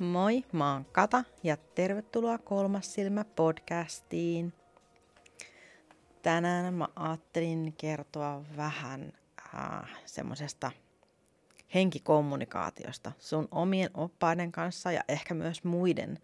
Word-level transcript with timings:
Moi, 0.00 0.44
mä 0.52 0.72
oon 0.72 0.84
Kata 0.84 1.24
ja 1.42 1.56
tervetuloa 1.56 2.38
Kolmas 2.38 2.94
silmä 2.94 3.24
podcastiin. 3.24 4.52
Tänään 6.22 6.74
mä 6.74 6.88
ajattelin 6.96 7.74
kertoa 7.78 8.44
vähän 8.56 9.12
äh, 9.54 9.90
semmoisesta 10.06 10.72
henkikommunikaatiosta 11.74 13.12
sun 13.18 13.48
omien 13.50 13.90
oppaiden 13.94 14.52
kanssa 14.52 14.92
ja 14.92 15.04
ehkä 15.08 15.34
myös 15.34 15.64
muiden 15.64 16.18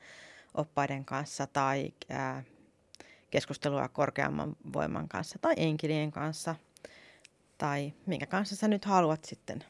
oppaiden 0.55 1.05
kanssa 1.05 1.47
tai 1.47 1.93
äh, 2.11 2.45
keskustelua 3.31 3.89
korkeamman 3.89 4.57
voiman 4.73 5.09
kanssa 5.09 5.39
tai 5.39 5.55
enkelien 5.57 6.13
kanssa 6.13 6.55
tai 7.59 7.93
minkä 8.07 8.27
kanssa 8.27 8.57
sä 8.57 8.69
nyt 8.69 8.85
haluat 8.85 9.25
sitten 9.25 9.65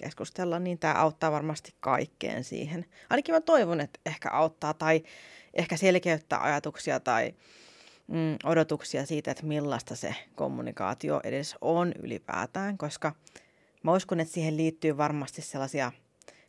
keskustella, 0.00 0.58
niin 0.58 0.78
tämä 0.78 0.94
auttaa 0.94 1.32
varmasti 1.32 1.74
kaikkeen 1.80 2.44
siihen. 2.44 2.86
Ainakin 3.10 3.34
mä 3.34 3.40
toivon, 3.40 3.80
että 3.80 4.00
ehkä 4.06 4.30
auttaa 4.30 4.74
tai 4.74 5.02
ehkä 5.54 5.76
selkeyttää 5.76 6.42
ajatuksia 6.42 7.00
tai 7.00 7.34
mm, 8.06 8.36
odotuksia 8.44 9.06
siitä, 9.06 9.30
että 9.30 9.46
millaista 9.46 9.96
se 9.96 10.14
kommunikaatio 10.34 11.20
edes 11.24 11.54
on 11.60 11.92
ylipäätään, 12.02 12.78
koska 12.78 13.12
mä 13.82 13.92
uskon, 13.92 14.20
että 14.20 14.34
siihen 14.34 14.56
liittyy 14.56 14.96
varmasti 14.96 15.42
sellaisia 15.42 15.92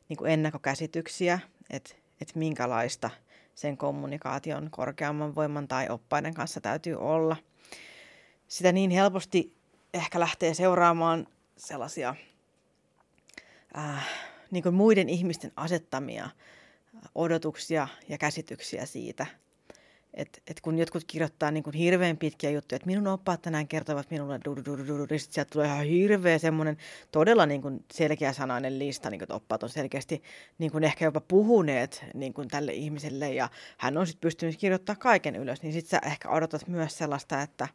niin 0.09 0.17
kuin 0.17 0.31
ennakkokäsityksiä, 0.31 1.39
että, 1.69 1.95
että 2.21 2.39
minkälaista 2.39 3.09
sen 3.55 3.77
kommunikaation 3.77 4.71
korkeamman 4.71 5.35
voiman 5.35 5.67
tai 5.67 5.89
oppaiden 5.89 6.33
kanssa 6.33 6.61
täytyy 6.61 6.95
olla. 6.95 7.35
Sitä 8.47 8.71
niin 8.71 8.91
helposti 8.91 9.53
ehkä 9.93 10.19
lähtee 10.19 10.53
seuraamaan 10.53 11.27
sellaisia 11.57 12.15
äh, 13.77 14.07
niin 14.51 14.63
kuin 14.63 14.75
muiden 14.75 15.09
ihmisten 15.09 15.51
asettamia 15.55 16.29
odotuksia 17.15 17.87
ja 18.09 18.17
käsityksiä 18.17 18.85
siitä, 18.85 19.25
että 20.13 20.41
et 20.47 20.61
kun 20.61 20.77
jotkut 20.77 21.03
kirjoittaa 21.07 21.51
niin 21.51 21.63
kuin 21.63 21.73
hirveän 21.73 22.17
pitkiä 22.17 22.49
juttuja, 22.49 22.75
että 22.75 22.85
minun 22.85 23.07
oppaat 23.07 23.41
tänään 23.41 23.67
kertovat 23.67 24.11
minulle 24.11 24.39
niin 24.45 25.19
sitten 25.19 25.33
sieltä 25.33 25.49
tulee 25.49 25.67
ihan 25.67 25.85
hirveä 25.85 26.37
semmoinen 26.37 26.77
todella 27.11 27.45
niin 27.45 27.61
kuin 27.61 27.85
selkeä 27.93 28.33
sanainen 28.33 28.79
lista, 28.79 29.09
niin 29.09 29.19
kuin, 29.19 29.23
että 29.23 29.35
oppaat 29.35 29.63
on 29.63 29.69
selkeästi 29.69 30.23
niin 30.57 30.71
kuin 30.71 30.83
ehkä 30.83 31.05
jopa 31.05 31.21
puhuneet 31.21 32.05
niin 32.13 32.33
kuin 32.33 32.47
tälle 32.47 32.73
ihmiselle 32.73 33.33
ja 33.33 33.49
hän 33.77 33.97
on 33.97 34.07
sitten 34.07 34.21
pystynyt 34.21 34.57
kirjoittamaan 34.57 34.99
kaiken 34.99 35.35
ylös, 35.35 35.61
niin 35.61 35.73
sitten 35.73 35.89
sä 36.01 36.07
ehkä 36.07 36.29
odotat 36.29 36.67
myös 36.67 36.97
sellaista, 36.97 37.41
että 37.41 37.67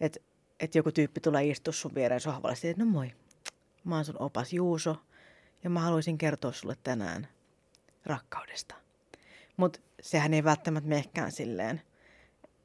et, 0.00 0.22
et 0.60 0.74
joku 0.74 0.92
tyyppi 0.92 1.20
tulee 1.20 1.44
istua 1.44 1.72
sun 1.72 1.94
viereen 1.94 2.20
sohvalle 2.20 2.56
että 2.70 2.84
no 2.84 2.90
moi, 2.90 3.12
mä 3.84 3.94
oon 3.94 4.04
sun 4.04 4.22
opas 4.22 4.52
Juuso, 4.52 4.96
ja 5.64 5.70
mä 5.70 5.80
haluaisin 5.80 6.18
kertoa 6.18 6.52
sulle 6.52 6.76
tänään 6.82 7.28
rakkaudesta. 8.06 8.74
Mutta 9.56 9.80
sehän 10.02 10.34
ei 10.34 10.44
välttämättä 10.44 10.88
menekään 10.88 11.32
silleen. 11.32 11.82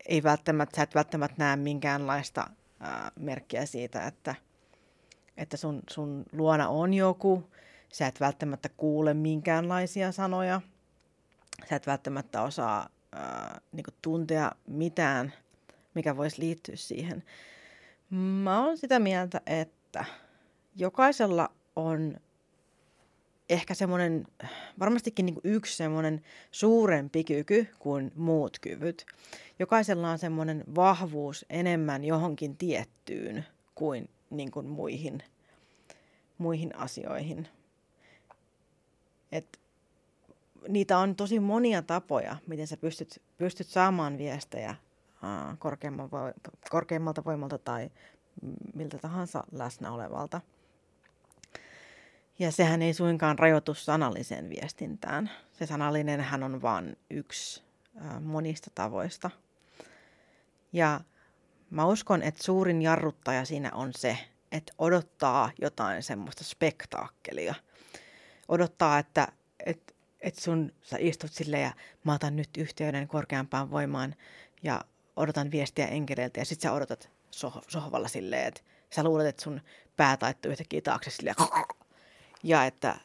Ei 0.05 0.23
välttämättä, 0.23 0.75
sä 0.75 0.83
et 0.83 0.95
välttämättä 0.95 1.35
näe 1.37 1.55
minkäänlaista 1.55 2.49
ää, 2.79 3.11
merkkiä 3.19 3.65
siitä, 3.65 4.07
että, 4.07 4.35
että 5.37 5.57
sun, 5.57 5.81
sun 5.89 6.25
luona 6.31 6.69
on 6.69 6.93
joku. 6.93 7.49
Sä 7.93 8.07
et 8.07 8.19
välttämättä 8.19 8.69
kuule 8.69 9.13
minkäänlaisia 9.13 10.11
sanoja. 10.11 10.61
Sä 11.69 11.75
et 11.75 11.87
välttämättä 11.87 12.41
osaa 12.41 12.89
ää, 13.11 13.61
niinku 13.71 13.91
tuntea 14.01 14.51
mitään, 14.67 15.33
mikä 15.93 16.17
voisi 16.17 16.41
liittyä 16.41 16.75
siihen. 16.75 17.23
Mä 18.09 18.65
oon 18.65 18.77
sitä 18.77 18.99
mieltä, 18.99 19.41
että 19.45 20.05
jokaisella 20.75 21.51
on 21.75 22.17
ehkä 23.49 23.73
semmoinen, 23.73 24.27
varmastikin 24.79 25.25
niin 25.25 25.41
yksi 25.43 25.77
semmoinen 25.77 26.21
suurempi 26.51 27.23
kyky 27.23 27.67
kuin 27.79 28.11
muut 28.15 28.59
kyvyt. 28.59 29.05
Jokaisella 29.59 30.09
on 30.11 30.19
semmoinen 30.19 30.63
vahvuus 30.75 31.45
enemmän 31.49 32.03
johonkin 32.03 32.57
tiettyyn 32.57 33.45
kuin, 33.75 34.09
niin 34.29 34.51
kuin 34.51 34.67
muihin, 34.67 35.23
muihin 36.37 36.75
asioihin. 36.75 37.47
Et 39.31 39.59
niitä 40.67 40.97
on 40.97 41.15
tosi 41.15 41.39
monia 41.39 41.81
tapoja, 41.81 42.37
miten 42.47 42.67
sä 42.67 42.77
pystyt, 42.77 43.21
pystyt 43.37 43.67
saamaan 43.67 44.17
viestejä 44.17 44.75
korkeammalta 46.69 47.25
voimalta 47.25 47.57
tai 47.57 47.89
miltä 48.73 48.97
tahansa 48.97 49.43
läsnä 49.51 49.91
olevalta– 49.91 50.41
ja 52.39 52.51
sehän 52.51 52.81
ei 52.81 52.93
suinkaan 52.93 53.39
rajoitu 53.39 53.73
sanalliseen 53.73 54.49
viestintään. 54.49 55.31
Se 55.51 55.65
sanallinen 55.65 56.21
hän 56.21 56.43
on 56.43 56.61
vain 56.61 56.97
yksi 57.09 57.63
monista 58.21 58.71
tavoista. 58.75 59.31
Ja 60.73 61.01
mä 61.69 61.85
uskon, 61.85 62.21
että 62.21 62.43
suurin 62.43 62.81
jarruttaja 62.81 63.45
siinä 63.45 63.71
on 63.73 63.91
se, 63.97 64.17
että 64.51 64.73
odottaa 64.77 65.51
jotain 65.61 66.03
semmoista 66.03 66.43
spektaakkelia. 66.43 67.55
Odottaa, 68.47 68.99
että, 68.99 69.27
että, 69.65 69.93
että 70.21 70.41
sun, 70.41 70.71
sä 70.81 70.97
istut 70.99 71.31
sille 71.31 71.59
ja 71.59 71.71
mä 72.03 72.13
otan 72.13 72.35
nyt 72.35 72.49
yhteyden 72.57 73.07
korkeampaan 73.07 73.71
voimaan 73.71 74.15
ja 74.63 74.81
odotan 75.15 75.51
viestiä 75.51 75.87
enkeleiltä 75.87 76.39
ja 76.39 76.45
sit 76.45 76.61
sä 76.61 76.71
odotat 76.71 77.09
sohvalla 77.67 78.07
silleen, 78.07 78.47
että 78.47 78.61
sä 78.89 79.03
luulet, 79.03 79.27
että 79.27 79.43
sun 79.43 79.61
pää 79.97 80.17
taittuu 80.17 80.51
yhtäkkiä 80.51 80.81
taakse 80.81 81.09
silleen 81.09 81.35
ja 82.45 82.65
että 82.65 82.95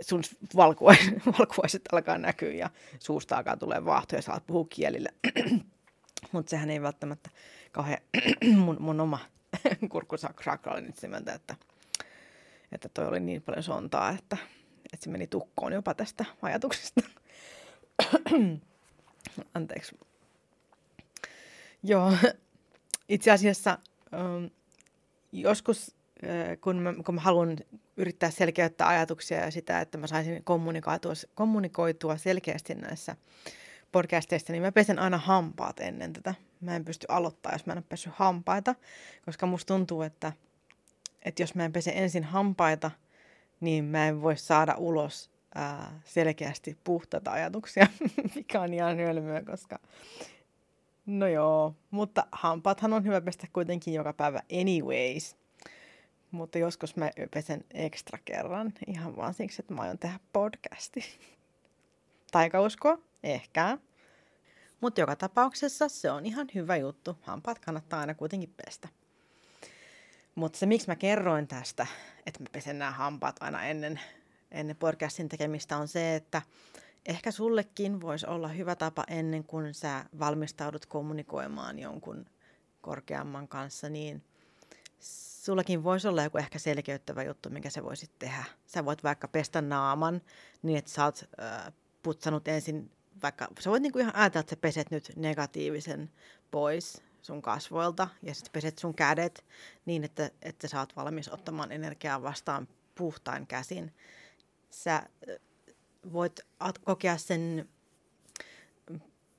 sun 0.00 0.22
valkuaiset, 0.56 1.26
valkuaiset 1.38 1.82
alkaa 1.92 2.18
näkyä 2.18 2.52
ja 2.52 2.70
suusta 2.98 3.36
alkaa 3.36 3.56
tulee 3.56 3.84
vaahtoja 3.84 4.18
ja 4.18 4.22
saat 4.22 4.46
puhua 4.46 4.66
kielillä. 4.70 5.08
Mutta 6.32 6.50
sehän 6.50 6.70
ei 6.70 6.82
välttämättä 6.82 7.30
kauhean 7.72 7.98
mun, 8.64 8.76
mun 8.80 9.00
oma 9.00 9.18
kurkkusakra 9.88 10.58
oli 10.66 10.80
nyt 10.80 10.98
sieltä, 10.98 11.32
että, 11.34 11.56
että 12.72 12.88
toi 12.88 13.06
oli 13.06 13.20
niin 13.20 13.42
paljon 13.42 13.62
sontaa, 13.62 14.10
että, 14.10 14.36
että 14.92 15.04
se 15.04 15.10
meni 15.10 15.26
tukkoon 15.26 15.72
jopa 15.72 15.94
tästä 15.94 16.24
ajatuksesta. 16.42 17.00
Anteeksi. 19.54 19.98
Joo, 21.82 22.12
itse 23.08 23.30
asiassa 23.30 23.78
um, 24.12 24.50
joskus 25.32 25.94
kun 26.60 26.76
mä, 26.76 26.94
kun 27.06 27.14
mä 27.14 27.20
haluan 27.20 27.56
yrittää 27.96 28.30
selkeyttää 28.30 28.88
ajatuksia 28.88 29.40
ja 29.40 29.50
sitä, 29.50 29.80
että 29.80 29.98
mä 29.98 30.06
saisin 30.06 30.44
kommunikoitua, 30.44 31.12
kommunikoitua 31.34 32.16
selkeästi 32.16 32.74
näissä 32.74 33.16
podcasteissa, 33.92 34.52
niin 34.52 34.62
mä 34.62 34.72
pesen 34.72 34.98
aina 34.98 35.18
hampaat 35.18 35.80
ennen 35.80 36.12
tätä. 36.12 36.34
Mä 36.60 36.76
en 36.76 36.84
pysty 36.84 37.06
aloittaa, 37.08 37.52
jos 37.52 37.66
mä 37.66 37.72
en 37.72 37.78
ole 37.78 37.84
pessyt 37.88 38.12
hampaita, 38.16 38.74
koska 39.24 39.46
musta 39.46 39.74
tuntuu, 39.74 40.02
että, 40.02 40.32
että 41.22 41.42
jos 41.42 41.54
mä 41.54 41.64
en 41.64 41.72
pese 41.72 41.92
ensin 41.94 42.24
hampaita, 42.24 42.90
niin 43.60 43.84
mä 43.84 44.08
en 44.08 44.22
voi 44.22 44.36
saada 44.36 44.74
ulos 44.78 45.30
ää, 45.54 46.00
selkeästi 46.04 46.76
puhtaita 46.84 47.32
ajatuksia, 47.32 47.86
mikä 48.34 48.60
on 48.60 48.74
ihan 48.74 48.96
hölmöä, 48.96 49.42
koska 49.42 49.78
no 51.06 51.26
joo, 51.26 51.74
mutta 51.90 52.26
hampaathan 52.32 52.92
on 52.92 53.04
hyvä 53.04 53.20
pestä 53.20 53.46
kuitenkin 53.52 53.94
joka 53.94 54.12
päivä 54.12 54.42
anyways– 54.60 55.36
mutta 56.32 56.58
joskus 56.58 56.96
mä 56.96 57.10
pesen 57.34 57.64
ekstra 57.70 58.18
kerran 58.24 58.72
ihan 58.86 59.16
vaan 59.16 59.34
siksi, 59.34 59.62
että 59.62 59.74
mä 59.74 59.82
aion 59.82 59.98
tehdä 59.98 60.20
podcasti. 60.32 61.04
Taikausko? 62.30 62.98
Ehkä. 63.22 63.78
Mutta 64.80 65.00
joka 65.00 65.16
tapauksessa 65.16 65.88
se 65.88 66.10
on 66.10 66.26
ihan 66.26 66.46
hyvä 66.54 66.76
juttu. 66.76 67.18
Hampaat 67.22 67.58
kannattaa 67.58 68.00
aina 68.00 68.14
kuitenkin 68.14 68.54
pestä. 68.66 68.88
Mutta 70.34 70.58
se, 70.58 70.66
miksi 70.66 70.88
mä 70.88 70.96
kerroin 70.96 71.48
tästä, 71.48 71.86
että 72.26 72.40
mä 72.40 72.46
pesen 72.52 72.78
nämä 72.78 72.90
hampaat 72.90 73.36
aina 73.40 73.64
ennen, 73.64 74.00
ennen 74.50 74.76
podcastin 74.76 75.28
tekemistä, 75.28 75.76
on 75.76 75.88
se, 75.88 76.14
että 76.14 76.42
ehkä 77.06 77.30
sullekin 77.30 78.00
voisi 78.00 78.26
olla 78.26 78.48
hyvä 78.48 78.76
tapa 78.76 79.04
ennen 79.08 79.44
kuin 79.44 79.74
sä 79.74 80.04
valmistaudut 80.18 80.86
kommunikoimaan 80.86 81.78
jonkun 81.78 82.26
korkeamman 82.80 83.48
kanssa, 83.48 83.88
niin 83.88 84.22
sullakin 85.42 85.84
voisi 85.84 86.08
olla 86.08 86.22
joku 86.22 86.38
ehkä 86.38 86.58
selkeyttävä 86.58 87.22
juttu, 87.22 87.50
minkä 87.50 87.70
sä 87.70 87.82
voisit 87.82 88.18
tehdä. 88.18 88.44
Sä 88.66 88.84
voit 88.84 89.04
vaikka 89.04 89.28
pestä 89.28 89.62
naaman 89.62 90.22
niin, 90.62 90.78
että 90.78 90.90
sä 90.90 91.04
oot 91.04 91.24
äh, 91.42 91.72
putsanut 92.02 92.48
ensin, 92.48 92.90
vaikka 93.22 93.48
sä 93.60 93.70
voit 93.70 93.82
niinku 93.82 93.98
ihan 93.98 94.16
ajatella, 94.16 94.40
että 94.40 94.50
sä 94.50 94.56
peset 94.56 94.90
nyt 94.90 95.12
negatiivisen 95.16 96.10
pois 96.50 97.02
sun 97.22 97.42
kasvoilta 97.42 98.08
ja 98.22 98.34
sitten 98.34 98.52
peset 98.52 98.78
sun 98.78 98.94
kädet 98.94 99.44
niin, 99.86 100.04
että, 100.04 100.30
että 100.42 100.68
sä 100.68 100.80
oot 100.80 100.96
valmis 100.96 101.28
ottamaan 101.28 101.72
energiaa 101.72 102.22
vastaan 102.22 102.68
puhtain 102.94 103.46
käsin. 103.46 103.94
Sä 104.70 105.02
voit 106.12 106.40
kokea 106.84 107.16
sen 107.16 107.68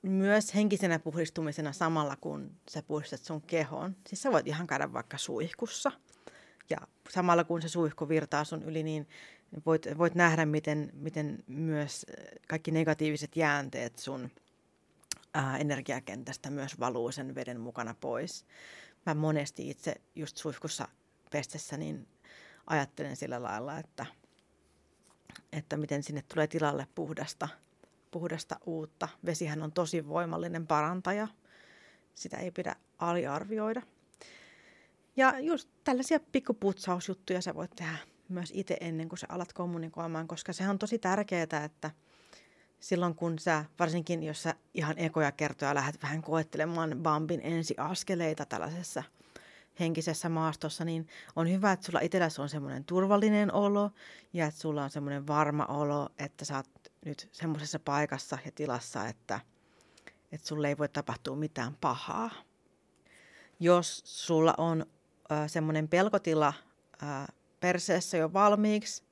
myös 0.04 0.54
henkisenä 0.54 0.98
puhdistumisena 0.98 1.72
samalla, 1.72 2.16
kun 2.16 2.50
sä 2.70 2.82
puhdistat 2.82 3.20
sun 3.20 3.42
kehoon. 3.42 3.96
Siis 4.06 4.22
sä 4.22 4.32
voit 4.32 4.46
ihan 4.46 4.66
käydä 4.66 4.92
vaikka 4.92 5.18
suihkussa. 5.18 5.92
Ja 6.70 6.76
samalla 7.10 7.44
kun 7.44 7.62
se 7.62 7.68
suihku 7.68 8.08
virtaa 8.08 8.44
sun 8.44 8.62
yli, 8.62 8.82
niin 8.82 9.08
Voit, 9.66 9.86
voit 9.98 10.14
nähdä, 10.14 10.46
miten, 10.46 10.90
miten 10.92 11.44
myös 11.46 12.06
kaikki 12.48 12.70
negatiiviset 12.70 13.36
jäänteet 13.36 13.98
sun 13.98 14.30
ää, 15.34 15.58
energiakentästä 15.58 16.50
myös 16.50 16.80
valuu 16.80 17.12
sen 17.12 17.34
veden 17.34 17.60
mukana 17.60 17.94
pois. 18.00 18.46
Mä 19.06 19.14
monesti 19.14 19.70
itse 19.70 19.94
just 20.14 20.36
suihkussa 20.36 20.88
pestessä 21.30 21.76
niin 21.76 22.08
ajattelen 22.66 23.16
sillä 23.16 23.42
lailla, 23.42 23.78
että, 23.78 24.06
että 25.52 25.76
miten 25.76 26.02
sinne 26.02 26.22
tulee 26.22 26.46
tilalle 26.46 26.86
puhdasta, 26.94 27.48
puhdasta 28.14 28.56
uutta. 28.66 29.08
Vesihän 29.26 29.62
on 29.62 29.72
tosi 29.72 30.08
voimallinen 30.08 30.66
parantaja. 30.66 31.28
Sitä 32.14 32.36
ei 32.36 32.50
pidä 32.50 32.76
aliarvioida. 32.98 33.82
Ja 35.16 35.38
just 35.40 35.68
tällaisia 35.84 36.20
pikkuputsausjuttuja 36.32 37.42
sä 37.42 37.54
voit 37.54 37.70
tehdä 37.76 37.96
myös 38.28 38.52
itse 38.54 38.76
ennen 38.80 39.08
kuin 39.08 39.18
sä 39.18 39.26
alat 39.30 39.52
kommunikoimaan, 39.52 40.28
koska 40.28 40.52
sehän 40.52 40.70
on 40.70 40.78
tosi 40.78 40.98
tärkeää, 40.98 41.64
että 41.64 41.90
silloin 42.80 43.14
kun 43.14 43.38
sä, 43.38 43.64
varsinkin 43.78 44.22
jos 44.22 44.42
sä 44.42 44.54
ihan 44.74 44.98
ekoja 44.98 45.32
kertoja 45.32 45.74
lähdet 45.74 46.02
vähän 46.02 46.22
koettelemaan 46.22 46.96
Bambin 47.02 47.40
ensiaskeleita 47.42 48.46
tällaisessa 48.46 49.02
henkisessä 49.80 50.28
maastossa, 50.28 50.84
niin 50.84 51.08
on 51.36 51.50
hyvä, 51.50 51.72
että 51.72 51.86
sulla 51.86 52.00
itselläsi 52.00 52.40
on 52.40 52.48
semmoinen 52.48 52.84
turvallinen 52.84 53.52
olo 53.52 53.90
ja 54.32 54.46
että 54.46 54.60
sulla 54.60 54.84
on 54.84 54.90
semmoinen 54.90 55.26
varma 55.26 55.64
olo, 55.64 56.08
että 56.18 56.44
sä 56.44 56.56
oot 56.56 56.68
nyt 57.04 57.28
semmoisessa 57.32 57.78
paikassa 57.78 58.38
ja 58.44 58.52
tilassa, 58.54 59.08
että, 59.08 59.40
että 60.32 60.48
sulle 60.48 60.68
ei 60.68 60.78
voi 60.78 60.88
tapahtua 60.88 61.36
mitään 61.36 61.76
pahaa. 61.80 62.30
Jos 63.60 64.02
sulla 64.04 64.54
on 64.58 64.86
äh, 65.32 65.50
semmoinen 65.50 65.88
pelkotila 65.88 66.52
äh, 67.02 67.26
perseessä 67.60 68.16
jo 68.16 68.32
valmiiksi, 68.32 69.02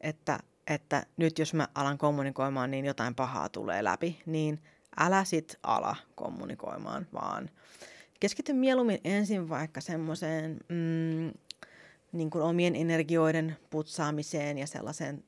että, 0.00 0.38
että 0.66 1.06
nyt 1.16 1.38
jos 1.38 1.54
mä 1.54 1.68
alan 1.74 1.98
kommunikoimaan, 1.98 2.70
niin 2.70 2.84
jotain 2.84 3.14
pahaa 3.14 3.48
tulee 3.48 3.84
läpi, 3.84 4.22
niin 4.26 4.62
älä 5.00 5.24
sit 5.24 5.58
ala 5.62 5.96
kommunikoimaan, 6.14 7.06
vaan 7.12 7.50
keskity 8.20 8.52
mieluummin 8.52 9.00
ensin 9.04 9.48
vaikka 9.48 9.80
semmoiseen 9.80 10.60
mm, 10.68 11.32
niin 12.12 12.30
omien 12.34 12.76
energioiden 12.76 13.56
putsaamiseen 13.70 14.58
ja 14.58 14.66
sellaiseen 14.66 15.24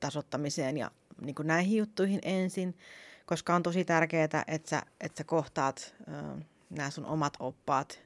tasottamiseen 0.00 0.76
ja 0.76 0.90
niin 1.20 1.34
kuin 1.34 1.46
näihin 1.46 1.78
juttuihin 1.78 2.20
ensin, 2.22 2.78
koska 3.26 3.54
on 3.54 3.62
tosi 3.62 3.84
tärkeää, 3.84 4.24
että 4.24 4.70
sä, 4.70 4.82
että 5.00 5.18
sä 5.18 5.24
kohtaat 5.24 5.94
äh, 6.08 6.44
nämä 6.70 6.90
sun 6.90 7.06
omat 7.06 7.32
oppaat 7.40 8.00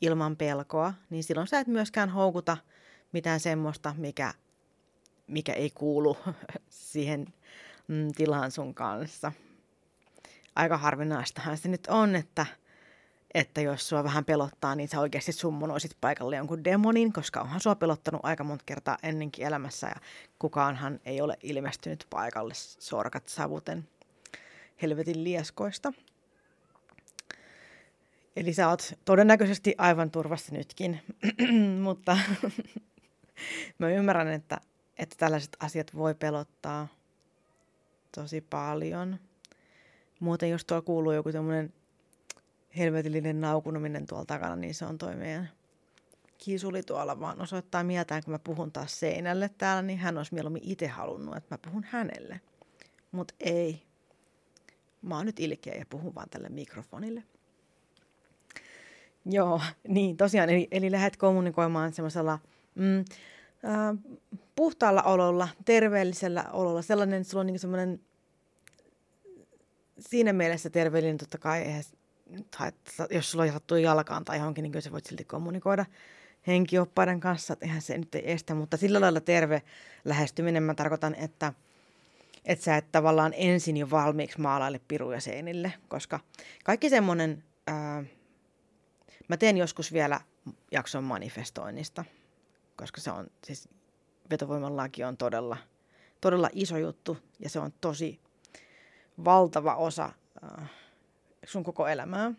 ilman 0.00 0.36
pelkoa, 0.36 0.94
niin 1.10 1.24
silloin 1.24 1.46
sä 1.46 1.60
et 1.60 1.66
myöskään 1.66 2.10
houkuta 2.10 2.56
mitään 3.12 3.40
semmoista, 3.40 3.94
mikä, 3.98 4.34
mikä 5.26 5.52
ei 5.52 5.70
kuulu 5.70 6.16
siihen 6.68 7.26
mm, 7.88 8.12
tilaan 8.16 8.50
sun 8.50 8.74
kanssa. 8.74 9.32
Aika 10.56 10.78
harvinaistahan 10.78 11.58
se 11.58 11.68
nyt 11.68 11.86
on, 11.86 12.16
että, 12.16 12.46
että 13.34 13.60
jos 13.60 13.88
sua 13.88 14.04
vähän 14.04 14.24
pelottaa, 14.24 14.74
niin 14.74 14.88
sä 14.88 15.00
oikeasti 15.00 15.32
summonoisit 15.32 15.96
paikalle 16.00 16.36
jonkun 16.36 16.64
demonin, 16.64 17.12
koska 17.12 17.40
onhan 17.40 17.60
sua 17.60 17.74
pelottanut 17.74 18.20
aika 18.24 18.44
monta 18.44 18.64
kertaa 18.66 18.98
ennenkin 19.02 19.46
elämässä 19.46 19.86
ja 19.86 19.94
kukaanhan 20.38 21.00
ei 21.04 21.20
ole 21.20 21.36
ilmestynyt 21.42 22.06
paikalle 22.10 22.54
sorkat 22.78 23.28
savuten 23.28 23.88
helvetin 24.82 25.24
lieskoista. 25.24 25.92
Eli 28.36 28.52
sä 28.52 28.68
oot 28.68 28.92
todennäköisesti 29.04 29.74
aivan 29.78 30.10
turvassa 30.10 30.54
nytkin, 30.54 31.00
mutta 31.82 32.18
mä 33.78 33.88
ymmärrän, 33.88 34.28
että, 34.28 34.60
että 34.98 35.16
tällaiset 35.18 35.56
asiat 35.60 35.94
voi 35.94 36.14
pelottaa 36.14 36.88
tosi 38.14 38.40
paljon. 38.40 39.18
Muuten 40.20 40.50
jos 40.50 40.64
tuo 40.64 40.82
kuuluu 40.82 41.12
joku 41.12 41.32
semmoinen 41.32 41.72
helvetillinen 42.78 43.40
naukunuminen 43.40 44.06
tuolla 44.06 44.24
takana, 44.24 44.56
niin 44.56 44.74
se 44.74 44.84
on 44.84 44.98
toi 44.98 45.16
meidän 45.16 45.50
kiisuli 46.38 46.82
tuolla 46.82 47.20
vaan 47.20 47.40
osoittaa 47.40 47.84
mieltään, 47.84 48.22
kun 48.24 48.32
mä 48.32 48.38
puhun 48.38 48.72
taas 48.72 49.00
seinälle 49.00 49.50
täällä, 49.58 49.82
niin 49.82 49.98
hän 49.98 50.18
olisi 50.18 50.34
mieluummin 50.34 50.62
itse 50.64 50.86
halunnut, 50.86 51.36
että 51.36 51.54
mä 51.54 51.58
puhun 51.58 51.84
hänelle. 51.84 52.40
Mutta 53.12 53.34
ei. 53.40 53.82
Mä 55.02 55.16
oon 55.16 55.26
nyt 55.26 55.40
ilkeä 55.40 55.74
ja 55.74 55.86
puhun 55.90 56.14
vaan 56.14 56.30
tälle 56.30 56.48
mikrofonille. 56.48 57.22
Joo, 59.24 59.60
niin 59.88 60.16
tosiaan, 60.16 60.50
eli, 60.50 60.68
eli 60.70 60.90
lähdet 60.90 61.16
kommunikoimaan 61.16 61.92
semmoisella 61.92 62.38
mm, 62.74 63.04
puhtaalla 64.56 65.02
ololla, 65.02 65.48
terveellisellä 65.64 66.44
ololla, 66.52 66.82
sellainen, 66.82 67.20
että 67.20 67.30
sulla 67.30 67.40
on 67.40 67.46
niin 67.46 67.58
semmoinen 67.58 68.00
siinä 69.98 70.32
mielessä 70.32 70.70
terveellinen 70.70 71.18
totta 71.18 71.38
kai, 71.38 71.62
eihän, 71.62 71.82
tai, 72.58 72.72
jos 73.10 73.30
sulla 73.30 73.52
sattuu 73.52 73.76
jalkaan 73.76 74.24
tai 74.24 74.38
johonkin, 74.38 74.62
niin 74.62 74.72
kyllä 74.72 74.82
sä 74.82 74.92
voit 74.92 75.06
silti 75.06 75.24
kommunikoida 75.24 75.86
henkioppaiden 76.46 77.20
kanssa, 77.20 77.52
että 77.52 77.66
eihän 77.66 77.82
se 77.82 77.98
nyt 77.98 78.14
ei 78.14 78.32
estä, 78.32 78.54
mutta 78.54 78.76
sillä 78.76 79.00
lailla 79.00 79.20
terve 79.20 79.62
lähestyminen. 80.04 80.62
Mä 80.62 80.74
tarkoitan, 80.74 81.14
että 81.14 81.52
että 82.44 82.64
sä 82.64 82.76
et 82.76 82.92
tavallaan 82.92 83.32
ensin 83.36 83.76
jo 83.76 83.90
valmiiksi 83.90 84.40
maalaille 84.40 84.80
piruja 84.88 85.20
seinille, 85.20 85.72
koska 85.88 86.20
kaikki 86.64 86.90
semmoinen 86.90 87.44
Mä 89.28 89.36
teen 89.36 89.56
joskus 89.56 89.92
vielä 89.92 90.20
jakson 90.72 91.04
manifestoinnista, 91.04 92.04
koska 92.76 93.00
se 93.00 93.10
on 93.10 93.26
siis 93.44 93.68
vetovoiman 94.30 94.76
laki 94.76 95.04
on 95.04 95.16
todella, 95.16 95.56
todella 96.20 96.48
iso 96.52 96.78
juttu 96.78 97.18
ja 97.38 97.50
se 97.50 97.58
on 97.58 97.72
tosi 97.80 98.20
valtava 99.24 99.74
osa 99.74 100.12
äh, 100.44 100.70
sun 101.46 101.64
koko 101.64 101.88
elämää. 101.88 102.32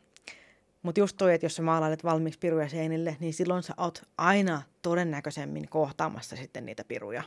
Mutta 0.82 1.00
just 1.00 1.18
toi, 1.18 1.34
että 1.34 1.46
jos 1.46 1.56
sä 1.56 1.62
maalailet 1.62 2.04
valmiiksi 2.04 2.40
piruja 2.40 2.70
seinille, 2.70 3.18
niin 3.20 3.34
silloin 3.34 3.64
sä 3.64 3.74
oot 3.78 4.02
aina 4.18 4.62
todennäköisemmin 4.82 5.70
kohtaamassa 5.70 6.36
sitten 6.36 6.66
niitä 6.66 6.84
piruja 6.84 7.24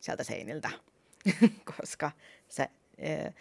sieltä 0.00 0.24
seiniltä, 0.24 0.70
koska 1.76 2.10
sä 2.48 2.62
äh, 2.62 3.34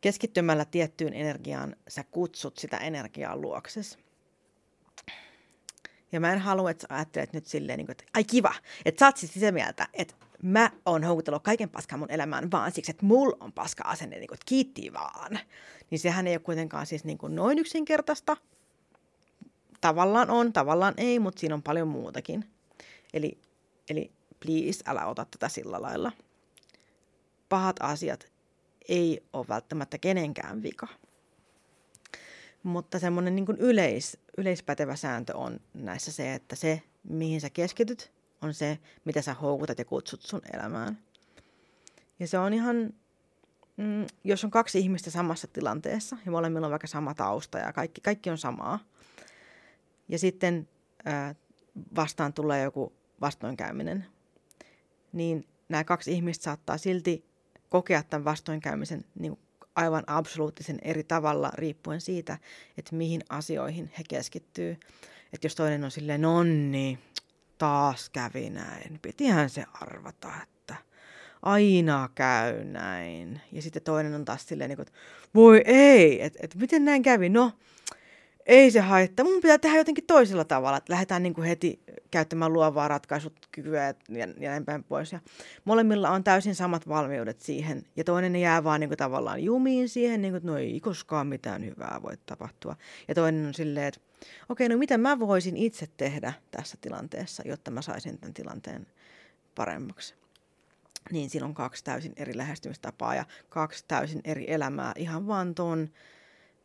keskittymällä 0.00 0.64
tiettyyn 0.64 1.14
energiaan 1.14 1.76
sä 1.88 2.04
kutsut 2.10 2.58
sitä 2.58 2.76
energiaa 2.76 3.36
luokses. 3.36 3.98
Ja 6.12 6.20
mä 6.20 6.32
en 6.32 6.38
halua, 6.38 6.70
että 6.70 6.86
sä 6.88 6.94
ajattelet 6.94 7.32
nyt 7.32 7.46
silleen, 7.46 7.78
niin 7.78 7.90
että 7.90 8.04
ai 8.14 8.24
kiva, 8.24 8.54
että 8.84 8.98
sä 8.98 9.06
oot 9.06 9.16
siis 9.16 9.34
sitä 9.34 9.52
mieltä, 9.52 9.88
että 9.94 10.14
mä 10.42 10.70
oon 10.86 11.04
houkutellut 11.04 11.42
kaiken 11.42 11.68
paskaa 11.68 11.98
mun 11.98 12.10
elämään 12.10 12.50
vaan 12.50 12.72
siksi, 12.72 12.90
että 12.90 13.06
mulla 13.06 13.36
on 13.40 13.52
paska 13.52 13.84
asenne, 13.84 14.16
niin 14.16 14.28
kuin, 14.28 14.36
että 14.36 14.48
kiitti 14.48 14.92
vaan. 14.92 15.38
Niin 15.90 15.98
sehän 15.98 16.26
ei 16.26 16.34
ole 16.34 16.40
kuitenkaan 16.40 16.86
siis 16.86 17.04
niin 17.04 17.18
kuin 17.18 17.34
noin 17.34 17.58
yksinkertaista. 17.58 18.36
Tavallaan 19.80 20.30
on, 20.30 20.52
tavallaan 20.52 20.94
ei, 20.96 21.18
mutta 21.18 21.40
siinä 21.40 21.54
on 21.54 21.62
paljon 21.62 21.88
muutakin. 21.88 22.44
Eli, 23.14 23.38
eli 23.90 24.12
please, 24.40 24.82
älä 24.86 25.06
ota 25.06 25.26
tätä 25.30 25.48
sillä 25.48 25.82
lailla. 25.82 26.12
Pahat 27.48 27.76
asiat 27.80 28.32
ei 28.88 29.22
ole 29.32 29.48
välttämättä 29.48 29.98
kenenkään 29.98 30.62
vika. 30.62 30.88
Mutta 32.62 32.98
semmoinen 32.98 33.36
niin 33.36 33.46
yleis, 33.58 34.18
yleispätevä 34.38 34.96
sääntö 34.96 35.36
on 35.36 35.60
näissä 35.74 36.12
se, 36.12 36.34
että 36.34 36.56
se, 36.56 36.82
mihin 37.08 37.40
sä 37.40 37.50
keskityt, 37.50 38.12
on 38.42 38.54
se, 38.54 38.78
mitä 39.04 39.22
sä 39.22 39.34
houkutat 39.34 39.78
ja 39.78 39.84
kutsut 39.84 40.22
sun 40.22 40.40
elämään. 40.52 40.98
Ja 42.18 42.28
se 42.28 42.38
on 42.38 42.52
ihan, 42.52 42.76
mm, 43.76 44.06
jos 44.24 44.44
on 44.44 44.50
kaksi 44.50 44.78
ihmistä 44.78 45.10
samassa 45.10 45.46
tilanteessa 45.46 46.16
ja 46.24 46.30
molemmilla 46.30 46.66
on 46.66 46.70
vaikka 46.70 46.86
sama 46.86 47.14
tausta 47.14 47.58
ja 47.58 47.72
kaikki, 47.72 48.00
kaikki 48.00 48.30
on 48.30 48.38
samaa, 48.38 48.78
ja 50.08 50.18
sitten 50.18 50.68
ää, 51.04 51.34
vastaan 51.96 52.32
tulee 52.32 52.62
joku 52.62 52.92
vastoinkäyminen, 53.20 54.06
niin 55.12 55.46
nämä 55.68 55.84
kaksi 55.84 56.12
ihmistä 56.12 56.44
saattaa 56.44 56.78
silti 56.78 57.24
kokea 57.68 58.02
tämän 58.02 58.24
vastoinkäymisen 58.24 59.04
niin 59.18 59.38
aivan 59.76 60.04
absoluuttisen 60.06 60.78
eri 60.82 61.04
tavalla 61.04 61.50
riippuen 61.54 62.00
siitä, 62.00 62.38
että 62.78 62.96
mihin 62.96 63.20
asioihin 63.28 63.92
he 63.98 64.04
keskittyy. 64.08 64.70
Että 65.32 65.44
jos 65.46 65.54
toinen 65.54 65.84
on 65.84 65.90
silleen, 65.90 66.20
nonni, 66.20 66.98
taas 67.58 68.10
kävi 68.10 68.50
näin, 68.50 68.98
pitihän 69.02 69.50
se 69.50 69.64
arvata, 69.72 70.28
että 70.42 70.76
aina 71.42 72.08
käy 72.14 72.64
näin. 72.64 73.40
Ja 73.52 73.62
sitten 73.62 73.82
toinen 73.82 74.14
on 74.14 74.24
taas 74.24 74.48
silleen, 74.48 74.70
niin 74.70 74.80
että 74.80 74.92
voi 75.34 75.62
ei, 75.64 76.22
että, 76.22 76.38
että 76.42 76.58
miten 76.58 76.84
näin 76.84 77.02
kävi, 77.02 77.28
no 77.28 77.52
ei 78.46 78.70
se 78.70 78.80
haittaa. 78.80 79.24
Mun 79.24 79.40
pitää 79.40 79.58
tehdä 79.58 79.76
jotenkin 79.76 80.06
toisella 80.06 80.44
tavalla, 80.44 80.76
että 80.76 80.92
lähdetään 80.92 81.22
niin 81.22 81.34
kuin 81.34 81.46
heti 81.46 81.80
käyttämään 82.10 82.52
luovaa 82.52 82.88
ratkaisukykyä 82.88 83.84
ja, 83.84 83.94
ja 84.38 84.50
näin 84.50 84.64
päin 84.64 84.84
pois. 84.84 85.12
Ja 85.12 85.20
molemmilla 85.64 86.10
on 86.10 86.24
täysin 86.24 86.54
samat 86.54 86.88
valmiudet 86.88 87.40
siihen. 87.40 87.82
Ja 87.96 88.04
toinen 88.04 88.36
jää 88.36 88.64
vaan 88.64 88.80
niin 88.80 88.88
kuin 88.88 88.98
tavallaan 88.98 89.42
jumiin 89.42 89.88
siihen, 89.88 90.22
niin 90.22 90.32
kuin, 90.32 90.36
että 90.36 90.50
no 90.50 90.58
ei 90.58 90.80
koskaan 90.80 91.26
mitään 91.26 91.64
hyvää 91.64 92.00
voi 92.02 92.16
tapahtua. 92.26 92.76
Ja 93.08 93.14
toinen 93.14 93.46
on 93.46 93.54
silleen, 93.54 93.86
että 93.86 94.00
okei, 94.48 94.66
okay, 94.66 94.76
no 94.76 94.78
mitä 94.78 94.98
mä 94.98 95.18
voisin 95.18 95.56
itse 95.56 95.88
tehdä 95.96 96.32
tässä 96.50 96.78
tilanteessa, 96.80 97.42
jotta 97.46 97.70
mä 97.70 97.82
saisin 97.82 98.18
tämän 98.18 98.34
tilanteen 98.34 98.86
paremmaksi. 99.54 100.14
Niin 101.12 101.30
silloin 101.30 101.54
kaksi 101.54 101.84
täysin 101.84 102.12
eri 102.16 102.36
lähestymistapaa 102.36 103.14
ja 103.14 103.24
kaksi 103.48 103.84
täysin 103.88 104.20
eri 104.24 104.44
elämää 104.48 104.92
ihan 104.96 105.26
vaan 105.26 105.54
tuon 105.54 105.90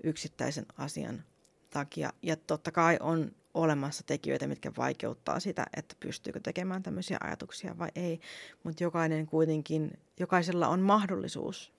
yksittäisen 0.03 0.65
asian 0.77 1.23
takia. 1.71 2.13
Ja 2.21 2.35
totta 2.35 2.71
kai 2.71 2.97
on 2.99 3.31
olemassa 3.53 4.03
tekijöitä, 4.05 4.47
mitkä 4.47 4.71
vaikeuttaa 4.77 5.39
sitä, 5.39 5.65
että 5.77 5.95
pystyykö 5.99 6.39
tekemään 6.39 6.83
tämmöisiä 6.83 7.17
ajatuksia 7.23 7.77
vai 7.77 7.89
ei. 7.95 8.19
Mutta 8.63 8.83
jokainen 8.83 9.25
kuitenkin, 9.25 9.99
jokaisella 10.19 10.67
on 10.67 10.79
mahdollisuus 10.79 11.73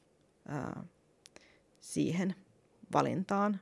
ää, 0.49 0.85
siihen 1.81 2.35
valintaan. 2.93 3.61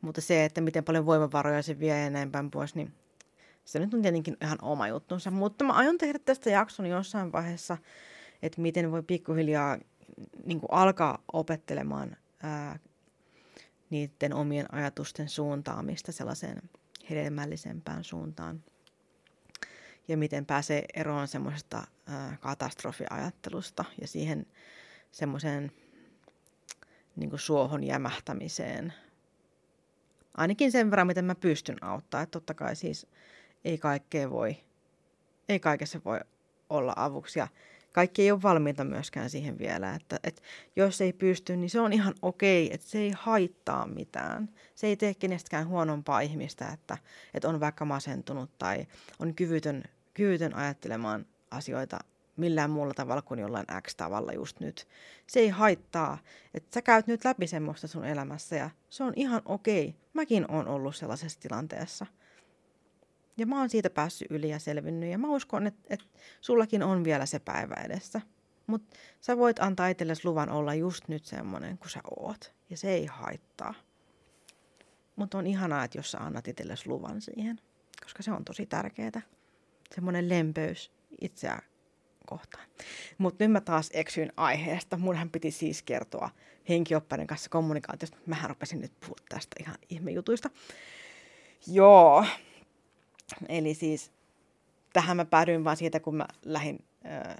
Mutta 0.00 0.20
se, 0.20 0.44
että 0.44 0.60
miten 0.60 0.84
paljon 0.84 1.06
voimavaroja 1.06 1.62
se 1.62 1.78
vie 1.78 2.00
ja 2.04 2.10
näin 2.10 2.32
päin 2.32 2.50
pois, 2.50 2.74
niin 2.74 2.94
se 3.64 3.78
nyt 3.78 3.94
on 3.94 4.02
tietenkin 4.02 4.36
ihan 4.42 4.58
oma 4.62 4.88
juttunsa. 4.88 5.30
Mutta 5.30 5.64
mä 5.64 5.72
aion 5.72 5.98
tehdä 5.98 6.18
tästä 6.18 6.50
jakson 6.50 6.86
jossain 6.86 7.32
vaiheessa, 7.32 7.78
että 8.42 8.60
miten 8.60 8.90
voi 8.90 9.02
pikkuhiljaa 9.02 9.78
niin 10.44 10.60
alkaa 10.70 11.22
opettelemaan 11.32 12.16
ää, 12.42 12.78
niiden 13.90 14.34
omien 14.34 14.74
ajatusten 14.74 15.28
suuntaamista 15.28 16.12
sellaiseen 16.12 16.62
hedelmällisempään 17.10 18.04
suuntaan. 18.04 18.64
Ja 20.08 20.16
miten 20.16 20.46
pääsee 20.46 20.84
eroon 20.94 21.28
semmoisesta 21.28 21.86
katastrofiajattelusta 22.40 23.84
ja 24.00 24.08
siihen 24.08 24.46
semmoiseen 25.10 25.72
niin 27.16 27.38
suohon 27.38 27.84
jämähtämiseen. 27.84 28.92
Ainakin 30.36 30.72
sen 30.72 30.90
verran, 30.90 31.06
miten 31.06 31.24
mä 31.24 31.34
pystyn 31.34 31.84
auttaa. 31.84 32.22
Että 32.22 32.30
totta 32.30 32.54
kai 32.54 32.76
siis 32.76 33.06
ei 33.64 33.78
kaikkea 33.78 34.30
voi, 34.30 34.56
ei 35.48 35.60
kaikessa 35.60 36.00
voi 36.04 36.20
olla 36.70 36.92
avuksi. 36.96 37.38
Ja 37.38 37.48
kaikki 37.92 38.22
ei 38.22 38.30
ole 38.30 38.42
valmiita 38.42 38.84
myöskään 38.84 39.30
siihen 39.30 39.58
vielä, 39.58 39.94
että, 39.94 40.20
että 40.24 40.42
jos 40.76 41.00
ei 41.00 41.12
pysty, 41.12 41.56
niin 41.56 41.70
se 41.70 41.80
on 41.80 41.92
ihan 41.92 42.14
okei, 42.22 42.74
että 42.74 42.86
se 42.86 42.98
ei 42.98 43.12
haittaa 43.16 43.86
mitään. 43.86 44.48
Se 44.74 44.86
ei 44.86 44.96
tee 44.96 45.14
kenestäkään 45.14 45.68
huonompaa 45.68 46.20
ihmistä, 46.20 46.68
että, 46.68 46.98
että 47.34 47.48
on 47.48 47.60
vaikka 47.60 47.84
masentunut 47.84 48.50
tai 48.58 48.86
on 49.18 49.34
kyvytön, 49.34 49.84
kyvytön 50.14 50.54
ajattelemaan 50.54 51.26
asioita 51.50 51.98
millään 52.36 52.70
muulla 52.70 52.94
tavalla 52.94 53.22
kuin 53.22 53.40
jollain 53.40 53.66
X-tavalla 53.82 54.32
just 54.32 54.60
nyt. 54.60 54.88
Se 55.26 55.40
ei 55.40 55.48
haittaa, 55.48 56.18
että 56.54 56.74
sä 56.74 56.82
käyt 56.82 57.06
nyt 57.06 57.24
läpi 57.24 57.46
semmoista 57.46 57.88
sun 57.88 58.04
elämässä 58.04 58.56
ja 58.56 58.70
se 58.88 59.04
on 59.04 59.12
ihan 59.16 59.42
okei. 59.44 59.94
Mäkin 60.12 60.50
on 60.50 60.68
ollut 60.68 60.96
sellaisessa 60.96 61.40
tilanteessa– 61.40 62.06
ja 63.38 63.46
mä 63.46 63.58
oon 63.58 63.70
siitä 63.70 63.90
päässyt 63.90 64.30
yli 64.30 64.50
ja 64.50 64.58
selvinnyt 64.58 65.10
ja 65.10 65.18
mä 65.18 65.28
uskon, 65.28 65.66
että, 65.66 65.80
että 65.90 66.06
sullakin 66.40 66.82
on 66.82 67.04
vielä 67.04 67.26
se 67.26 67.38
päivä 67.38 67.74
edessä. 67.84 68.20
Mutta 68.66 68.96
sä 69.20 69.36
voit 69.36 69.58
antaa 69.58 69.88
itsellesi 69.88 70.24
luvan 70.24 70.50
olla 70.50 70.74
just 70.74 71.08
nyt 71.08 71.24
semmoinen 71.24 71.78
kuin 71.78 71.90
sä 71.90 72.00
oot. 72.16 72.52
Ja 72.70 72.76
se 72.76 72.90
ei 72.90 73.06
haittaa. 73.06 73.74
Mutta 75.16 75.38
on 75.38 75.46
ihanaa, 75.46 75.84
että 75.84 75.98
jos 75.98 76.10
sä 76.10 76.18
annat 76.18 76.48
itsellesi 76.48 76.88
luvan 76.88 77.20
siihen. 77.20 77.60
Koska 78.02 78.22
se 78.22 78.32
on 78.32 78.44
tosi 78.44 78.66
tärkeää. 78.66 79.22
Semmoinen 79.94 80.28
lempeys 80.28 80.92
itseä 81.20 81.62
kohtaan. 82.26 82.68
Mutta 83.18 83.44
nyt 83.44 83.52
mä 83.52 83.60
taas 83.60 83.90
eksyin 83.94 84.32
aiheesta. 84.36 84.96
Munhan 84.96 85.30
piti 85.30 85.50
siis 85.50 85.82
kertoa 85.82 86.30
henkioppaiden 86.68 87.26
kanssa 87.26 87.50
kommunikaatiosta. 87.50 88.18
Mähän 88.26 88.50
rupesin 88.50 88.80
nyt 88.80 88.92
puhua 89.00 89.16
tästä 89.28 89.56
ihan 89.60 89.76
ihmejutuista. 89.88 90.50
Joo, 91.66 92.24
Eli 93.48 93.74
siis 93.74 94.12
tähän 94.92 95.16
mä 95.16 95.24
päädyin 95.24 95.64
vaan 95.64 95.76
siitä, 95.76 96.00
kun 96.00 96.16
mä 96.16 96.26
lähdin 96.44 96.84
äh, 97.06 97.36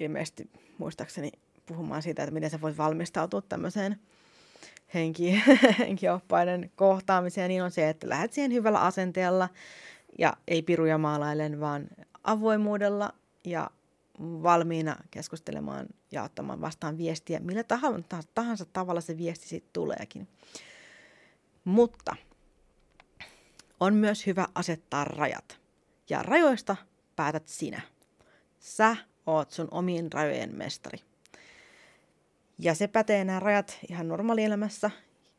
ilmeisesti 0.00 0.50
muistaakseni 0.78 1.32
puhumaan 1.66 2.02
siitä, 2.02 2.22
että 2.22 2.34
miten 2.34 2.50
sä 2.50 2.60
voit 2.60 2.78
valmistautua 2.78 3.42
tämmöiseen 3.42 4.00
henki, 4.94 5.42
henkioppaiden 5.78 6.70
kohtaamiseen, 6.76 7.48
niin 7.48 7.62
on 7.62 7.70
se, 7.70 7.88
että 7.88 8.08
lähdet 8.08 8.32
siihen 8.32 8.52
hyvällä 8.52 8.80
asenteella 8.80 9.48
ja 10.18 10.36
ei 10.48 10.62
piruja 10.62 10.98
maalailen, 10.98 11.60
vaan 11.60 11.86
avoimuudella 12.24 13.14
ja 13.44 13.70
valmiina 14.20 14.96
keskustelemaan 15.10 15.86
ja 16.12 16.22
ottamaan 16.22 16.60
vastaan 16.60 16.98
viestiä, 16.98 17.40
millä 17.40 17.64
tahansa, 17.64 18.22
tahansa 18.34 18.64
tavalla 18.64 19.00
se 19.00 19.18
viesti 19.18 19.48
sitten 19.48 19.70
tuleekin. 19.72 20.28
Mutta 21.64 22.16
on 23.80 23.94
myös 23.94 24.26
hyvä 24.26 24.48
asettaa 24.54 25.04
rajat. 25.04 25.60
Ja 26.10 26.22
rajoista 26.22 26.76
päätät 27.16 27.48
sinä. 27.48 27.80
Sä 28.60 28.96
oot 29.26 29.50
sun 29.50 29.68
omien 29.70 30.12
rajojen 30.12 30.54
mestari. 30.54 30.98
Ja 32.58 32.74
se 32.74 32.88
pätee 32.88 33.24
nämä 33.24 33.40
rajat 33.40 33.78
ihan 33.90 34.08
normaalielämässä, 34.08 34.90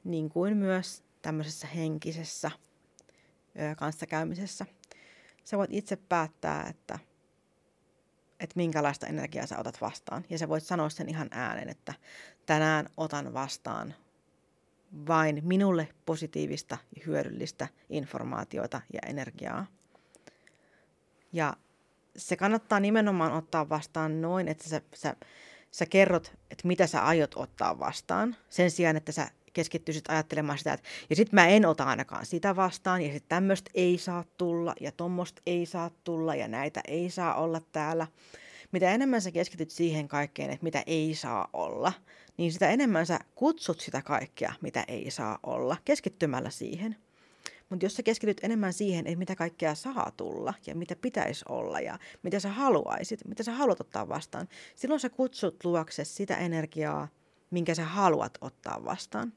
niin 0.04 0.30
kuin 0.30 0.58
myös 0.58 1.04
tämmöisessä 1.22 1.68
henkisessä 1.68 2.51
kanssakäymisessä. 3.77 4.65
Sä 5.44 5.58
voit 5.58 5.74
itse 5.74 5.96
päättää, 5.96 6.68
että, 6.70 7.00
että 8.39 8.54
minkälaista 8.56 9.08
energiaa 9.08 9.46
sä 9.46 9.60
otat 9.60 9.82
vastaan. 9.82 10.25
Ja 10.30 10.38
sä 10.38 10.50
voit 10.50 10.63
sanoa 10.63 10.89
sen 10.89 11.10
ihan 11.10 11.27
äänen, 11.32 11.70
että 11.70 11.94
tänään 12.46 12.89
otan 12.98 13.34
vastaan 13.34 13.96
vain 15.08 15.42
minulle 15.44 15.88
positiivista 16.06 16.78
ja 16.96 17.02
hyödyllistä 17.06 17.68
informaatiota 17.90 18.82
ja 18.94 19.00
energiaa. 19.06 19.66
Ja 21.34 21.54
se 22.18 22.36
kannattaa 22.36 22.80
nimenomaan 22.80 23.34
ottaa 23.34 23.70
vastaan 23.70 24.22
noin, 24.22 24.48
että 24.48 24.70
sä, 24.70 24.82
sä, 24.94 25.16
sä 25.72 25.86
kerrot, 25.86 26.34
että 26.52 26.68
mitä 26.68 26.88
sä 26.88 27.02
aiot 27.02 27.32
ottaa 27.36 27.80
vastaan, 27.80 28.36
sen 28.50 28.72
sijaan, 28.72 28.98
että 28.98 29.12
sä 29.12 29.28
keskittyisit 29.54 30.10
ajattelemaan 30.10 30.58
sitä, 30.58 30.74
että 30.74 30.88
ja 31.10 31.16
sitten 31.16 31.36
mä 31.36 31.48
en 31.48 31.66
ota 31.66 31.84
ainakaan 31.84 32.25
sitä 32.25 32.56
vastaan, 32.56 33.02
ja 33.02 33.12
sitten 33.12 33.30
tämmöistä 33.30 33.72
ei 33.74 33.98
saa 33.98 34.24
tulla, 34.38 34.75
ja 34.82 34.92
tuommoista 34.92 35.42
ei 35.46 35.66
saa 35.66 35.90
tulla, 36.04 36.36
ja 36.36 36.48
näitä 36.48 36.82
ei 36.88 37.10
saa 37.10 37.36
olla 37.36 37.62
täällä. 37.72 38.08
Mitä 38.72 38.91
enemmän 38.91 39.22
sä 39.22 39.31
keskityt 39.31 39.72
siihen 39.72 40.07
kaikkeen, 40.07 40.50
että 40.50 40.63
mitä 40.63 40.84
ei 40.88 41.15
saa 41.15 41.50
olla, 41.53 41.93
niin 42.38 42.53
sitä 42.53 42.69
enemmän 42.69 43.05
sä 43.05 43.19
kutsut 43.36 43.79
sitä 43.79 44.01
kaikkea, 44.01 44.53
mitä 44.62 44.86
ei 44.88 45.12
saa 45.12 45.39
olla, 45.43 45.77
keskittymällä 45.86 46.50
siihen. 46.50 46.95
Mutta 47.69 47.86
jos 47.86 47.95
sä 47.95 48.03
keskityt 48.03 48.38
enemmän 48.43 48.74
siihen, 48.74 49.07
että 49.07 49.19
mitä 49.19 49.36
kaikkea 49.36 49.75
saa 49.75 50.12
tulla 50.17 50.53
ja 50.67 50.75
mitä 50.75 50.95
pitäisi 50.95 51.45
olla 51.50 51.79
ja 51.79 52.00
mitä 52.24 52.39
sä 52.39 52.50
haluaisit, 52.50 53.19
mitä 53.27 53.43
sä 53.43 53.51
haluat 53.51 53.81
ottaa 53.81 54.10
vastaan, 54.10 54.48
silloin 54.75 55.00
sä 55.00 55.10
kutsut 55.10 55.65
luokse 55.65 56.05
sitä 56.05 56.38
energiaa, 56.38 57.07
minkä 57.51 57.75
sä 57.75 57.86
haluat 57.86 58.38
ottaa 58.41 58.86
vastaan. 58.86 59.34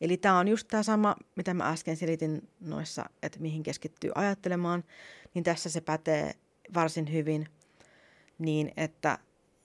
Eli 0.00 0.16
tämä 0.16 0.38
on 0.38 0.48
just 0.48 0.68
tämä 0.68 0.82
sama, 0.82 1.16
mitä 1.36 1.54
mä 1.54 1.68
äsken 1.68 1.96
selitin 1.96 2.48
noissa, 2.60 3.10
että 3.22 3.40
mihin 3.40 3.62
keskittyy 3.62 4.10
ajattelemaan, 4.14 4.84
niin 5.34 5.44
tässä 5.44 5.70
se 5.70 5.80
pätee 5.80 6.34
varsin 6.74 7.12
hyvin, 7.12 7.48
niin 8.38 8.72
että 8.76 9.18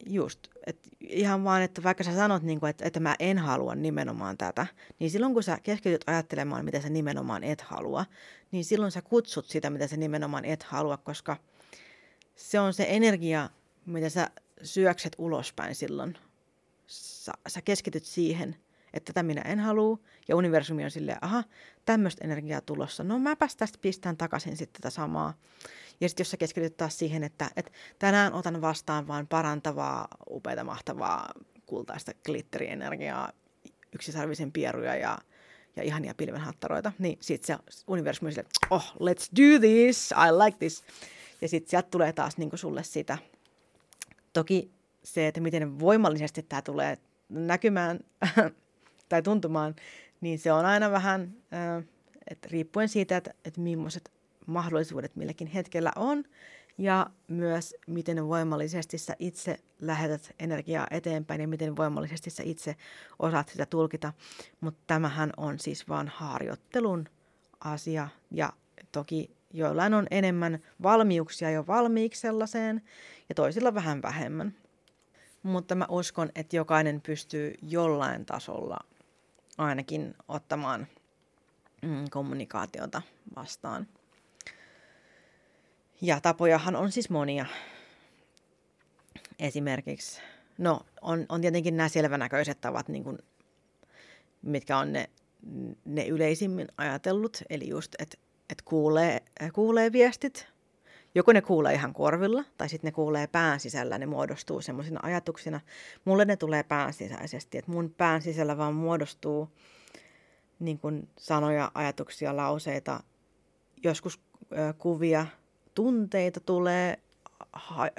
Just, 0.06 0.48
et 0.68 0.78
ihan 1.00 1.44
vaan, 1.44 1.62
että 1.62 1.84
vaikka 1.84 2.04
sä 2.04 2.16
sanot, 2.16 2.44
niin 2.44 2.60
kuin, 2.60 2.70
että, 2.70 2.86
että 2.86 3.00
mä 3.00 3.16
en 3.20 3.38
halua 3.38 3.76
nimenomaan 3.76 4.38
tätä, 4.38 4.68
niin 5.00 5.12
silloin 5.12 5.34
kun 5.34 5.44
sä 5.44 5.58
keskityt 5.64 6.04
ajattelemaan, 6.08 6.66
mitä 6.66 6.82
sä 6.82 6.90
nimenomaan 6.90 7.44
et 7.44 7.62
halua, 7.62 8.06
niin 8.52 8.66
silloin 8.66 8.92
sä 8.92 9.02
kutsut 9.02 9.46
sitä, 9.46 9.70
mitä 9.70 9.88
sä 9.88 9.98
nimenomaan 9.98 10.46
et 10.46 10.64
halua, 10.64 10.98
koska 10.98 11.38
se 12.36 12.60
on 12.60 12.74
se 12.74 12.86
energia, 12.90 13.50
mitä 13.86 14.10
sä 14.10 14.30
syökset 14.64 15.16
ulospäin 15.18 15.76
silloin. 15.76 16.18
Sä, 16.88 17.32
sä 17.48 17.62
keskityt 17.62 18.06
siihen, 18.06 18.56
että 18.94 19.14
tätä 19.14 19.24
minä 19.24 19.42
en 19.42 19.60
halua, 19.60 20.00
ja 20.28 20.36
universumi 20.36 20.84
on 20.84 20.92
silleen, 20.92 21.18
aha, 21.22 21.44
tämmöistä 21.86 22.26
energiaa 22.26 22.62
tulossa, 22.62 23.04
no 23.04 23.20
mäpäs 23.20 23.56
tästä 23.56 23.78
pistän 23.82 24.18
takaisin 24.18 24.58
sitten 24.58 24.82
tätä 24.82 24.90
samaa. 24.90 25.34
Ja 26.04 26.10
sitten 26.10 26.24
jos 26.24 26.32
sä 26.32 26.38
keskityt 26.38 26.78
taas 26.78 27.00
siihen, 27.00 27.24
että, 27.24 27.50
että 27.56 27.72
tänään 28.00 28.34
otan 28.34 28.62
vastaan 28.62 29.08
vain 29.08 29.28
parantavaa, 29.28 30.08
upeata, 30.30 30.64
mahtavaa, 30.64 31.34
kultaista 31.66 32.12
glitterienergiaa, 32.26 33.32
yksisarvisen 33.96 34.52
pieruja 34.52 34.96
ja, 34.96 35.18
ja 35.76 35.84
ihania 35.84 36.14
pilvenhattaroita, 36.14 36.92
niin 37.00 37.18
sitten 37.22 37.58
se 37.58 37.82
universumi 37.88 38.28
on 38.28 38.32
silleen, 38.32 38.52
oh, 38.70 38.94
let's 38.94 39.42
do 39.42 39.60
this, 39.60 40.12
I 40.12 40.32
like 40.46 40.58
this. 40.58 40.84
Ja 41.42 41.48
sitten 41.48 41.70
sieltä 41.70 41.88
tulee 41.92 42.14
taas 42.14 42.38
niin 42.38 42.58
sulle 42.58 42.84
sitä. 42.84 43.18
Toki 44.34 44.72
se, 45.04 45.28
että 45.28 45.42
miten 45.42 45.80
voimallisesti 45.80 46.44
tämä 46.44 46.62
tulee 46.62 46.98
näkymään 47.30 48.00
tai 49.10 49.22
tuntumaan, 49.22 49.76
niin 50.22 50.40
se 50.40 50.52
on 50.52 50.66
aina 50.66 50.92
vähän, 50.92 51.36
että 52.28 52.50
riippuen 52.52 52.90
siitä, 52.90 53.18
että, 53.18 53.34
että 53.46 53.62
millaiset 53.62 54.13
mahdollisuudet 54.46 55.16
milläkin 55.16 55.48
hetkellä 55.48 55.92
on 55.96 56.24
ja 56.78 57.08
myös 57.28 57.76
miten 57.88 58.28
voimallisesti 58.28 58.98
sä 58.98 59.16
itse 59.20 59.60
lähetät 59.82 60.36
energiaa 60.40 60.88
eteenpäin 60.92 61.42
ja 61.42 61.48
miten 61.48 61.76
voimallisesti 61.76 62.30
sä 62.30 62.44
itse 62.46 62.76
osaat 63.20 63.50
sitä 63.50 63.66
tulkita. 63.66 64.14
Mutta 64.62 64.84
tämähän 64.88 65.34
on 65.38 65.60
siis 65.60 65.90
vain 65.90 66.08
harjoittelun 66.08 67.06
asia 67.60 68.08
ja 68.32 68.54
toki 68.92 69.36
joillain 69.54 69.94
on 69.94 70.08
enemmän 70.12 70.60
valmiuksia 70.84 71.52
jo 71.52 71.68
valmiiksi 71.68 72.22
sellaiseen 72.22 72.82
ja 73.30 73.36
toisilla 73.36 73.74
vähän 73.74 74.02
vähemmän. 74.02 74.56
Mutta 75.44 75.76
mä 75.76 75.86
uskon, 75.90 76.30
että 76.36 76.56
jokainen 76.56 77.02
pystyy 77.02 77.54
jollain 77.62 78.26
tasolla 78.26 78.80
ainakin 79.58 80.16
ottamaan 80.28 80.88
mm, 81.82 82.06
kommunikaatiota 82.10 83.02
vastaan. 83.36 83.88
Ja 86.04 86.22
tapojahan 86.22 86.76
on 86.76 86.92
siis 86.92 87.10
monia. 87.10 87.46
Esimerkiksi, 89.40 90.22
no 90.58 90.82
on, 91.02 91.26
on 91.30 91.42
tietenkin 91.42 91.78
nämä 91.78 91.90
selvänäköiset 91.90 92.62
tavat, 92.62 92.90
niin 92.90 93.04
kuin, 93.04 93.18
mitkä 94.42 94.78
on 94.78 94.94
ne, 94.94 95.10
ne 95.86 96.08
yleisimmin 96.08 96.68
ajatellut. 96.78 97.44
Eli 97.50 97.68
just, 97.68 97.96
että 98.00 98.18
et 98.50 98.62
kuulee, 98.62 99.22
kuulee 99.54 99.92
viestit, 99.92 100.48
joko 101.16 101.34
ne 101.34 101.42
kuulee 101.42 101.74
ihan 101.74 101.94
korvilla, 101.94 102.44
tai 102.58 102.70
sitten 102.70 102.88
ne 102.88 102.92
kuulee 102.92 103.28
pään 103.28 103.60
sisällä, 103.60 103.98
ne 103.98 104.06
muodostuu 104.06 104.62
semmoisina 104.62 105.00
ajatuksina. 105.04 105.62
Mulle 106.06 106.26
ne 106.26 106.36
tulee 106.36 106.64
pään 106.64 106.94
sisäisesti, 106.94 107.58
että 107.58 107.72
mun 107.72 107.94
pään 107.98 108.22
sisällä 108.22 108.58
vaan 108.58 108.74
muodostuu 108.74 109.50
niin 110.60 110.80
kuin 110.80 111.10
sanoja, 111.18 111.72
ajatuksia, 111.74 112.36
lauseita, 112.36 113.04
joskus 113.84 114.20
kuvia, 114.78 115.28
tunteita 115.76 116.40
tulee, 116.40 117.00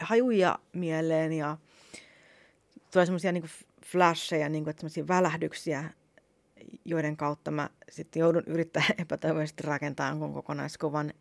hajuja 0.01 0.59
mieleen 0.73 1.33
ja 1.33 1.57
tulee 2.93 3.07
semmoisia 3.07 3.33
niin 3.33 3.45
flasheja, 3.87 4.49
niin 4.49 4.65
kuin, 4.65 4.75
semmoisia 4.75 5.09
välähdyksiä, 5.09 5.91
joiden 6.85 7.17
kautta 7.17 7.51
mä 7.51 7.71
sitten 7.91 8.21
joudun 8.21 8.43
yrittämään 8.47 8.95
epätoivoisesti 9.03 9.63
rakentaa 9.63 10.09
jonkun 10.09 10.35
kokonaiskuvan. 10.35 11.13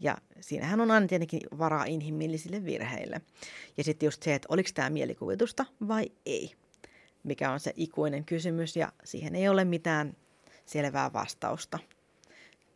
Ja 0.00 0.16
siinähän 0.40 0.80
on 0.80 0.90
aina 0.90 1.06
tietenkin 1.06 1.40
varaa 1.58 1.84
inhimillisille 1.84 2.64
virheille. 2.64 3.20
Ja 3.76 3.84
sitten 3.84 4.06
just 4.06 4.22
se, 4.22 4.34
että 4.34 4.46
oliko 4.50 4.70
tämä 4.74 4.90
mielikuvitusta 4.90 5.66
vai 5.88 6.12
ei, 6.26 6.54
mikä 7.24 7.50
on 7.50 7.60
se 7.60 7.72
ikuinen 7.76 8.24
kysymys 8.24 8.76
ja 8.76 8.92
siihen 9.04 9.34
ei 9.34 9.48
ole 9.48 9.64
mitään 9.64 10.16
selvää 10.66 11.12
vastausta 11.12 11.78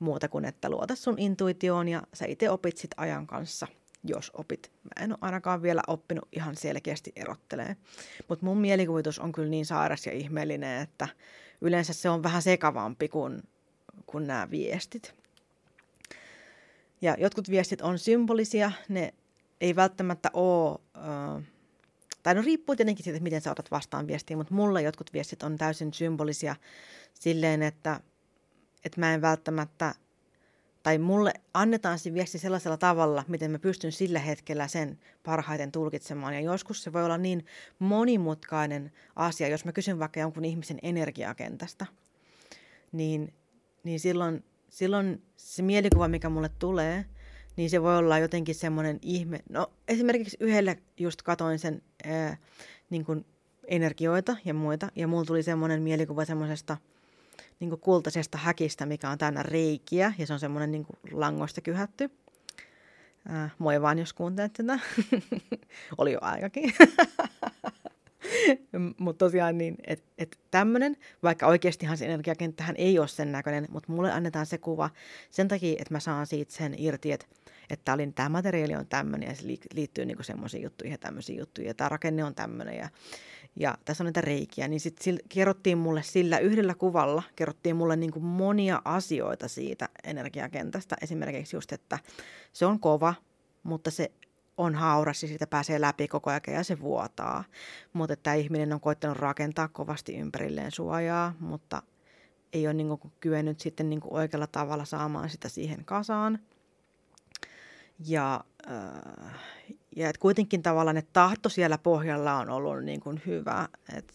muuta 0.01 0.29
kuin, 0.29 0.45
että 0.45 0.71
luota 0.71 0.95
sun 0.95 1.19
intuitioon 1.19 1.89
ja 1.89 2.03
sä 2.15 2.27
itse 2.27 2.51
opit 2.51 2.77
sit 2.77 2.91
ajan 2.97 3.27
kanssa, 3.27 3.67
jos 4.05 4.31
opit. 4.35 4.73
Mä 4.83 5.05
en 5.05 5.13
ole 5.13 5.19
ainakaan 5.21 5.63
vielä 5.63 5.83
oppinut 5.87 6.29
ihan 6.33 6.57
selkeästi 6.57 7.13
erottelee. 7.17 7.77
Mutta 8.29 8.47
mun 8.47 8.59
mielikuvitus 8.59 9.19
on 9.19 9.33
kyllä 9.33 9.49
niin 9.49 9.67
sairas 9.67 10.07
ja 10.07 10.13
ihmeellinen, 10.13 10.83
että 10.83 11.09
yleensä 11.61 11.93
se 11.93 12.11
on 12.11 12.23
vähän 12.23 12.43
sekavampi 12.43 13.09
kuin, 13.09 13.43
kuin 14.07 14.27
nämä 14.27 14.51
viestit. 14.51 15.15
Ja 17.03 17.17
jotkut 17.19 17.51
viestit 17.51 17.81
on 17.81 17.99
symbolisia, 17.99 18.73
ne 18.89 19.15
ei 19.61 19.77
välttämättä 19.77 20.31
ole, 20.33 20.79
äh, 20.97 21.45
tai 22.23 22.35
no 22.35 22.43
riippuu 22.43 22.77
tietenkin 22.77 23.05
siitä, 23.05 23.21
miten 23.21 23.41
sä 23.41 23.51
otat 23.51 23.71
vastaan 23.71 24.07
viestiä, 24.07 24.37
mutta 24.37 24.55
mulle 24.55 24.83
jotkut 24.83 25.13
viestit 25.13 25.43
on 25.43 25.57
täysin 25.57 25.93
symbolisia 25.93 26.57
silleen, 27.15 27.63
että 27.63 28.01
että 28.85 29.01
mä 29.01 29.15
en 29.15 29.21
välttämättä, 29.21 29.95
tai 30.83 30.99
mulle 30.99 31.33
annetaan 31.55 31.99
se 31.99 32.15
viesti 32.15 32.39
sellaisella 32.39 32.77
tavalla, 32.77 33.25
miten 33.29 33.51
mä 33.51 33.59
pystyn 33.59 33.93
sillä 33.93 34.19
hetkellä 34.19 34.69
sen 34.69 34.99
parhaiten 35.23 35.73
tulkitsemaan. 35.73 36.35
Ja 36.35 36.41
joskus 36.41 36.83
se 36.83 36.93
voi 36.93 37.05
olla 37.05 37.19
niin 37.19 37.47
monimutkainen 37.79 38.93
asia, 39.17 39.49
jos 39.49 39.65
mä 39.65 39.73
kysyn 39.73 39.99
vaikka 39.99 40.21
jonkun 40.21 40.45
ihmisen 40.45 40.79
energiakentästä, 40.83 41.87
niin, 42.93 43.35
niin 43.85 44.01
silloin, 44.01 44.45
silloin 44.69 45.23
se 45.37 45.63
mielikuva, 45.63 46.09
mikä 46.09 46.29
mulle 46.29 46.51
tulee, 46.59 47.05
niin 47.57 47.71
se 47.71 47.83
voi 47.83 47.97
olla 47.97 48.19
jotenkin 48.19 48.55
semmoinen 48.55 48.99
ihme. 49.03 49.41
No 49.49 49.73
esimerkiksi 49.89 50.37
yhdelle 50.41 50.79
just 50.99 51.23
katoin 51.23 51.59
sen 51.59 51.83
ää, 52.05 52.37
niin 52.91 53.05
kuin 53.05 53.27
energioita 53.67 54.37
ja 54.45 54.55
muita, 54.55 54.89
ja 54.97 55.09
mulla 55.09 55.25
tuli 55.25 55.43
semmoinen 55.43 55.83
mielikuva 55.83 56.25
semmoisesta– 56.25 56.77
niin 57.61 57.71
kuin 57.71 57.81
kultaisesta 57.81 58.39
häkistä, 58.39 58.87
mikä 58.87 59.11
on 59.11 59.19
täynnä 59.19 59.43
reikiä 59.43 60.13
ja 60.19 60.27
se 60.27 60.33
on 60.33 60.41
semmoinen 60.41 60.71
niin 60.71 60.87
langoista 61.13 61.61
kyhätty. 61.61 62.11
Äh, 63.31 63.53
moi 63.59 63.83
vaan, 63.83 63.99
jos 63.99 64.13
kuuntelet 64.13 64.53
tätä. 64.53 64.79
Oli 65.99 66.13
jo 66.13 66.19
aikakin. 66.23 66.75
mutta 68.99 69.25
tosiaan 69.25 69.59
niin, 69.59 69.77
että 69.87 70.05
et 70.19 70.39
tämmöinen, 70.51 70.97
vaikka 71.23 71.47
oikeastihan 71.47 71.97
se 71.97 72.05
energiakenttähän 72.05 72.77
ei 72.79 72.99
ole 72.99 73.09
sen 73.09 73.33
näköinen, 73.33 73.67
mutta 73.71 73.93
mulle 73.93 74.13
annetaan 74.13 74.47
se 74.47 74.59
kuva 74.59 74.91
sen 75.31 75.49
takia, 75.49 75.73
että 75.73 75.95
mä 75.95 76.01
saan 76.01 76.27
siitä 76.27 76.53
sen 76.53 76.75
irti, 76.79 77.13
että 77.13 77.27
että 77.71 77.97
tämä 78.15 78.29
materiaali 78.29 78.75
on 78.75 78.87
tämmöinen 78.87 79.29
ja 79.29 79.35
se 79.35 79.47
liittyy 79.75 80.05
niinku 80.05 80.23
semmoisiin 80.23 80.63
juttuihin 80.63 80.93
ja 80.93 80.99
tämmöisiin 80.99 81.39
juttuihin 81.39 81.69
ja 81.69 81.75
tämä 81.75 81.89
rakenne 81.89 82.25
on 82.25 82.35
tämmöinen 82.35 82.77
ja 82.77 82.89
ja 83.57 83.79
tässä 83.85 84.05
on 84.05 84.07
näitä 84.07 84.21
reikiä, 84.21 84.69
niin 84.69 84.81
sitten 84.81 85.19
kerrottiin 85.29 85.79
mulle 85.79 86.03
sillä 86.03 86.39
yhdellä 86.39 86.75
kuvalla, 86.75 87.23
kerrottiin 87.37 87.77
mulle 87.77 87.97
niin 87.97 88.13
kuin 88.13 88.25
monia 88.25 88.83
asioita 88.85 89.49
siitä 89.49 89.89
energiakentästä. 90.05 90.97
Esimerkiksi 91.03 91.57
just, 91.57 91.73
että 91.73 91.99
se 92.53 92.67
on 92.67 92.81
kova, 92.81 93.15
mutta 93.63 93.91
se 93.91 94.13
on 94.57 94.75
hauras 94.75 95.23
ja 95.23 95.29
siitä 95.29 95.47
pääsee 95.47 95.81
läpi 95.81 96.09
koko 96.09 96.31
ajan 96.31 96.43
ja 96.47 96.65
se 96.65 96.81
vuotaa. 96.81 97.45
Mutta 97.93 98.17
tämä 98.17 98.35
ihminen 98.35 98.73
on 98.73 98.81
koittanut 98.81 99.17
rakentaa 99.17 99.69
kovasti 99.69 100.17
ympärilleen 100.17 100.71
suojaa, 100.71 101.35
mutta 101.41 101.83
ei 102.53 102.67
ole 102.67 102.75
niin 102.75 102.99
kuin 102.99 103.13
kyennyt 103.21 103.61
sitten 103.61 103.91
niin 103.91 104.01
kuin 104.01 104.15
oikealla 104.15 104.47
tavalla 104.47 104.85
saamaan 104.85 105.31
sitä 105.31 105.49
siihen 105.49 105.85
kasaan. 105.85 106.39
Ja, 108.07 108.45
äh, 108.71 109.35
ja 109.97 110.09
et 110.09 110.19
kuitenkin 110.19 110.63
tavallaan, 110.63 110.97
että 110.97 111.11
tahto 111.13 111.49
siellä 111.49 111.79
pohjalla 111.79 112.37
on 112.37 112.51
ollut 112.51 112.85
niin 112.85 113.01
kuin 113.01 113.23
hyvä. 113.27 113.69
että 113.97 114.15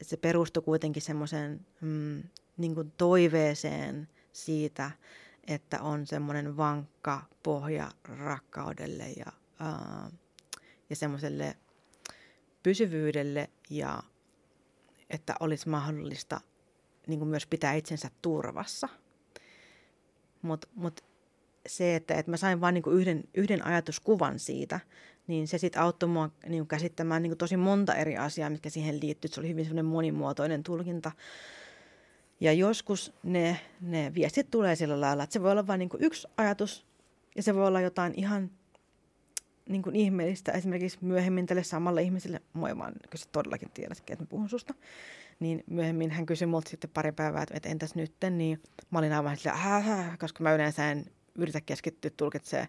et 0.00 0.08
se 0.08 0.16
perustui 0.16 0.62
kuitenkin 0.62 1.02
semmoiseen 1.02 1.66
mm, 1.80 2.22
niin 2.56 2.74
kuin 2.74 2.92
toiveeseen 2.96 4.08
siitä, 4.32 4.90
että 5.46 5.82
on 5.82 6.06
semmoinen 6.06 6.56
vankka 6.56 7.22
pohja 7.42 7.90
rakkaudelle 8.04 9.04
ja, 9.08 9.32
ää, 9.58 10.10
ja 10.90 10.96
semmoiselle 10.96 11.56
pysyvyydelle 12.62 13.50
ja 13.70 14.02
että 15.10 15.34
olisi 15.40 15.68
mahdollista 15.68 16.40
niin 17.06 17.18
kuin 17.18 17.28
myös 17.28 17.46
pitää 17.46 17.74
itsensä 17.74 18.10
turvassa. 18.22 18.88
Mutta 20.42 20.68
mut 20.74 21.11
se, 21.66 21.96
että, 21.96 22.14
että 22.14 22.30
mä 22.30 22.36
sain 22.36 22.60
vain 22.60 22.74
niin 22.74 22.84
yhden, 22.92 23.24
yhden 23.34 23.66
ajatuskuvan 23.66 24.38
siitä, 24.38 24.80
niin 25.26 25.48
se 25.48 25.58
sitten 25.58 25.82
auttoi 25.82 26.08
mua 26.08 26.30
niin 26.48 26.66
käsittämään 26.66 27.22
niin 27.22 27.38
tosi 27.38 27.56
monta 27.56 27.94
eri 27.94 28.16
asiaa, 28.16 28.50
mitkä 28.50 28.70
siihen 28.70 29.00
liittyy. 29.00 29.30
Se 29.30 29.40
oli 29.40 29.48
hyvin 29.48 29.64
semmoinen 29.64 29.84
monimuotoinen 29.84 30.62
tulkinta. 30.62 31.12
Ja 32.40 32.52
joskus 32.52 33.12
ne, 33.22 33.60
ne 33.80 34.12
viestit 34.14 34.50
tulee 34.50 34.76
sillä 34.76 35.00
lailla, 35.00 35.22
että 35.24 35.32
se 35.32 35.42
voi 35.42 35.50
olla 35.50 35.66
vain 35.66 35.78
niin 35.78 35.90
yksi 35.98 36.28
ajatus 36.36 36.86
ja 37.36 37.42
se 37.42 37.54
voi 37.54 37.66
olla 37.66 37.80
jotain 37.80 38.12
ihan 38.16 38.50
niin 39.68 39.82
kuin 39.82 39.96
ihmeellistä. 39.96 40.52
Esimerkiksi 40.52 40.98
myöhemmin 41.00 41.46
tälle 41.46 41.64
samalle 41.64 42.02
ihmiselle, 42.02 42.40
moi 42.52 42.78
vaan, 42.78 42.92
kun 43.10 43.18
sä 43.18 43.26
todellakin 43.32 43.70
tiedät, 43.74 43.98
että 43.98 44.22
mä 44.22 44.26
puhun 44.26 44.48
susta, 44.48 44.74
niin 45.40 45.64
myöhemmin 45.66 46.10
hän 46.10 46.26
kysyi 46.26 46.46
multa 46.46 46.70
sitten 46.70 46.90
pari 46.90 47.12
päivää, 47.12 47.46
että 47.50 47.68
entäs 47.68 47.94
nytten, 47.94 48.38
niin 48.38 48.62
mä 48.90 48.98
olin 48.98 49.12
aivan 49.12 49.36
sillä, 49.36 50.16
koska 50.18 50.42
mä 50.42 50.54
yleensä 50.54 50.90
en 50.90 51.06
yritä 51.38 51.60
keskittyä 51.60 52.10
tulkitsemaan 52.16 52.68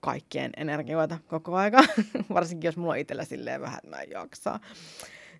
kaikkien 0.00 0.50
energioita 0.56 1.18
koko 1.26 1.56
aika, 1.56 1.84
varsinkin 2.34 2.68
jos 2.68 2.76
mulla 2.76 2.92
on 2.92 2.98
itsellä 2.98 3.24
silleen 3.24 3.60
vähän, 3.60 3.78
että 3.78 3.90
mä 3.90 4.02
en 4.02 4.10
jaksaa 4.10 4.60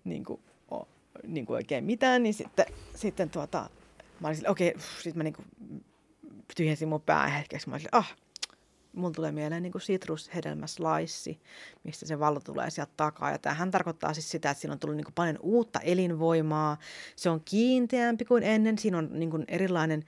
niin 0.03 0.25
kuin, 0.25 0.41
o, 0.71 0.87
niin 1.27 1.45
kuin 1.45 1.55
oikein 1.55 1.83
mitään, 1.83 2.23
niin 2.23 2.33
sitten, 2.33 2.65
sitten 2.95 3.29
tuota, 3.29 3.69
mä 4.19 4.27
olin 4.27 4.35
silleen, 4.35 4.51
okei, 4.51 4.69
okay, 4.69 4.81
sitten 4.95 5.17
mä 5.17 5.23
niin 5.23 5.33
kuin 5.33 5.47
tyhjensin 6.55 6.87
mun 6.87 7.01
pää 7.01 7.27
hetkeksi, 7.27 7.69
mä 7.69 7.73
olin 7.73 7.81
silleen, 7.81 7.99
ah, 7.99 8.15
mulla 8.93 9.13
tulee 9.13 9.31
mieleen 9.31 9.63
niin 9.63 9.71
kuin 9.71 9.81
sitrushedelmäslaissi, 9.81 11.39
mistä 11.83 12.05
se 12.05 12.19
valo 12.19 12.39
tulee 12.39 12.69
sieltä 12.69 12.91
takaa. 12.97 13.31
Ja 13.31 13.37
tämähän 13.37 13.71
tarkoittaa 13.71 14.13
siis 14.13 14.31
sitä, 14.31 14.49
että 14.49 14.61
siinä 14.61 14.73
on 14.73 14.79
tullut 14.79 14.97
niin 14.97 15.05
kuin 15.05 15.13
paljon 15.13 15.37
uutta 15.41 15.79
elinvoimaa. 15.79 16.77
Se 17.15 17.29
on 17.29 17.41
kiinteämpi 17.45 18.25
kuin 18.25 18.43
ennen. 18.43 18.77
Siinä 18.77 18.97
on 18.97 19.09
niin 19.11 19.31
kuin 19.31 19.45
erilainen, 19.47 20.03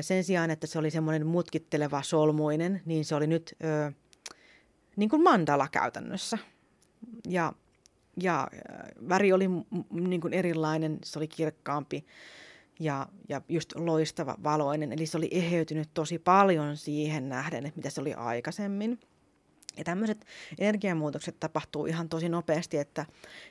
sen 0.00 0.24
sijaan, 0.24 0.50
että 0.50 0.66
se 0.66 0.78
oli 0.78 0.90
semmoinen 0.90 1.26
mutkitteleva 1.26 2.02
solmuinen, 2.02 2.82
niin 2.86 3.04
se 3.04 3.14
oli 3.14 3.26
nyt 3.26 3.54
ö, 3.64 3.92
niin 4.96 5.08
kuin 5.08 5.22
mandala 5.22 5.68
käytännössä. 5.68 6.38
Ja, 7.28 7.52
ja 8.22 8.48
väri 9.08 9.32
oli 9.32 9.48
niin 9.90 10.20
kuin 10.20 10.32
erilainen, 10.32 10.98
se 11.04 11.18
oli 11.18 11.28
kirkkaampi 11.28 12.06
ja, 12.82 13.06
ja 13.28 13.40
just 13.48 13.72
loistava 13.76 14.36
valoinen. 14.42 14.92
Eli 14.92 15.06
se 15.06 15.16
oli 15.16 15.28
eheytynyt 15.30 15.90
tosi 15.94 16.18
paljon 16.18 16.76
siihen 16.76 17.28
nähden, 17.28 17.66
että 17.66 17.78
mitä 17.78 17.90
se 17.90 18.00
oli 18.00 18.14
aikaisemmin. 18.14 19.00
Ja 19.76 19.84
tämmöiset 19.84 20.26
energiamuutokset 20.58 21.40
tapahtuu 21.40 21.86
ihan 21.86 22.08
tosi 22.08 22.28
nopeasti, 22.28 22.78
että, 22.78 23.06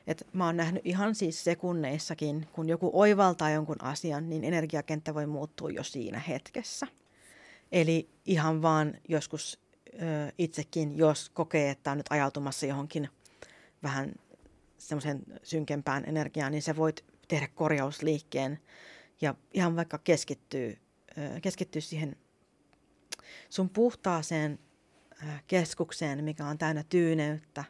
että 0.08 0.26
mä 0.34 0.46
oon 0.46 0.58
nähnyt 0.58 0.86
ihan 0.86 1.15
siis 1.15 1.44
sekunneissakin, 1.44 2.48
kun 2.54 2.70
joku 2.70 2.89
oivaltaa 2.94 3.50
jonkun 3.50 3.84
asian, 3.84 4.30
niin 4.30 4.44
energiakenttä 4.44 5.13
voi 5.13 5.28
muuttua 5.28 5.70
jo 5.70 5.84
siinä 5.84 6.20
hetkessä. 6.20 6.88
Eli 7.72 8.10
ihan 8.26 8.62
vaan 8.62 8.94
joskus 9.10 9.60
ö, 9.94 9.98
itsekin, 10.38 10.98
jos 10.98 11.30
kokee, 11.30 11.70
että 11.70 11.91
on 11.91 11.98
nyt 11.98 12.08
ajautumassa 12.10 12.65
johonkin 12.65 13.10
vähän 13.84 14.13
semmoisen 14.78 15.24
synkempään 15.44 16.04
energiaan, 16.08 16.52
niin 16.52 16.62
sä 16.62 16.76
voit 16.76 17.06
tehdä 17.28 17.48
korjausliikkeen 17.48 18.60
ja 19.22 19.36
ihan 19.54 19.76
vaikka 19.76 19.98
keskittyy, 19.98 20.78
keskittyy 21.42 21.82
siihen 21.82 22.16
sun 23.50 23.70
puhtaaseen 23.70 24.60
keskukseen, 25.48 26.24
mikä 26.24 26.46
on 26.46 26.58
täynnä 26.58 26.84
tyyneyttä 26.90 27.64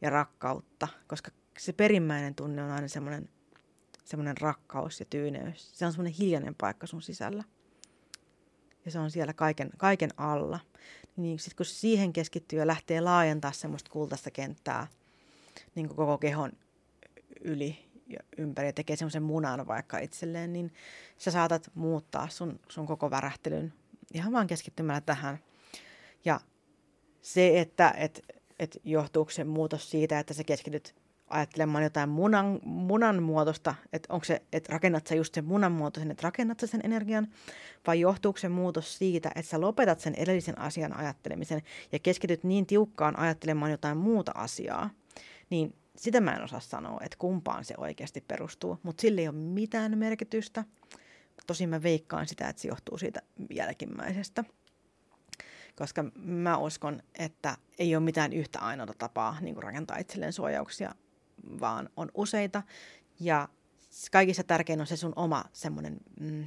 ja 0.00 0.10
rakkautta, 0.10 0.88
koska 1.06 1.30
se 1.58 1.72
perimmäinen 1.72 2.34
tunne 2.34 2.64
on 2.64 2.70
aina 2.70 2.88
semmoinen, 2.88 3.28
semmoinen 4.04 4.38
rakkaus 4.38 5.00
ja 5.00 5.06
tyyneys. 5.10 5.78
Se 5.78 5.86
on 5.86 5.92
semmoinen 5.92 6.12
hiljainen 6.12 6.54
paikka 6.54 6.86
sun 6.86 7.02
sisällä. 7.02 7.44
Ja 8.84 8.90
se 8.90 8.98
on 8.98 9.10
siellä 9.10 9.32
kaiken, 9.32 9.70
kaiken 9.76 10.10
alla. 10.16 10.60
Niin 11.16 11.38
sit 11.38 11.54
kun 11.54 11.66
siihen 11.66 12.12
keskittyy 12.12 12.58
ja 12.58 12.66
lähtee 12.66 13.00
laajentaa 13.00 13.52
semmoista 13.52 13.90
kultaista 13.90 14.30
kenttää 14.30 14.86
niin 15.74 15.88
koko 15.88 16.18
kehon 16.18 16.52
yli 17.40 17.87
ja 18.08 18.18
ympäri 18.38 18.68
ja 18.68 18.72
tekee 18.72 18.96
semmoisen 18.96 19.22
munan 19.22 19.66
vaikka 19.66 19.98
itselleen, 19.98 20.52
niin 20.52 20.72
sä 21.18 21.30
saatat 21.30 21.70
muuttaa 21.74 22.28
sun, 22.28 22.60
sun 22.68 22.86
koko 22.86 23.10
värähtelyn 23.10 23.72
ihan 24.14 24.32
vaan 24.32 24.46
keskittymällä 24.46 25.00
tähän. 25.00 25.38
Ja 26.24 26.40
se, 27.22 27.60
että 27.60 27.94
et, 27.96 28.24
et 28.58 28.80
johtuuko 28.84 29.30
se 29.30 29.44
muutos 29.44 29.90
siitä, 29.90 30.18
että 30.18 30.34
sä 30.34 30.44
keskityt 30.44 30.94
ajattelemaan 31.28 31.84
jotain 31.84 32.08
munan, 32.08 32.60
munan 32.64 33.22
muotosta, 33.22 33.74
että 33.92 34.12
onko 34.12 34.24
se, 34.24 34.42
että 34.52 34.72
rakennat 34.72 35.06
sä 35.06 35.14
just 35.14 35.34
sen 35.34 35.44
munan 35.44 35.72
muotoisen, 35.72 36.10
että 36.10 36.24
rakennat 36.24 36.60
sä 36.60 36.66
sen 36.66 36.80
energian, 36.84 37.28
vai 37.86 38.00
johtuuko 38.00 38.38
se 38.38 38.48
muutos 38.48 38.98
siitä, 38.98 39.28
että 39.28 39.50
sä 39.50 39.60
lopetat 39.60 40.00
sen 40.00 40.14
edellisen 40.14 40.58
asian 40.58 40.96
ajattelemisen 40.96 41.62
ja 41.92 41.98
keskityt 41.98 42.44
niin 42.44 42.66
tiukkaan 42.66 43.18
ajattelemaan 43.18 43.70
jotain 43.70 43.96
muuta 43.96 44.32
asiaa, 44.34 44.90
niin 45.50 45.74
sitä 45.98 46.20
mä 46.20 46.34
en 46.34 46.44
osaa 46.44 46.60
sanoa, 46.60 47.00
että 47.04 47.16
kumpaan 47.18 47.64
se 47.64 47.74
oikeasti 47.76 48.24
perustuu, 48.28 48.78
mutta 48.82 49.00
sillä 49.00 49.20
ei 49.20 49.28
ole 49.28 49.36
mitään 49.36 49.98
merkitystä. 49.98 50.64
Tosin 51.46 51.68
mä 51.68 51.82
veikkaan 51.82 52.26
sitä, 52.26 52.48
että 52.48 52.62
se 52.62 52.68
johtuu 52.68 52.98
siitä 52.98 53.22
jälkimmäisestä. 53.50 54.44
Koska 55.76 56.04
mä 56.14 56.56
uskon, 56.56 57.02
että 57.18 57.56
ei 57.78 57.96
ole 57.96 58.04
mitään 58.04 58.32
yhtä 58.32 58.58
ainoa 58.58 58.94
tapaa 58.98 59.40
niin 59.40 59.54
kuin 59.54 59.62
rakentaa 59.62 59.98
itselleen 59.98 60.32
suojauksia, 60.32 60.94
vaan 61.60 61.90
on 61.96 62.10
useita. 62.14 62.62
Ja 63.20 63.48
kaikissa 64.12 64.44
tärkein 64.44 64.80
on 64.80 64.86
se 64.86 64.96
sun 64.96 65.12
oma 65.16 65.44
semmoinen 65.52 65.96
mm, 66.20 66.46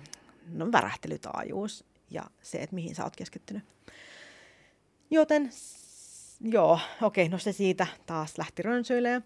no, 0.51 0.71
värähtelytaajuus 0.71 1.85
ja 2.09 2.23
se, 2.41 2.57
että 2.57 2.75
mihin 2.75 2.95
sä 2.95 3.03
oot 3.03 3.15
keskittynyt. 3.15 3.63
Joten 5.11 5.51
joo, 6.43 6.79
okei, 7.01 7.29
no 7.29 7.37
se 7.37 7.51
siitä 7.51 7.87
taas 8.05 8.37
lähti 8.37 8.61
rönsyilemään. 8.61 9.23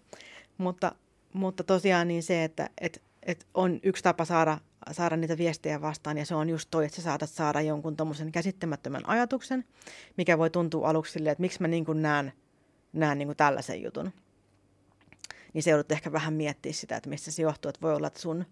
Mutta, 0.58 0.92
mutta 1.32 1.64
tosiaan 1.64 2.08
niin 2.08 2.22
se, 2.22 2.44
että 2.44 2.70
et, 2.80 3.02
et 3.22 3.46
on 3.54 3.80
yksi 3.82 4.02
tapa 4.02 4.24
saada, 4.24 4.58
saada 4.92 5.16
niitä 5.16 5.38
viestejä 5.38 5.80
vastaan, 5.80 6.18
ja 6.18 6.26
se 6.26 6.34
on 6.34 6.48
just 6.48 6.68
toi, 6.70 6.84
että 6.84 6.96
sä 6.96 7.02
saatat 7.02 7.30
saada 7.30 7.60
jonkun 7.60 7.96
tommosen 7.96 8.32
käsittämättömän 8.32 9.08
ajatuksen, 9.08 9.64
mikä 10.16 10.38
voi 10.38 10.50
tuntua 10.50 10.88
aluksi 10.88 11.12
silleen, 11.12 11.32
että 11.32 11.40
miksi 11.40 11.62
mä 11.62 11.68
niin 11.68 11.84
näen, 11.94 12.32
näen 12.92 13.18
niin 13.18 13.28
kuin 13.28 13.36
tällaisen 13.36 13.82
jutun. 13.82 14.12
Niin 15.52 15.62
se 15.62 15.70
joudut 15.70 15.92
ehkä 15.92 16.12
vähän 16.12 16.34
miettiä 16.34 16.72
sitä, 16.72 16.96
että 16.96 17.08
mistä 17.08 17.30
se 17.30 17.42
johtuu, 17.42 17.68
että 17.68 17.80
voi 17.82 17.94
olla, 17.94 18.06
että 18.06 18.20
sun, 18.20 18.44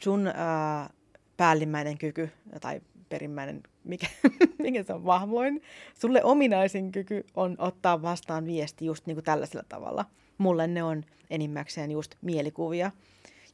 sun 0.00 0.26
ää, 0.26 0.90
päällimmäinen 1.36 1.98
kyky 1.98 2.30
tai 2.60 2.80
perimmäinen, 3.10 3.62
mikä, 3.84 4.06
mikä 4.62 4.82
se 4.82 4.92
on 4.92 5.04
vahvoin, 5.04 5.62
sulle 6.00 6.24
ominaisin 6.24 6.92
kyky 6.92 7.24
on 7.34 7.54
ottaa 7.58 8.02
vastaan 8.02 8.46
viesti 8.46 8.84
just 8.84 9.06
niin 9.06 9.16
kuin 9.16 9.24
tällaisella 9.24 9.64
tavalla. 9.68 10.04
Mulle 10.38 10.66
ne 10.66 10.82
on 10.82 11.04
enimmäkseen 11.30 11.90
just 11.90 12.14
mielikuvia 12.22 12.90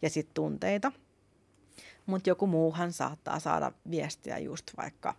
ja 0.02 0.10
sitten 0.10 0.34
tunteita. 0.34 0.92
Mutta 2.06 2.30
joku 2.30 2.46
muuhan 2.46 2.92
saattaa 2.92 3.40
saada 3.40 3.72
viestiä 3.90 4.38
just 4.38 4.70
vaikka, 4.76 5.14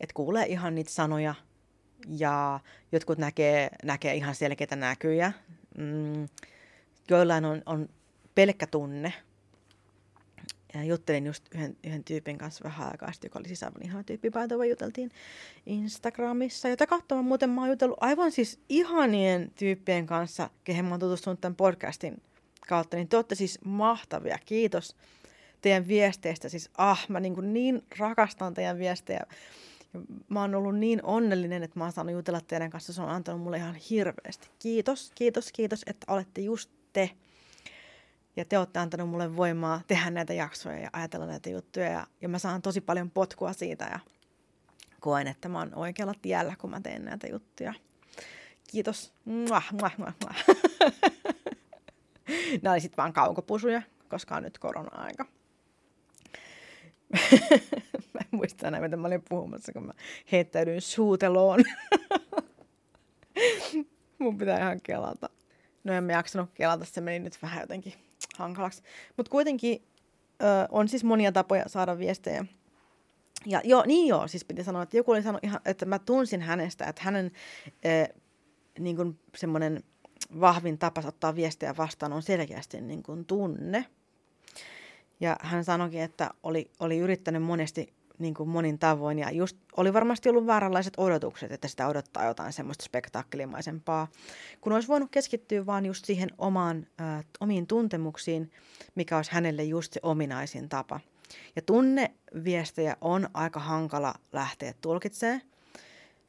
että 0.00 0.14
kuulee 0.14 0.46
ihan 0.46 0.74
niitä 0.74 0.90
sanoja 0.90 1.34
ja 2.08 2.60
jotkut 2.92 3.18
näkee, 3.18 3.68
näkee 3.84 4.14
ihan 4.14 4.34
selkeitä 4.34 4.76
näkyjä. 4.76 5.32
Mm, 5.78 6.28
joillain 7.10 7.44
on, 7.44 7.62
on 7.66 7.88
pelkkä 8.34 8.66
tunne, 8.66 9.12
ja 10.74 10.84
juttelin 10.84 11.26
just 11.26 11.44
yhden, 11.54 11.76
yhden 11.84 12.04
tyypin 12.04 12.38
kanssa 12.38 12.64
vähän 12.64 12.90
aikaa 12.90 13.12
sitten, 13.12 13.28
joka 13.28 13.38
oli 13.38 13.48
siis 13.48 13.62
aivan 13.62 13.82
ihana 13.84 14.04
tyyppi, 14.04 14.30
päätöä 14.30 14.64
juteltiin 14.64 15.10
Instagramissa. 15.66 16.68
Jota 16.68 16.86
kautta 16.86 17.22
muuten 17.22 17.50
mä 17.50 17.60
oon 17.60 17.70
jutellut 17.70 17.98
aivan 18.00 18.32
siis 18.32 18.60
ihanien 18.68 19.52
tyyppien 19.56 20.06
kanssa, 20.06 20.50
kehen 20.64 20.84
mä 20.84 20.90
oon 20.90 21.00
tutustunut 21.00 21.40
tämän 21.40 21.56
podcastin 21.56 22.22
kautta, 22.68 22.96
niin 22.96 23.08
te 23.08 23.16
olette 23.16 23.34
siis 23.34 23.58
mahtavia. 23.64 24.38
Kiitos 24.46 24.96
teidän 25.62 25.88
viesteistä. 25.88 26.48
Siis 26.48 26.70
ah, 26.78 27.06
mä 27.08 27.20
niin, 27.20 27.52
niin 27.52 27.82
rakastan 27.98 28.54
teidän 28.54 28.78
viestejä. 28.78 29.20
Mä 30.28 30.40
oon 30.40 30.54
ollut 30.54 30.78
niin 30.78 31.00
onnellinen, 31.04 31.62
että 31.62 31.78
mä 31.78 31.84
oon 31.84 31.92
saanut 31.92 32.14
jutella 32.14 32.40
teidän 32.40 32.70
kanssa. 32.70 32.92
Se 32.92 33.02
on 33.02 33.08
antanut 33.08 33.42
mulle 33.42 33.56
ihan 33.56 33.74
hirveästi. 33.74 34.48
Kiitos, 34.58 35.12
kiitos, 35.14 35.52
kiitos, 35.52 35.82
että 35.86 36.12
olette 36.12 36.40
just 36.40 36.70
te 36.92 37.10
ja 38.36 38.44
te 38.44 38.58
olette 38.58 38.78
antanut 38.78 39.08
mulle 39.08 39.36
voimaa 39.36 39.80
tehdä 39.86 40.10
näitä 40.10 40.32
jaksoja 40.32 40.78
ja 40.78 40.90
ajatella 40.92 41.26
näitä 41.26 41.50
juttuja. 41.50 41.86
Ja, 41.86 42.06
ja 42.20 42.28
mä 42.28 42.38
saan 42.38 42.62
tosi 42.62 42.80
paljon 42.80 43.10
potkua 43.10 43.52
siitä 43.52 43.84
ja 43.84 43.98
koen, 45.00 45.26
että 45.26 45.48
mä 45.48 45.58
oon 45.58 45.74
oikealla 45.74 46.14
tiellä, 46.22 46.56
kun 46.58 46.70
mä 46.70 46.80
teen 46.80 47.04
näitä 47.04 47.26
juttuja. 47.26 47.74
Kiitos. 48.70 49.12
Muah, 49.24 49.72
muah, 49.72 49.98
muah, 49.98 50.14
muah. 50.22 50.44
Nämä 52.62 52.72
oli 52.72 52.80
sitten 52.80 52.96
vaan 52.96 53.12
kaukopusuja, 53.12 53.82
koska 54.08 54.36
on 54.36 54.42
nyt 54.42 54.58
korona-aika. 54.58 55.24
mä 58.14 58.20
en 58.20 58.28
muista 58.30 58.68
enää, 58.68 58.80
mitä 58.80 58.96
mä 58.96 59.06
olin 59.06 59.24
puhumassa, 59.28 59.72
kun 59.72 59.86
mä 59.86 59.92
heittäydyin 60.32 60.80
suuteloon. 60.80 61.60
Mun 64.18 64.38
pitää 64.38 64.58
ihan 64.58 64.80
kelata. 64.82 65.30
No 65.84 65.92
en 65.92 66.04
mä 66.04 66.12
jaksanut 66.12 66.50
kelata, 66.54 66.84
se 66.84 67.00
meni 67.00 67.18
nyt 67.18 67.42
vähän 67.42 67.60
jotenkin 67.60 67.94
hankalaksi. 68.38 68.82
Mutta 69.16 69.30
kuitenkin 69.30 69.82
ö, 70.42 70.44
on 70.70 70.88
siis 70.88 71.04
monia 71.04 71.32
tapoja 71.32 71.68
saada 71.68 71.98
viestejä. 71.98 72.44
Ja 73.46 73.60
joo, 73.64 73.84
niin 73.86 74.08
joo, 74.08 74.28
siis 74.28 74.44
piti 74.44 74.64
sanoa, 74.64 74.82
että 74.82 74.96
joku 74.96 75.10
oli 75.10 75.22
sanonut 75.22 75.44
ihan, 75.44 75.60
että 75.64 75.86
mä 75.86 75.98
tunsin 75.98 76.40
hänestä, 76.40 76.84
että 76.84 77.02
hänen 77.04 77.30
ö, 77.84 78.14
niin 78.78 78.96
kuin 78.96 79.20
semmoinen 79.36 79.82
vahvin 80.40 80.78
tapa 80.78 81.02
ottaa 81.06 81.36
viestejä 81.36 81.74
vastaan 81.76 82.12
on 82.12 82.22
selkeästi 82.22 82.80
niin 82.80 83.02
kuin 83.02 83.24
tunne. 83.24 83.86
Ja 85.20 85.36
hän 85.40 85.64
sanoikin, 85.64 86.00
että 86.00 86.30
oli, 86.42 86.70
oli 86.80 86.98
yrittänyt 86.98 87.42
monesti 87.42 87.92
niin 88.18 88.34
kuin 88.34 88.48
monin 88.48 88.78
tavoin. 88.78 89.18
Ja 89.18 89.30
just 89.30 89.56
oli 89.76 89.92
varmasti 89.92 90.28
ollut 90.28 90.46
vääränlaiset 90.46 90.94
odotukset, 90.96 91.52
että 91.52 91.68
sitä 91.68 91.88
odottaa 91.88 92.26
jotain 92.26 92.52
semmoista 92.52 92.84
spektaakkelimaisempaa, 92.84 94.08
kun 94.60 94.72
olisi 94.72 94.88
voinut 94.88 95.10
keskittyä 95.10 95.66
vaan 95.66 95.86
just 95.86 96.04
siihen 96.04 96.28
omaan, 96.38 96.86
äh, 97.00 97.24
omiin 97.40 97.66
tuntemuksiin, 97.66 98.50
mikä 98.94 99.16
olisi 99.16 99.32
hänelle 99.32 99.64
just 99.64 99.92
se 99.92 100.00
ominaisin 100.02 100.68
tapa. 100.68 101.00
Ja 101.56 101.62
tunneviestejä 101.62 102.96
on 103.00 103.28
aika 103.34 103.60
hankala 103.60 104.14
lähteä 104.32 104.74
tulkitsemaan, 104.80 105.40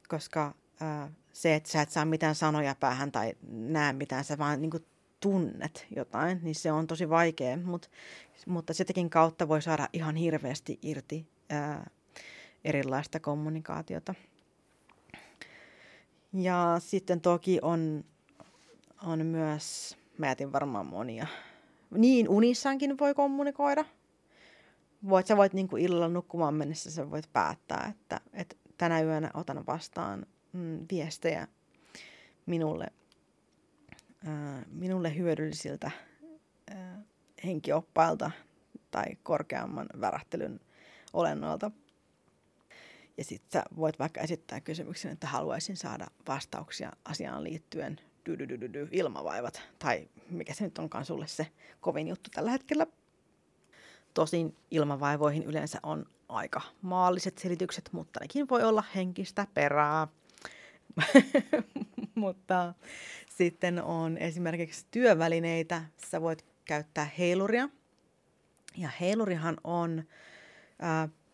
koska 0.08 0.54
äh, 0.82 1.10
se, 1.32 1.54
että 1.54 1.70
sä 1.70 1.82
et 1.82 1.90
saa 1.90 2.04
mitään 2.04 2.34
sanoja 2.34 2.74
päähän 2.80 3.12
tai 3.12 3.32
näe 3.48 3.92
mitään, 3.92 4.24
sä 4.24 4.38
vaan 4.38 4.62
niin 4.62 4.70
kuin 4.70 4.86
tunnet 5.20 5.86
jotain, 5.96 6.40
niin 6.42 6.54
se 6.54 6.72
on 6.72 6.86
tosi 6.86 7.08
vaikea, 7.08 7.56
Mut, 7.56 7.90
mutta 8.46 8.74
sitäkin 8.74 9.10
kautta 9.10 9.48
voi 9.48 9.62
saada 9.62 9.88
ihan 9.92 10.16
hirveästi 10.16 10.78
irti 10.82 11.26
ää, 11.50 11.90
erilaista 12.64 13.20
kommunikaatiota. 13.20 14.14
Ja 16.32 16.76
sitten 16.78 17.20
toki 17.20 17.58
on, 17.62 18.04
on 19.06 19.26
myös, 19.26 19.96
mä 20.18 20.26
jätin 20.26 20.52
varmaan 20.52 20.86
monia, 20.86 21.26
niin 21.90 22.28
unissaankin 22.28 22.98
voi 22.98 23.14
kommunikoida. 23.14 23.84
Voit, 25.08 25.26
sä 25.26 25.36
voit 25.36 25.52
niin 25.52 25.68
kuin 25.68 25.82
illalla 25.82 26.08
nukkumaan 26.08 26.54
mennessä, 26.54 26.90
sä 26.90 27.10
voit 27.10 27.32
päättää, 27.32 27.92
että, 27.94 28.20
että 28.32 28.56
tänä 28.78 29.00
yönä 29.00 29.30
otan 29.34 29.66
vastaan 29.66 30.26
mm, 30.52 30.86
viestejä 30.90 31.48
minulle, 32.46 32.86
ää, 34.26 34.62
minulle 34.70 35.16
hyödyllisiltä 35.16 35.90
ää, 36.70 37.02
henkioppailta 37.44 38.30
tai 38.90 39.04
korkeamman 39.22 39.86
värähtelyn 40.00 40.60
olennoilta. 41.14 41.70
Ja 43.16 43.24
sitten 43.24 43.60
sä 43.60 43.64
voit 43.76 43.98
vaikka 43.98 44.20
esittää 44.20 44.60
kysymyksen, 44.60 45.12
että 45.12 45.26
haluaisin 45.26 45.76
saada 45.76 46.06
vastauksia 46.28 46.92
asiaan 47.04 47.44
liittyen 47.44 48.00
ilmavaivat, 48.90 49.62
tai 49.78 50.08
mikä 50.30 50.54
se 50.54 50.64
nyt 50.64 50.78
onkaan 50.78 51.04
sulle 51.04 51.26
se 51.26 51.46
kovin 51.80 52.08
juttu 52.08 52.30
tällä 52.34 52.50
hetkellä. 52.50 52.86
Tosin 54.14 54.56
ilmavaivoihin 54.70 55.42
yleensä 55.42 55.78
on 55.82 56.06
aika 56.28 56.60
maalliset 56.82 57.38
selitykset, 57.38 57.88
mutta 57.92 58.20
nekin 58.20 58.48
voi 58.48 58.62
olla 58.62 58.84
henkistä 58.94 59.46
perää. 59.54 60.08
mutta 62.14 62.74
sitten 63.30 63.82
on 63.82 64.18
esimerkiksi 64.18 64.86
työvälineitä. 64.90 65.84
Sä 66.10 66.20
voit 66.20 66.44
käyttää 66.64 67.10
heiluria. 67.18 67.68
Ja 68.76 68.88
heilurihan 69.00 69.56
on 69.64 70.04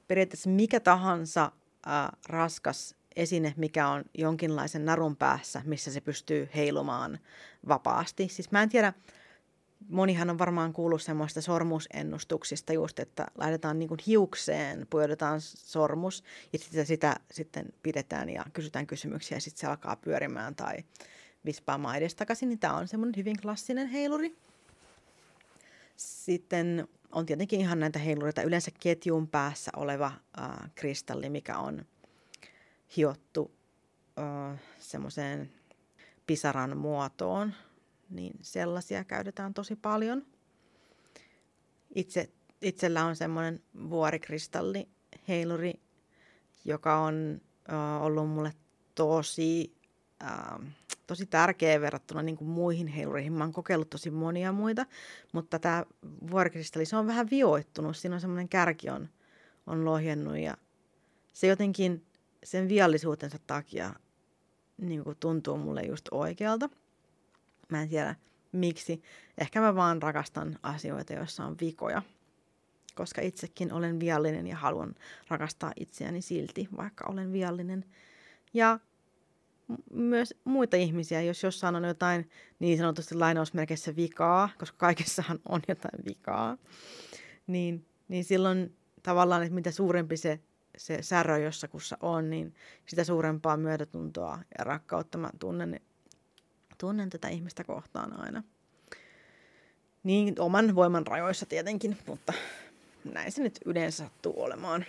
periaatteessa 0.08 0.50
mikä 0.50 0.80
tahansa 0.80 1.52
ää, 1.86 2.16
raskas 2.28 2.94
esine, 3.16 3.54
mikä 3.56 3.88
on 3.88 4.04
jonkinlaisen 4.18 4.84
narun 4.84 5.16
päässä, 5.16 5.62
missä 5.64 5.92
se 5.92 6.00
pystyy 6.00 6.48
heilumaan 6.54 7.18
vapaasti. 7.68 8.28
Siis 8.28 8.50
mä 8.50 8.62
en 8.62 8.68
tiedä, 8.68 8.92
monihan 9.88 10.30
on 10.30 10.38
varmaan 10.38 10.72
kuullut 10.72 11.02
semmoista 11.02 11.40
sormusennustuksista 11.40 12.72
just, 12.72 12.98
että 12.98 13.26
laitetaan 13.38 13.78
niin 13.78 13.88
kuin 13.88 14.00
hiukseen, 14.06 14.86
pujotetaan 14.90 15.40
sormus 15.40 16.24
ja 16.52 16.58
sitten 16.58 16.86
sitä 16.86 17.16
sitten 17.30 17.66
pidetään 17.82 18.28
ja 18.28 18.44
kysytään 18.52 18.86
kysymyksiä 18.86 19.36
ja 19.36 19.40
sitten 19.40 19.60
se 19.60 19.66
alkaa 19.66 19.96
pyörimään 19.96 20.54
tai 20.54 20.76
vispaamaan 21.44 21.96
edestakaisin, 21.96 22.48
niin 22.48 22.58
tämä 22.58 22.76
on 22.76 22.88
semmoinen 22.88 23.16
hyvin 23.16 23.36
klassinen 23.42 23.88
heiluri. 23.88 24.36
Sitten 25.96 26.88
on 27.12 27.26
tietenkin 27.26 27.60
ihan 27.60 27.80
näitä 27.80 27.98
heilureita, 27.98 28.42
yleensä 28.42 28.70
ketjun 28.80 29.28
päässä 29.28 29.70
oleva 29.76 30.12
äh, 30.40 30.70
kristalli, 30.74 31.28
mikä 31.28 31.58
on 31.58 31.84
hiottu 32.96 33.50
äh, 34.18 34.60
semmoiseen 34.78 35.52
pisaran 36.26 36.76
muotoon, 36.76 37.54
niin 38.10 38.32
sellaisia 38.42 39.04
käytetään 39.04 39.54
tosi 39.54 39.76
paljon. 39.76 40.26
Itse, 41.94 42.30
itsellä 42.62 43.04
on 43.04 43.16
semmoinen 43.16 43.62
vuorikristalli 43.90 44.88
heiluri, 45.28 45.74
joka 46.64 47.00
on 47.00 47.40
äh, 47.72 48.02
ollut 48.02 48.28
mulle 48.28 48.52
tosi, 48.94 49.74
äh, 50.22 50.74
tosi 51.10 51.26
tärkeä 51.26 51.80
verrattuna 51.80 52.22
niin 52.22 52.36
kuin 52.36 52.48
muihin 52.48 52.86
heiluriin. 52.86 53.32
Mä 53.32 53.44
oon 53.44 53.52
kokeillut 53.52 53.90
tosi 53.90 54.10
monia 54.10 54.52
muita, 54.52 54.86
mutta 55.32 55.58
tämä 55.58 55.84
vuorikristalli, 56.30 56.86
se 56.86 56.96
on 56.96 57.06
vähän 57.06 57.30
vioittunut. 57.30 57.96
Siinä 57.96 58.14
on 58.14 58.20
semmoinen 58.20 58.48
kärki 58.48 58.90
on, 58.90 59.08
on 59.66 59.84
lohjennut 59.84 60.38
ja 60.38 60.56
se 61.32 61.46
jotenkin 61.46 62.06
sen 62.44 62.68
viallisuutensa 62.68 63.38
takia 63.46 63.94
niin 64.76 65.04
kuin 65.04 65.16
tuntuu 65.20 65.58
mulle 65.58 65.82
just 65.82 66.08
oikealta. 66.10 66.68
Mä 67.68 67.82
en 67.82 67.88
tiedä 67.88 68.14
miksi. 68.52 69.02
Ehkä 69.38 69.60
mä 69.60 69.74
vaan 69.74 70.02
rakastan 70.02 70.58
asioita, 70.62 71.12
joissa 71.12 71.44
on 71.44 71.56
vikoja. 71.60 72.02
Koska 72.94 73.20
itsekin 73.20 73.72
olen 73.72 74.00
viallinen 74.00 74.46
ja 74.46 74.56
haluan 74.56 74.94
rakastaa 75.28 75.72
itseäni 75.76 76.22
silti, 76.22 76.68
vaikka 76.76 77.04
olen 77.08 77.32
viallinen. 77.32 77.84
Ja 78.54 78.78
myös 79.92 80.34
muita 80.44 80.76
ihmisiä, 80.76 81.22
jos 81.22 81.42
jossain 81.42 81.76
on 81.76 81.84
jotain 81.84 82.30
niin 82.58 82.78
sanotusti 82.78 83.14
lainausmerkeissä 83.14 83.96
vikaa, 83.96 84.48
koska 84.58 84.78
kaikessahan 84.78 85.38
on 85.48 85.60
jotain 85.68 86.04
vikaa, 86.04 86.58
niin, 87.46 87.86
niin 88.08 88.24
silloin 88.24 88.76
tavallaan, 89.02 89.42
että 89.42 89.54
mitä 89.54 89.70
suurempi 89.70 90.16
se, 90.16 90.40
se 90.76 91.02
särö 91.02 91.38
jossakussa 91.38 91.98
on, 92.00 92.30
niin 92.30 92.54
sitä 92.86 93.04
suurempaa 93.04 93.56
myötätuntoa 93.56 94.38
ja 94.58 94.64
rakkautta 94.64 95.18
mä 95.18 95.30
tunnen 95.38 95.80
tunnen 96.80 97.10
tätä 97.10 97.28
ihmistä 97.28 97.64
kohtaan 97.64 98.20
aina. 98.20 98.42
Niin 100.02 100.40
oman 100.40 100.74
voiman 100.74 101.06
rajoissa 101.06 101.46
tietenkin, 101.46 101.98
mutta 102.06 102.32
näin 103.12 103.32
se 103.32 103.42
nyt 103.42 103.58
yleensä 103.64 104.04
sattuu 104.04 104.42
olemaan. 104.42 104.84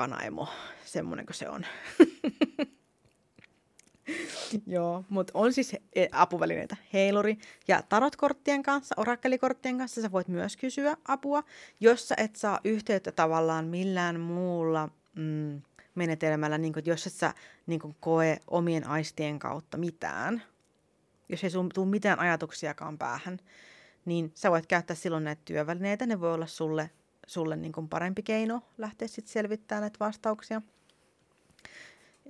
Kanaemo, 0.00 0.48
semmonen 0.84 1.26
kuin 1.26 1.36
se 1.36 1.48
on. 1.48 1.66
Joo, 4.66 5.04
mutta 5.08 5.32
on 5.36 5.52
siis 5.52 5.76
e, 5.92 6.06
apuvälineitä. 6.12 6.76
Heiluri 6.92 7.38
ja 7.68 7.82
tarotkorttien 7.82 8.62
kanssa, 8.62 8.94
orakkelikorttien 8.98 9.78
kanssa 9.78 10.02
sä 10.02 10.12
voit 10.12 10.28
myös 10.28 10.56
kysyä 10.56 10.96
apua, 11.08 11.42
jos 11.80 12.08
sä 12.08 12.14
et 12.18 12.36
saa 12.36 12.60
yhteyttä 12.64 13.12
tavallaan 13.12 13.64
millään 13.64 14.20
muulla 14.20 14.88
mm, 15.16 15.62
menetelmällä, 15.94 16.58
niin 16.58 16.72
kuin, 16.72 16.86
jos 16.86 17.06
et 17.06 17.12
sä 17.12 17.34
niin 17.66 17.80
kuin, 17.80 17.96
koe 18.00 18.38
omien 18.46 18.86
aistien 18.86 19.38
kautta 19.38 19.78
mitään, 19.78 20.42
jos 21.28 21.44
ei 21.44 21.50
sun 21.50 21.68
tule 21.74 21.86
mitään 21.86 22.18
ajatuksiakaan 22.18 22.98
päähän, 22.98 23.38
niin 24.04 24.32
sä 24.34 24.50
voit 24.50 24.66
käyttää 24.66 24.96
silloin 24.96 25.24
näitä 25.24 25.42
työvälineitä. 25.44 26.06
Ne 26.06 26.20
voi 26.20 26.34
olla 26.34 26.46
sulle, 26.46 26.90
sulle 27.30 27.56
niin 27.56 27.72
kuin 27.72 27.88
parempi 27.88 28.22
keino 28.22 28.62
lähteä 28.78 29.08
sitten 29.08 29.32
selvittämään 29.32 29.80
näitä 29.80 29.96
vastauksia. 30.00 30.62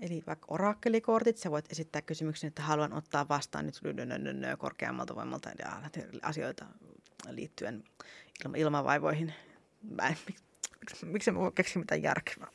Eli 0.01 0.23
vaikka 0.27 0.47
orakkelikortit, 0.51 1.39
sä 1.39 1.51
voit 1.51 1.73
esittää 1.73 2.03
kysymyksen, 2.03 2.49
että 2.49 2.63
haluan 2.63 2.93
ottaa 2.93 3.29
vastaan 3.29 3.67
nyt 3.67 3.81
korkeammalta 4.59 5.17
voimalta 5.17 5.51
ja 5.59 5.83
asioita 6.23 6.67
liittyen 7.31 7.85
ilmavaivoihin. 8.57 9.35
Mä 9.91 10.09
en, 10.09 10.17
miksi, 10.81 11.07
miksi 11.07 11.35
voi 11.35 11.53
keksiä 11.53 11.81
mitään 11.81 12.03
järkevää? 12.03 12.49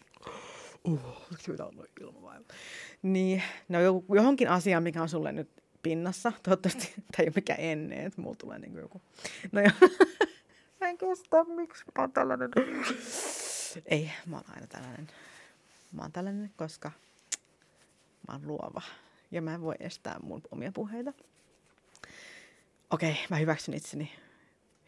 uh, 0.83 0.99
miksi 1.31 1.51
pitää 1.51 1.65
olla 1.65 1.85
ilmavaiva? 2.01 2.45
Niin, 3.01 3.43
no 3.69 3.79
johonkin 4.15 4.49
asiaan, 4.49 4.83
mikä 4.83 5.01
on 5.01 5.09
sulle 5.09 5.31
nyt 5.31 5.49
pinnassa. 5.81 6.31
Toivottavasti 6.43 6.87
tämä 6.95 7.19
ei 7.19 7.25
ole 7.25 7.33
mikään 7.35 7.59
ennen, 7.59 7.99
että 7.99 8.21
mulla 8.21 8.35
tulee 8.35 8.59
niin 8.59 8.75
joku... 8.75 9.01
No 9.51 9.61
mä 9.61 9.87
en 10.81 10.97
kestä, 10.97 11.43
miksi 11.43 11.85
mä 11.85 12.03
oon 12.03 12.11
tällainen. 12.11 12.51
Ei, 13.85 14.11
mä 14.25 14.35
oon 14.35 14.45
aina 14.55 14.67
tällainen. 14.67 15.07
Mä 15.91 16.01
oon 16.01 16.11
tällainen, 16.11 16.51
koska 16.57 16.91
mä 18.27 18.33
oon 18.33 18.47
luova. 18.47 18.81
Ja 19.31 19.41
mä 19.41 19.53
en 19.53 19.61
voi 19.61 19.75
estää 19.79 20.19
mun 20.23 20.41
omia 20.51 20.71
puheita. 20.71 21.13
Okei, 22.89 23.17
mä 23.29 23.37
hyväksyn 23.37 23.73
itseni. 23.73 24.11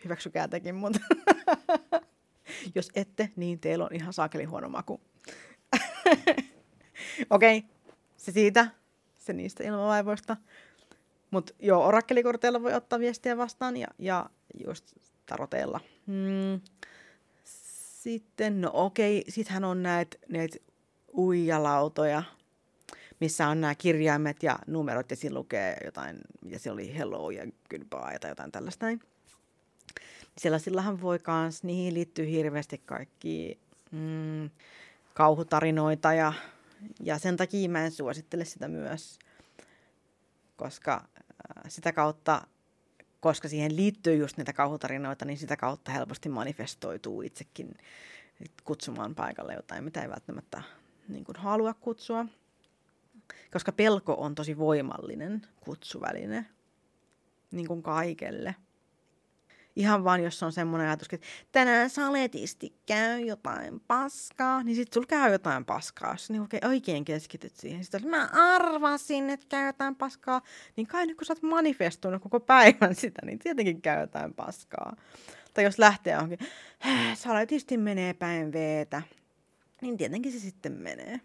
Hyväksykää 0.03 0.47
tekin, 0.47 0.75
mutta 0.75 0.99
jos 2.75 2.89
ette, 2.95 3.31
niin 3.35 3.59
teillä 3.59 3.85
on 3.85 3.95
ihan 3.95 4.13
saakeli 4.13 4.43
huono 4.43 4.69
maku. 4.69 5.01
Okei, 7.29 7.57
okay. 7.57 7.69
se 8.17 8.31
siitä, 8.31 8.67
se 9.17 9.33
niistä 9.33 9.63
ilmavaivoista. 9.63 10.37
Mutta 11.31 11.53
joo, 11.59 11.87
orakkelikorteilla 11.87 12.61
voi 12.61 12.73
ottaa 12.73 12.99
viestiä 12.99 13.37
vastaan 13.37 13.77
ja, 13.77 13.87
ja 13.99 14.29
just 14.65 14.95
taroteilla. 15.27 15.79
Hmm. 16.07 16.61
Sitten, 18.03 18.61
no 18.61 18.69
okei, 18.73 19.23
sittenhän 19.29 19.63
on 19.63 19.83
näitä 19.83 20.17
näit 20.29 20.63
uijalautoja, 21.17 22.23
missä 23.19 23.47
on 23.47 23.61
nämä 23.61 23.75
kirjaimet 23.75 24.43
ja 24.43 24.59
numerot 24.67 25.11
ja 25.11 25.15
siinä 25.15 25.35
lukee 25.35 25.77
jotain, 25.85 26.17
ja 26.45 26.59
siellä 26.59 26.73
oli 26.73 26.97
hello 26.97 27.31
ja 27.31 27.43
goodbye 27.69 28.19
tai 28.19 28.31
jotain 28.31 28.51
tällaista 28.51 28.85
näin. 28.85 28.99
Sellaisillahan 30.37 31.01
voi 31.01 31.19
kans, 31.19 31.63
niihin 31.63 31.93
liittyy 31.93 32.29
hirveästi 32.29 32.81
kaikki 32.85 33.59
mm, 33.91 34.49
kauhutarinoita 35.13 36.13
ja, 36.13 36.33
ja 37.03 37.17
sen 37.17 37.37
takia 37.37 37.69
mä 37.69 37.85
en 37.85 37.91
suosittele 37.91 38.45
sitä 38.45 38.67
myös, 38.67 39.19
koska 40.55 40.93
äh, 40.93 41.63
sitä 41.67 41.93
kautta, 41.93 42.47
koska 43.19 43.47
siihen 43.47 43.75
liittyy 43.75 44.15
just 44.15 44.37
niitä 44.37 44.53
kauhutarinoita, 44.53 45.25
niin 45.25 45.37
sitä 45.37 45.57
kautta 45.57 45.91
helposti 45.91 46.29
manifestoituu 46.29 47.21
itsekin 47.21 47.77
kutsumaan 48.63 49.15
paikalle 49.15 49.53
jotain, 49.53 49.83
mitä 49.83 50.01
ei 50.01 50.09
välttämättä 50.09 50.61
niin 51.07 51.23
kuin 51.23 51.35
halua 51.37 51.73
kutsua. 51.73 52.25
Koska 53.51 53.71
pelko 53.71 54.13
on 54.13 54.35
tosi 54.35 54.57
voimallinen 54.57 55.41
kutsuväline 55.59 56.45
niin 57.51 57.67
kuin 57.67 57.83
kaikelle– 57.83 58.55
Ihan 59.77 60.03
vaan, 60.03 60.23
jos 60.23 60.43
on 60.43 60.51
semmoinen 60.51 60.87
ajatus, 60.87 61.07
että 61.11 61.27
tänään 61.51 61.89
saletisti 61.89 62.73
käy 62.85 63.19
jotain 63.19 63.79
paskaa, 63.79 64.63
niin 64.63 64.75
sitten 64.75 64.93
sulla 64.93 65.07
käy 65.07 65.31
jotain 65.31 65.65
paskaa. 65.65 66.11
Jos 66.11 66.29
niin 66.29 66.41
oikein, 66.41 66.67
oikein 66.67 67.05
keskityt 67.05 67.55
siihen. 67.55 67.83
Sitten 67.83 68.07
mä 68.07 68.29
arvasin, 68.33 69.29
että 69.29 69.45
käy 69.49 69.65
jotain 69.65 69.95
paskaa. 69.95 70.41
Niin 70.75 70.87
kai 70.87 71.05
nyt 71.05 71.17
kun 71.17 71.25
sä 71.25 71.33
oot 71.33 71.41
manifestoinut 71.41 72.21
koko 72.21 72.39
päivän 72.39 72.95
sitä, 73.05 73.25
niin 73.25 73.39
tietenkin 73.39 73.81
käy 73.81 74.01
jotain 74.01 74.33
paskaa. 74.33 74.95
Tai 75.53 75.63
jos 75.63 75.79
lähtee 75.79 76.13
johonkin, 76.13 76.39
saletisti 77.15 77.77
menee 77.77 78.13
päin 78.13 78.53
veetä, 78.53 79.01
niin 79.81 79.97
tietenkin 79.97 80.31
se 80.31 80.39
sitten 80.39 80.71
menee. 80.71 81.21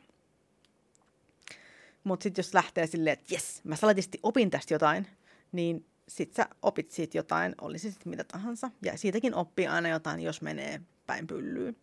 Mutta 2.04 2.22
sitten 2.22 2.42
jos 2.42 2.54
lähtee 2.54 2.86
silleen, 2.86 3.12
että 3.12 3.34
jes, 3.34 3.60
mä 3.64 3.76
saletisti 3.76 4.18
opin 4.22 4.50
tästä 4.50 4.74
jotain, 4.74 5.06
niin 5.52 5.86
sit 6.08 6.34
sä 6.34 6.46
opit 6.62 6.90
siitä 6.90 7.18
jotain, 7.18 7.54
oli 7.60 7.78
se 7.78 7.90
sitten 7.90 8.10
mitä 8.10 8.24
tahansa. 8.24 8.70
Ja 8.82 8.98
siitäkin 8.98 9.34
oppii 9.34 9.66
aina 9.66 9.88
jotain, 9.88 10.20
jos 10.20 10.42
menee 10.42 10.80
päin 11.06 11.26
pyllyyn. 11.26 11.76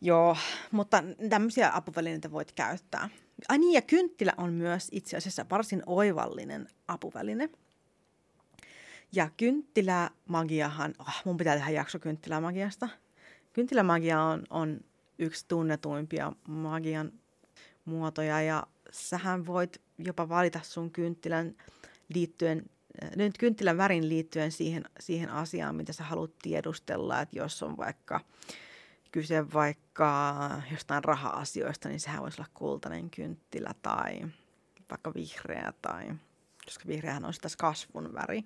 Joo, 0.00 0.36
mutta 0.70 1.04
tämmöisiä 1.28 1.70
apuvälineitä 1.74 2.30
voit 2.30 2.52
käyttää. 2.52 3.08
Ai 3.48 3.58
niin, 3.58 3.72
ja 3.72 3.82
kynttilä 3.82 4.32
on 4.36 4.52
myös 4.52 4.88
itse 4.92 5.16
asiassa 5.16 5.46
varsin 5.50 5.82
oivallinen 5.86 6.68
apuväline. 6.88 7.50
Ja 9.12 9.30
kynttilämagiahan, 9.36 10.94
oh, 10.98 11.14
mun 11.24 11.36
pitää 11.36 11.56
tehdä 11.56 11.70
jakso 11.70 11.98
kynttilämagiasta. 11.98 12.88
Kynttilämagia 13.52 14.22
on, 14.22 14.44
on 14.50 14.80
yksi 15.18 15.44
tunnetuimpia 15.48 16.32
magian 16.48 17.12
muotoja 17.84 18.42
ja 18.42 18.66
sähän 18.90 19.46
voit 19.46 19.80
jopa 19.98 20.28
valita 20.28 20.60
sun 20.62 20.90
kynttilän 20.90 21.54
liittyen, 22.08 22.70
nyt 23.16 23.38
kynttilän 23.38 23.76
värin 23.76 24.08
liittyen 24.08 24.52
siihen, 24.52 24.84
siihen 25.00 25.30
asiaan, 25.30 25.74
mitä 25.74 25.92
sä 25.92 26.04
haluat 26.04 26.38
tiedustella, 26.42 27.20
että 27.20 27.38
jos 27.38 27.62
on 27.62 27.76
vaikka 27.76 28.20
kyse 29.12 29.52
vaikka 29.52 30.62
jostain 30.72 31.04
raha-asioista, 31.04 31.88
niin 31.88 32.00
sehän 32.00 32.22
voisi 32.22 32.40
olla 32.40 32.50
kultainen 32.54 33.10
kynttilä 33.10 33.74
tai 33.82 34.20
vaikka 34.90 35.14
vihreä 35.14 35.72
tai, 35.82 36.14
koska 36.64 36.84
vihreähän 36.86 37.24
on 37.24 37.34
sitä 37.34 37.48
kasvun 37.58 38.14
väri. 38.14 38.44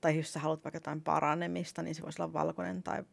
Tai 0.00 0.16
jos 0.16 0.32
sä 0.32 0.40
haluat 0.40 0.64
vaikka 0.64 0.76
jotain 0.76 1.02
paranemista, 1.02 1.82
niin 1.82 1.94
se 1.94 2.02
voisi 2.02 2.22
olla 2.22 2.32
valkoinen 2.32 2.82
tai 2.82 3.04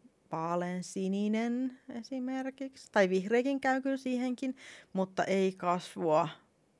sininen 0.81 1.79
esimerkiksi. 1.89 2.89
Tai 2.91 3.09
vihreäkin 3.09 3.62
käy 3.62 3.81
kyllä 3.81 3.97
siihenkin, 3.97 4.55
mutta 4.93 5.23
ei 5.23 5.51
kasvua. 5.51 6.29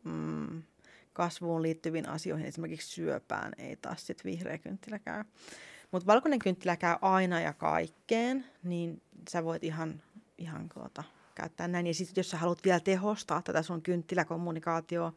Mm, 0.04 0.64
kasvuun 1.14 1.62
liittyviin 1.62 2.10
asioihin, 2.10 2.48
esimerkiksi 2.48 2.88
syöpään, 2.88 3.52
ei 3.58 3.76
taas 3.76 4.08
sit 4.08 4.26
vihreä 4.26 4.58
kynttilä 4.58 5.00
käy. 5.00 5.24
Mutta 5.92 6.08
valkoinen 6.08 6.40
kynttilä 6.40 6.76
käy 6.78 6.96
aina 7.02 7.42
ja 7.42 7.54
kaikkeen, 7.54 8.46
niin 8.64 9.02
sä 9.30 9.44
voit 9.44 9.64
ihan, 9.64 10.02
ihan 10.38 10.70
tuota, 10.74 11.04
käyttää 11.36 11.68
näin. 11.68 11.88
Ja 11.88 11.94
sitten 11.94 12.22
jos 12.22 12.30
sä 12.30 12.38
haluat 12.38 12.64
vielä 12.64 12.80
tehostaa 12.80 13.42
tätä 13.42 13.62
sun 13.62 13.82
kynttiläkommunikaatioa, 13.82 15.14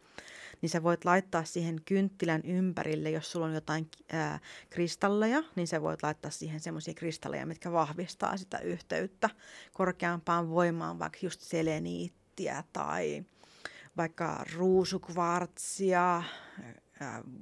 niin 0.63 0.71
sä 0.71 0.83
voit 0.83 1.05
laittaa 1.05 1.45
siihen 1.45 1.81
kynttilän 1.85 2.43
ympärille, 2.45 3.11
jos 3.11 3.33
sulla 3.33 3.47
on 3.47 3.55
jotain 3.55 3.91
ää, 4.13 4.39
kristalleja, 4.71 5.43
niin 5.57 5.67
sä 5.67 5.83
voit 5.83 6.03
laittaa 6.03 6.31
siihen 6.31 6.61
semmoisia 6.61 6.95
kristalleja, 6.95 7.47
mitkä 7.47 7.73
vahvistaa 7.73 8.37
sitä 8.37 8.59
yhteyttä 8.59 9.31
korkeampaan 9.73 10.51
voimaan, 10.51 10.99
vaikka 10.99 11.19
just 11.23 11.41
seleniittiä 11.41 12.65
tai 12.73 13.25
vaikka 13.97 14.45
ruusukvartsia, 14.57 16.23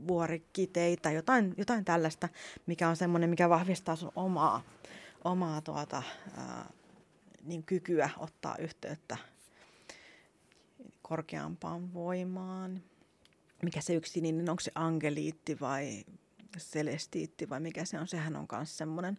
vuorikkiteitä, 0.07 1.11
jotain, 1.11 1.55
jotain 1.59 1.85
tällaista, 1.85 2.29
mikä 2.67 2.89
on 2.89 2.97
semmoinen, 2.97 3.31
mikä 3.31 3.49
vahvistaa 3.49 3.97
sun 3.97 4.13
omaa, 4.17 4.63
omaa 5.25 5.61
tuota, 5.61 6.03
ää, 6.37 6.73
niin 7.43 7.63
kykyä 7.63 8.11
ottaa 8.19 8.57
yhteyttä 8.57 9.17
korkeampaan 11.03 11.95
voimaan. 11.95 12.83
Mikä 13.63 13.81
se 13.81 13.95
yksi 13.95 14.21
niin 14.21 14.51
onko 14.51 14.61
se 14.61 14.73
angeliitti 14.75 15.61
vai 15.61 16.05
celestiitti 16.59 17.49
vai 17.49 17.61
mikä 17.61 17.85
se 17.85 18.01
on, 18.01 18.09
sehän 18.09 18.37
on 18.37 18.47
myös 18.53 18.77
semmoinen, 18.79 19.19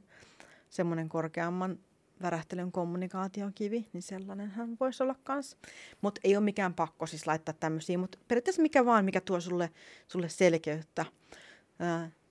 semmoinen 0.70 1.10
korkeamman 1.10 1.80
värähtelyn 2.22 2.72
kommunikaatiokivi, 2.72 3.88
niin 3.94 4.02
sellainen 4.02 4.50
hän 4.52 4.78
voisi 4.80 5.04
olla 5.04 5.16
kans. 5.24 5.58
Mutta 6.02 6.22
ei 6.24 6.36
ole 6.36 6.44
mikään 6.44 6.74
pakko 6.74 7.06
siis 7.06 7.28
laittaa 7.28 7.56
tämmöisiä, 7.60 7.98
mutta 7.98 8.18
periaatteessa 8.28 8.62
mikä 8.62 8.86
vaan, 8.86 9.06
mikä 9.06 9.22
tuo 9.22 9.40
sulle, 9.42 9.70
sulle 10.08 10.30
selkeyttä. 10.30 11.06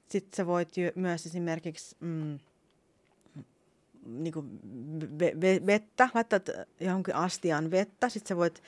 Sitten 0.08 0.36
sä 0.36 0.46
voit 0.46 0.68
myös 0.94 1.26
esimerkiksi 1.26 1.96
mm, 2.00 2.38
niinku 4.06 4.44
vettä, 5.66 6.08
laittaa 6.14 6.40
johonkin 6.80 7.14
astiaan 7.14 7.70
vettä, 7.70 8.08
sitten 8.08 8.28
sä 8.28 8.36
voit 8.36 8.62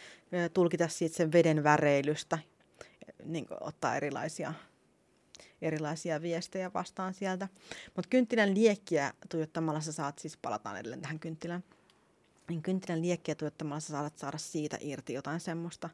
tulkita 0.55 0.89
siitä 0.89 1.17
sen 1.17 1.33
veden 1.33 1.65
väreilystä, 1.65 2.39
niin 3.25 3.47
ottaa 3.61 3.97
erilaisia 3.97 4.55
erilaisia 5.63 6.23
viestejä 6.23 6.71
vastaan 6.75 7.15
sieltä. 7.15 7.49
Mutta 7.97 8.09
kynttilän 8.09 8.55
liekkiä 8.55 9.13
tuijottamalla 9.31 9.81
sä 9.81 9.93
saat, 9.93 10.19
siis 10.19 10.37
palataan 10.37 10.77
edelleen 10.77 11.03
tähän 11.03 11.19
kynttilän, 11.19 11.65
niin 12.49 12.63
kynttilän 12.63 13.03
liekkiä 13.03 13.35
tuijottamalla 13.35 13.81
sä 13.81 13.89
saat 13.89 14.19
saada 14.19 14.39
siitä 14.39 14.79
irti 14.81 15.13
jotain 15.13 15.41
semmoista. 15.41 15.91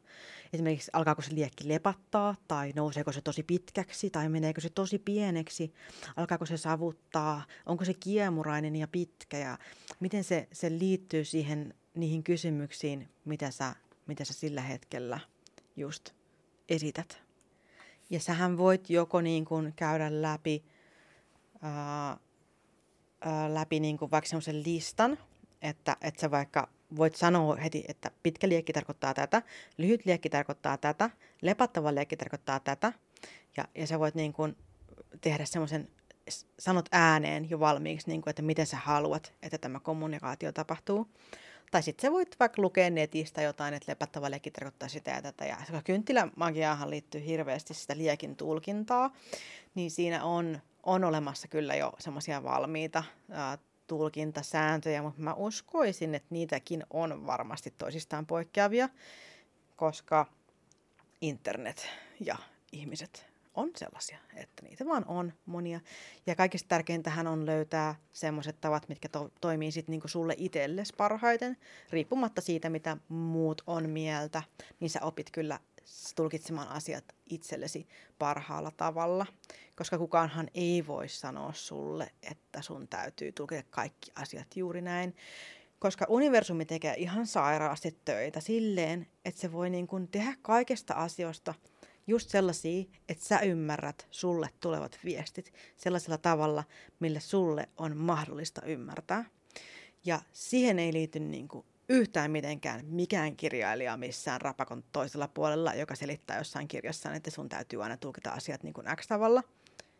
Esimerkiksi 0.53 0.91
alkaako 0.93 1.21
se 1.21 1.35
liekki 1.35 1.67
lepattaa, 1.67 2.35
tai 2.47 2.71
nouseeko 2.75 3.11
se 3.11 3.21
tosi 3.21 3.43
pitkäksi, 3.43 4.09
tai 4.09 4.29
meneekö 4.29 4.61
se 4.61 4.69
tosi 4.69 4.99
pieneksi, 4.99 5.73
alkaako 6.15 6.45
se 6.45 6.57
savuttaa, 6.57 7.43
onko 7.65 7.85
se 7.85 7.93
kiemurainen 7.93 8.75
ja 8.75 8.87
pitkä, 8.87 9.37
ja 9.37 9.57
miten 9.99 10.23
se, 10.23 10.47
se 10.51 10.69
liittyy 10.69 11.25
siihen, 11.25 11.73
niihin 11.93 12.23
kysymyksiin, 12.23 13.09
mitä 13.25 13.51
sä, 13.51 13.75
mitä 14.07 14.25
sä 14.25 14.33
sillä 14.33 14.61
hetkellä 14.61 15.19
just 15.75 16.09
esität. 16.69 17.22
Ja 18.13 18.19
sähän 18.19 18.57
voit 18.57 18.89
joko 18.89 19.21
niin 19.21 19.45
kuin 19.45 19.73
käydä 19.75 20.21
läpi, 20.21 20.63
ää, 21.61 22.17
ää, 23.21 23.53
läpi 23.53 23.79
niin 23.79 23.97
kuin 23.97 24.11
vaikka 24.11 24.29
semmoisen 24.29 24.63
listan, 24.63 25.17
että, 25.61 25.97
että 26.01 26.21
sä 26.21 26.31
vaikka 26.31 26.69
voit 26.97 27.15
sanoa 27.15 27.55
heti, 27.55 27.83
että 27.87 28.11
pitkä 28.23 28.49
liekki 28.49 28.73
tarkoittaa 28.73 29.13
tätä, 29.13 29.41
lyhyt 29.77 30.05
liekki 30.05 30.29
tarkoittaa 30.29 30.77
tätä, 30.77 31.09
lepattava 31.41 31.95
liekki 31.95 32.17
tarkoittaa 32.17 32.59
tätä. 32.59 32.93
Ja, 33.57 33.65
ja 33.75 33.87
sä 33.87 33.99
voit 33.99 34.15
niin 34.15 34.33
kuin 34.33 34.57
tehdä 35.21 35.45
semmoisen, 35.45 35.87
sanot 36.59 36.89
ääneen 36.91 37.49
jo 37.49 37.59
valmiiksi, 37.59 38.07
niin 38.07 38.21
kuin, 38.21 38.29
että 38.29 38.41
miten 38.41 38.65
sä 38.65 38.77
haluat, 38.77 39.33
että 39.41 39.57
tämä 39.57 39.79
kommunikaatio 39.79 40.51
tapahtuu. 40.51 41.07
Tai 41.71 41.83
sitten 41.83 42.07
sä 42.07 42.11
voit 42.11 42.35
vaikka 42.39 42.61
lukea 42.61 42.89
netistä 42.89 43.41
jotain, 43.41 43.73
että 43.73 43.91
lepättävä 43.91 44.31
liekki 44.31 44.51
tarkoittaa 44.51 44.89
sitä 44.89 45.11
ja 45.11 45.21
tätä. 45.21 45.45
Ja 45.45 45.57
kynttilämagiaahan 45.83 46.89
liittyy 46.89 47.25
hirveästi 47.25 47.73
sitä 47.73 47.97
liekin 47.97 48.35
tulkintaa, 48.35 49.13
niin 49.75 49.91
siinä 49.91 50.23
on, 50.23 50.61
on 50.83 51.03
olemassa 51.03 51.47
kyllä 51.47 51.75
jo 51.75 51.93
semmoisia 51.99 52.43
valmiita 52.43 53.03
ää, 53.31 53.57
tulkintasääntöjä, 53.87 55.01
mutta 55.01 55.21
mä 55.21 55.33
uskoisin, 55.33 56.15
että 56.15 56.27
niitäkin 56.29 56.83
on 56.89 57.27
varmasti 57.27 57.73
toisistaan 57.77 58.25
poikkeavia, 58.25 58.89
koska 59.75 60.25
internet 61.21 61.89
ja 62.19 62.35
ihmiset 62.71 63.32
on 63.53 63.71
sellaisia, 63.75 64.17
että 64.35 64.63
niitä 64.63 64.85
vaan 64.85 65.05
on 65.05 65.33
monia. 65.45 65.79
Ja 66.25 66.35
kaikista 66.35 66.67
tärkeintähän 66.67 67.27
on 67.27 67.45
löytää 67.45 67.95
semmoiset 68.13 68.61
tavat, 68.61 68.89
mitkä 68.89 69.09
to- 69.09 69.31
toimii 69.41 69.71
sitten 69.71 69.93
niinku 69.93 70.07
sulle 70.07 70.33
itsellesi 70.37 70.93
parhaiten, 70.97 71.57
riippumatta 71.89 72.41
siitä, 72.41 72.69
mitä 72.69 72.97
muut 73.09 73.61
on 73.67 73.89
mieltä, 73.89 74.43
niin 74.79 74.89
sä 74.89 74.99
opit 75.01 75.31
kyllä 75.31 75.59
tulkitsemaan 76.15 76.67
asiat 76.67 77.03
itsellesi 77.29 77.87
parhaalla 78.19 78.71
tavalla, 78.77 79.25
koska 79.75 79.97
kukaanhan 79.97 80.49
ei 80.53 80.87
voi 80.87 81.09
sanoa 81.09 81.53
sulle, 81.53 82.11
että 82.31 82.61
sun 82.61 82.87
täytyy 82.87 83.31
tulkita 83.31 83.63
kaikki 83.69 84.11
asiat 84.15 84.47
juuri 84.55 84.81
näin, 84.81 85.15
koska 85.79 86.05
universumi 86.09 86.65
tekee 86.65 86.95
ihan 86.97 87.27
sairaasti 87.27 87.97
töitä 88.05 88.39
silleen, 88.39 89.07
että 89.25 89.41
se 89.41 89.51
voi 89.51 89.69
niin 89.69 89.87
kuin 89.87 90.07
tehdä 90.07 90.33
kaikesta 90.41 90.93
asioista– 90.93 91.53
just 92.07 92.29
sellaisia, 92.29 92.83
että 93.09 93.25
sä 93.25 93.39
ymmärrät 93.39 94.07
sulle 94.11 94.49
tulevat 94.59 94.99
viestit 95.05 95.53
sellaisella 95.77 96.17
tavalla, 96.17 96.63
millä 96.99 97.19
sulle 97.19 97.69
on 97.77 97.97
mahdollista 97.97 98.61
ymmärtää. 98.65 99.25
Ja 100.05 100.21
siihen 100.33 100.79
ei 100.79 100.93
liity 100.93 101.19
niin 101.19 101.47
kuin 101.47 101.65
yhtään 101.89 102.31
mitenkään 102.31 102.85
mikään 102.85 103.35
kirjailija 103.35 103.97
missään 103.97 104.41
rapakon 104.41 104.83
toisella 104.91 105.27
puolella, 105.27 105.73
joka 105.73 105.95
selittää 105.95 106.37
jossain 106.37 106.67
kirjassaan, 106.67 107.15
että 107.15 107.31
sun 107.31 107.49
täytyy 107.49 107.83
aina 107.83 107.97
tulkita 107.97 108.31
asiat 108.31 108.63
niin 108.63 108.73
kuin 108.73 108.87
X-tavalla. 108.95 109.43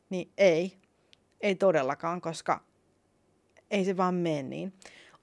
Niin 0.10 0.32
ei, 0.38 0.78
ei 1.42 1.56
todellakaan, 1.56 2.22
koska 2.22 2.64
ei 3.72 3.86
se 3.86 3.98
vaan 3.98 4.16
mene 4.16 4.44
niin. 4.44 4.74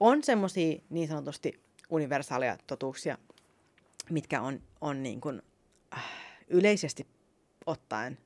On 0.01 0.23
semmoisia 0.23 0.83
niin 0.91 1.09
sanotusti 1.09 1.63
universaaleja 1.91 2.59
totuuksia, 2.67 3.19
mitkä 4.11 4.41
on, 4.43 4.63
on 4.81 5.03
niin 5.03 5.21
kuin, 5.21 5.43
yleisesti 6.51 7.07
ottaen 7.67 8.19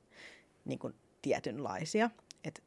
niin 0.65 0.79
kuin 0.79 0.95
tietynlaisia. 1.21 2.09
Et, 2.43 2.63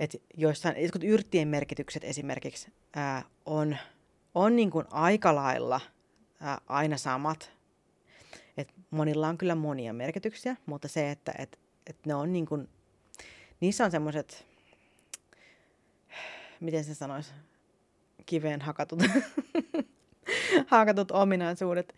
et 0.00 0.22
joissain, 0.34 0.82
jotkut 0.82 1.04
yrttien 1.04 1.48
merkitykset 1.48 2.04
esimerkiksi 2.04 2.72
ää, 2.96 3.24
on, 3.46 3.76
on 4.34 4.56
niin 4.56 4.70
kuin 4.70 4.86
aika 4.90 5.34
lailla 5.34 5.80
ää, 6.40 6.60
aina 6.66 6.96
samat. 6.96 7.52
Et 8.56 8.68
monilla 8.90 9.28
on 9.28 9.38
kyllä 9.38 9.54
monia 9.54 9.92
merkityksiä, 9.92 10.56
mutta 10.66 10.88
se, 10.88 11.10
että 11.10 11.32
et, 11.38 11.58
et 11.86 12.06
ne 12.06 12.14
on 12.14 12.32
niin 12.32 12.46
kuin, 12.46 12.68
niissä 13.60 13.84
on 13.84 13.90
semmoiset, 13.90 14.46
miten 16.60 16.84
se 16.84 16.94
sanoisi, 16.94 17.32
kiveen 18.26 18.60
hakatut, 18.60 18.98
hakatut 20.66 21.10
ominaisuudet, 21.10 21.94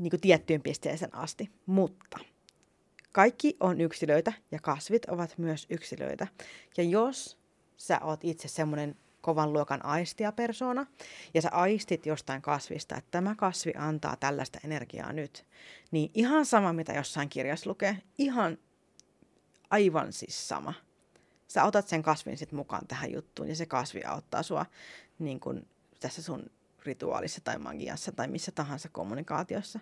niin 0.00 0.10
kuin 0.10 0.20
tiettyyn 0.20 0.62
pisteeseen 0.62 1.14
asti. 1.14 1.50
Mutta 1.66 2.18
kaikki 3.12 3.56
on 3.60 3.80
yksilöitä 3.80 4.32
ja 4.50 4.58
kasvit 4.62 5.04
ovat 5.04 5.38
myös 5.38 5.66
yksilöitä. 5.70 6.26
Ja 6.76 6.84
jos 6.84 7.38
sä 7.76 8.00
oot 8.00 8.24
itse 8.24 8.48
semmoinen 8.48 8.96
kovan 9.20 9.52
luokan 9.52 9.84
aistia 9.84 10.32
persona 10.32 10.86
ja 11.34 11.42
sä 11.42 11.48
aistit 11.52 12.06
jostain 12.06 12.42
kasvista, 12.42 12.96
että 12.96 13.10
tämä 13.10 13.34
kasvi 13.34 13.72
antaa 13.76 14.16
tällaista 14.16 14.58
energiaa 14.64 15.12
nyt, 15.12 15.46
niin 15.90 16.10
ihan 16.14 16.46
sama 16.46 16.72
mitä 16.72 16.92
jossain 16.92 17.28
kirjassa 17.28 17.70
lukee, 17.70 17.96
ihan 18.18 18.58
aivan 19.70 20.12
siis 20.12 20.48
sama. 20.48 20.74
Sä 21.48 21.64
otat 21.64 21.88
sen 21.88 22.02
kasvin 22.02 22.36
sit 22.36 22.52
mukaan 22.52 22.86
tähän 22.86 23.12
juttuun 23.12 23.48
ja 23.48 23.56
se 23.56 23.66
kasvi 23.66 24.02
auttaa 24.04 24.42
sua 24.42 24.66
niin 25.18 25.40
kun 25.40 25.66
tässä 26.00 26.22
sun 26.22 26.50
rituaalissa 26.84 27.40
tai 27.44 27.58
magiassa 27.58 28.12
tai 28.12 28.28
missä 28.28 28.52
tahansa 28.52 28.88
kommunikaatiossa. 28.92 29.80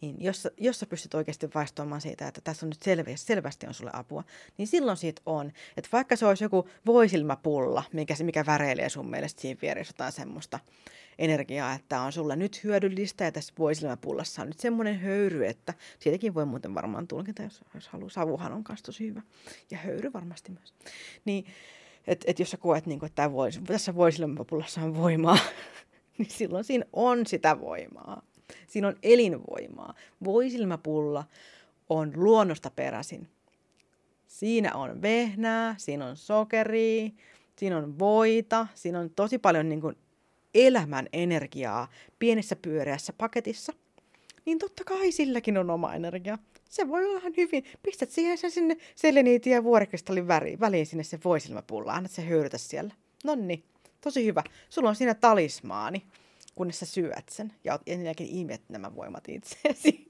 Niin 0.00 0.16
jos, 0.18 0.48
jos 0.56 0.80
sä 0.80 0.86
pystyt 0.86 1.14
oikeasti 1.14 1.50
vaistoamaan 1.54 2.00
siitä, 2.00 2.28
että 2.28 2.40
tässä 2.40 2.66
on 2.66 2.70
nyt 2.70 2.82
selvästi, 2.82 3.26
selvästi 3.26 3.66
on 3.66 3.74
sulle 3.74 3.90
apua, 3.94 4.24
niin 4.58 4.68
silloin 4.68 4.96
siitä 4.96 5.22
on. 5.26 5.52
Että 5.76 5.90
vaikka 5.92 6.16
se 6.16 6.26
olisi 6.26 6.44
joku 6.44 6.68
voisilmapulla, 6.86 7.84
mikä, 7.92 8.14
mikä 8.22 8.46
väreilee 8.46 8.88
sun 8.88 9.10
mielestä 9.10 9.40
siinä 9.40 9.60
vieressä 9.62 9.94
jotain 9.94 10.12
semmoista 10.12 10.58
energiaa, 11.18 11.72
että 11.72 12.00
on 12.00 12.12
sulle 12.12 12.36
nyt 12.36 12.64
hyödyllistä 12.64 13.24
ja 13.24 13.32
tässä 13.32 13.54
voisilmapullassa 13.58 14.42
on 14.42 14.48
nyt 14.48 14.60
semmoinen 14.60 15.00
höyry, 15.00 15.46
että 15.46 15.74
siitäkin 15.98 16.34
voi 16.34 16.46
muuten 16.46 16.74
varmaan 16.74 17.08
tulkita, 17.08 17.42
jos, 17.42 17.60
jos 17.74 17.88
haluaa. 17.88 18.10
Savuhan 18.10 18.52
on 18.52 18.64
kanssa 18.64 18.86
tosi 18.86 19.06
hyvä. 19.06 19.22
Ja 19.70 19.78
höyry 19.78 20.12
varmasti 20.12 20.52
myös. 20.52 20.74
Niin, 21.24 21.44
että 22.06 22.24
et 22.30 22.38
jos 22.38 22.50
sä 22.50 22.56
koet, 22.56 22.86
niin 22.86 22.98
kuin, 22.98 23.06
että 23.06 23.32
vois, 23.32 23.60
tässä 23.66 23.94
voisilmapullassa 23.94 24.80
on 24.80 24.96
voimaa, 24.96 25.38
niin 26.18 26.30
silloin 26.30 26.64
siinä 26.64 26.84
on 26.92 27.26
sitä 27.26 27.60
voimaa. 27.60 28.22
Siinä 28.66 28.88
on 28.88 28.96
elinvoimaa. 29.02 29.94
Voisilmapulla 30.24 31.24
on 31.88 32.12
luonnosta 32.14 32.70
peräisin. 32.70 33.28
Siinä 34.26 34.74
on 34.74 35.02
vehnää, 35.02 35.74
siinä 35.78 36.06
on 36.06 36.16
sokeria, 36.16 37.10
siinä 37.56 37.78
on 37.78 37.98
voita, 37.98 38.66
siinä 38.74 39.00
on 39.00 39.10
tosi 39.10 39.38
paljon 39.38 39.68
niin 39.68 39.80
kuin 39.80 39.96
elämän 40.54 41.06
energiaa 41.12 41.88
pienessä 42.18 42.56
pyöreässä 42.56 43.12
paketissa. 43.18 43.72
Niin 44.44 44.58
totta 44.58 44.84
kai 44.84 45.12
silläkin 45.12 45.58
on 45.58 45.70
oma 45.70 45.94
energia. 45.94 46.38
Se 46.68 46.88
voi 46.88 47.04
olla 47.04 47.18
ihan 47.18 47.32
hyvin. 47.36 47.64
Pistät 47.82 48.10
siihen 48.10 48.38
sen 48.38 48.50
sinne 48.50 48.76
seleniitin 48.94 49.52
ja 49.52 49.64
vuorikristallin 49.64 50.28
väliin, 50.28 50.60
väliin 50.60 50.86
sinne 50.86 51.04
se 51.04 51.18
voisilmapulla. 51.24 51.92
Annat 51.92 52.12
se 52.12 52.22
höyrytä 52.22 52.58
siellä. 52.58 52.94
Nonni, 53.24 53.64
tosi 54.00 54.24
hyvä. 54.24 54.42
Sulla 54.68 54.88
on 54.88 54.96
siinä 54.96 55.14
talismaani 55.14 56.02
kunnes 56.54 56.80
sä 56.80 56.86
syöt 56.86 57.28
sen 57.28 57.52
ja 57.64 57.78
ensinnäkin 57.86 58.28
imet 58.30 58.62
nämä 58.68 58.94
voimat 58.94 59.28
itseesi. 59.28 60.08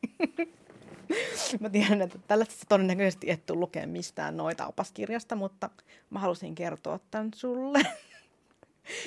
mä 1.60 1.70
tiedän, 1.70 2.02
että 2.02 2.18
tällaista 2.28 2.66
todennäköisesti 2.68 3.30
et 3.30 3.46
tule 3.46 3.58
lukea 3.58 3.86
mistään 3.86 4.36
noita 4.36 4.66
opaskirjasta, 4.66 5.36
mutta 5.36 5.70
mä 6.10 6.18
halusin 6.18 6.54
kertoa 6.54 7.00
tämän 7.10 7.30
sulle. 7.34 7.80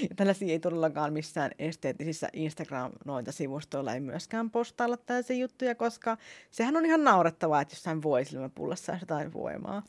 Ja 0.02 0.16
tällaisia 0.16 0.48
ei 0.48 0.60
todellakaan 0.60 1.14
missään 1.14 1.52
esteettisissä 1.60 2.30
Instagram-noita 2.34 3.32
sivustoilla 3.32 3.94
ei 3.94 4.00
myöskään 4.00 4.52
postailla 4.52 4.98
tällaisia 4.98 5.36
juttuja, 5.36 5.76
koska 5.76 6.18
sehän 6.52 6.78
on 6.78 6.86
ihan 6.86 7.04
naurettavaa, 7.04 7.62
että 7.62 7.74
jossain 7.74 8.04
voisilmäpullassa 8.04 8.92
on 8.94 9.00
jotain 9.02 9.34
voimaa. 9.34 9.84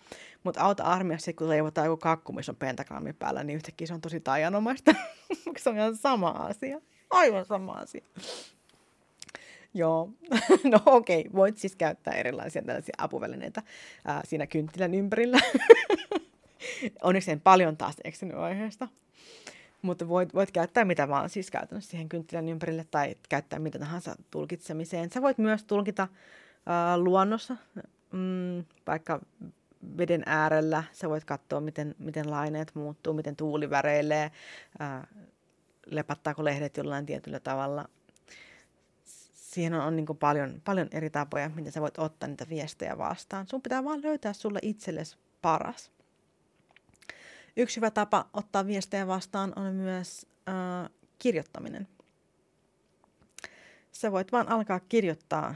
Mutta 0.44 0.60
auta 0.60 0.84
armiassa, 0.84 1.32
kun 1.32 1.48
leivotaan 1.48 1.86
joku 1.86 1.96
kakku, 1.96 2.32
missä 2.32 2.52
on 2.52 2.56
pentagrammi 2.56 3.12
päällä, 3.12 3.44
niin 3.44 3.56
yhtäkkiä 3.56 3.86
se 3.86 3.94
on 3.94 4.00
tosi 4.00 4.20
taianomaista. 4.20 4.94
se 5.58 5.70
on 5.70 5.76
ihan 5.76 5.96
sama 5.96 6.28
asia. 6.28 6.80
Aivan 7.10 7.44
sama 7.44 7.72
asia. 7.72 8.04
Joo, 9.74 10.10
no 10.72 10.80
okei, 10.86 11.20
okay. 11.20 11.32
voit 11.32 11.58
siis 11.58 11.76
käyttää 11.76 12.14
erilaisia 12.14 12.62
tällaisia 12.62 12.94
apuvälineitä 12.98 13.62
ää, 14.04 14.22
siinä 14.24 14.46
kynttilän 14.46 14.94
ympärillä. 14.94 15.38
Onneksi 17.02 17.30
en 17.30 17.40
paljon 17.40 17.76
taas 17.76 17.96
eksynyt 18.04 18.36
aiheesta. 18.36 18.88
Mutta 19.82 20.08
voit, 20.08 20.34
voit 20.34 20.50
käyttää 20.50 20.84
mitä 20.84 21.08
vaan 21.08 21.30
siis 21.30 21.50
käytännössä 21.50 21.90
siihen 21.90 22.08
kynttilän 22.08 22.48
ympärille 22.48 22.86
tai 22.90 23.14
käyttää 23.28 23.58
mitä 23.58 23.78
tahansa 23.78 24.16
tulkitsemiseen. 24.30 25.10
Sä 25.10 25.22
voit 25.22 25.38
myös 25.38 25.64
tulkita 25.64 26.08
ää, 26.66 26.98
luonnossa, 26.98 27.56
mm, 28.12 28.64
vaikka 28.86 29.20
veden 29.98 30.22
äärellä. 30.26 30.84
Sä 30.92 31.08
voit 31.08 31.24
katsoa, 31.24 31.60
miten, 31.60 31.94
miten 31.98 32.30
laineet 32.30 32.74
muuttuu, 32.74 33.12
miten 33.12 33.36
tuuli 33.36 33.70
väreilee, 33.70 34.30
ää, 34.78 35.06
lepattaako 35.86 36.44
lehdet 36.44 36.76
jollain 36.76 37.06
tietyllä 37.06 37.40
tavalla. 37.40 37.88
Siihen 39.34 39.74
on, 39.74 39.80
on 39.80 39.96
niin 39.96 40.06
paljon, 40.20 40.62
paljon 40.64 40.88
eri 40.92 41.10
tapoja, 41.10 41.50
miten 41.54 41.72
sä 41.72 41.80
voit 41.80 41.98
ottaa 41.98 42.28
niitä 42.28 42.46
viestejä 42.48 42.98
vastaan. 42.98 43.46
Sun 43.46 43.62
pitää 43.62 43.84
vaan 43.84 44.02
löytää 44.02 44.32
sulle 44.32 44.58
itsellesi 44.62 45.16
paras. 45.42 45.90
Yksi 47.56 47.76
hyvä 47.76 47.90
tapa 47.90 48.28
ottaa 48.32 48.66
viestejä 48.66 49.06
vastaan 49.06 49.52
on 49.56 49.74
myös 49.74 50.26
äh, 50.48 50.90
kirjoittaminen. 51.18 51.88
Sä 53.92 54.12
voit 54.12 54.32
vaan 54.32 54.48
alkaa 54.48 54.80
kirjoittaa 54.80 55.54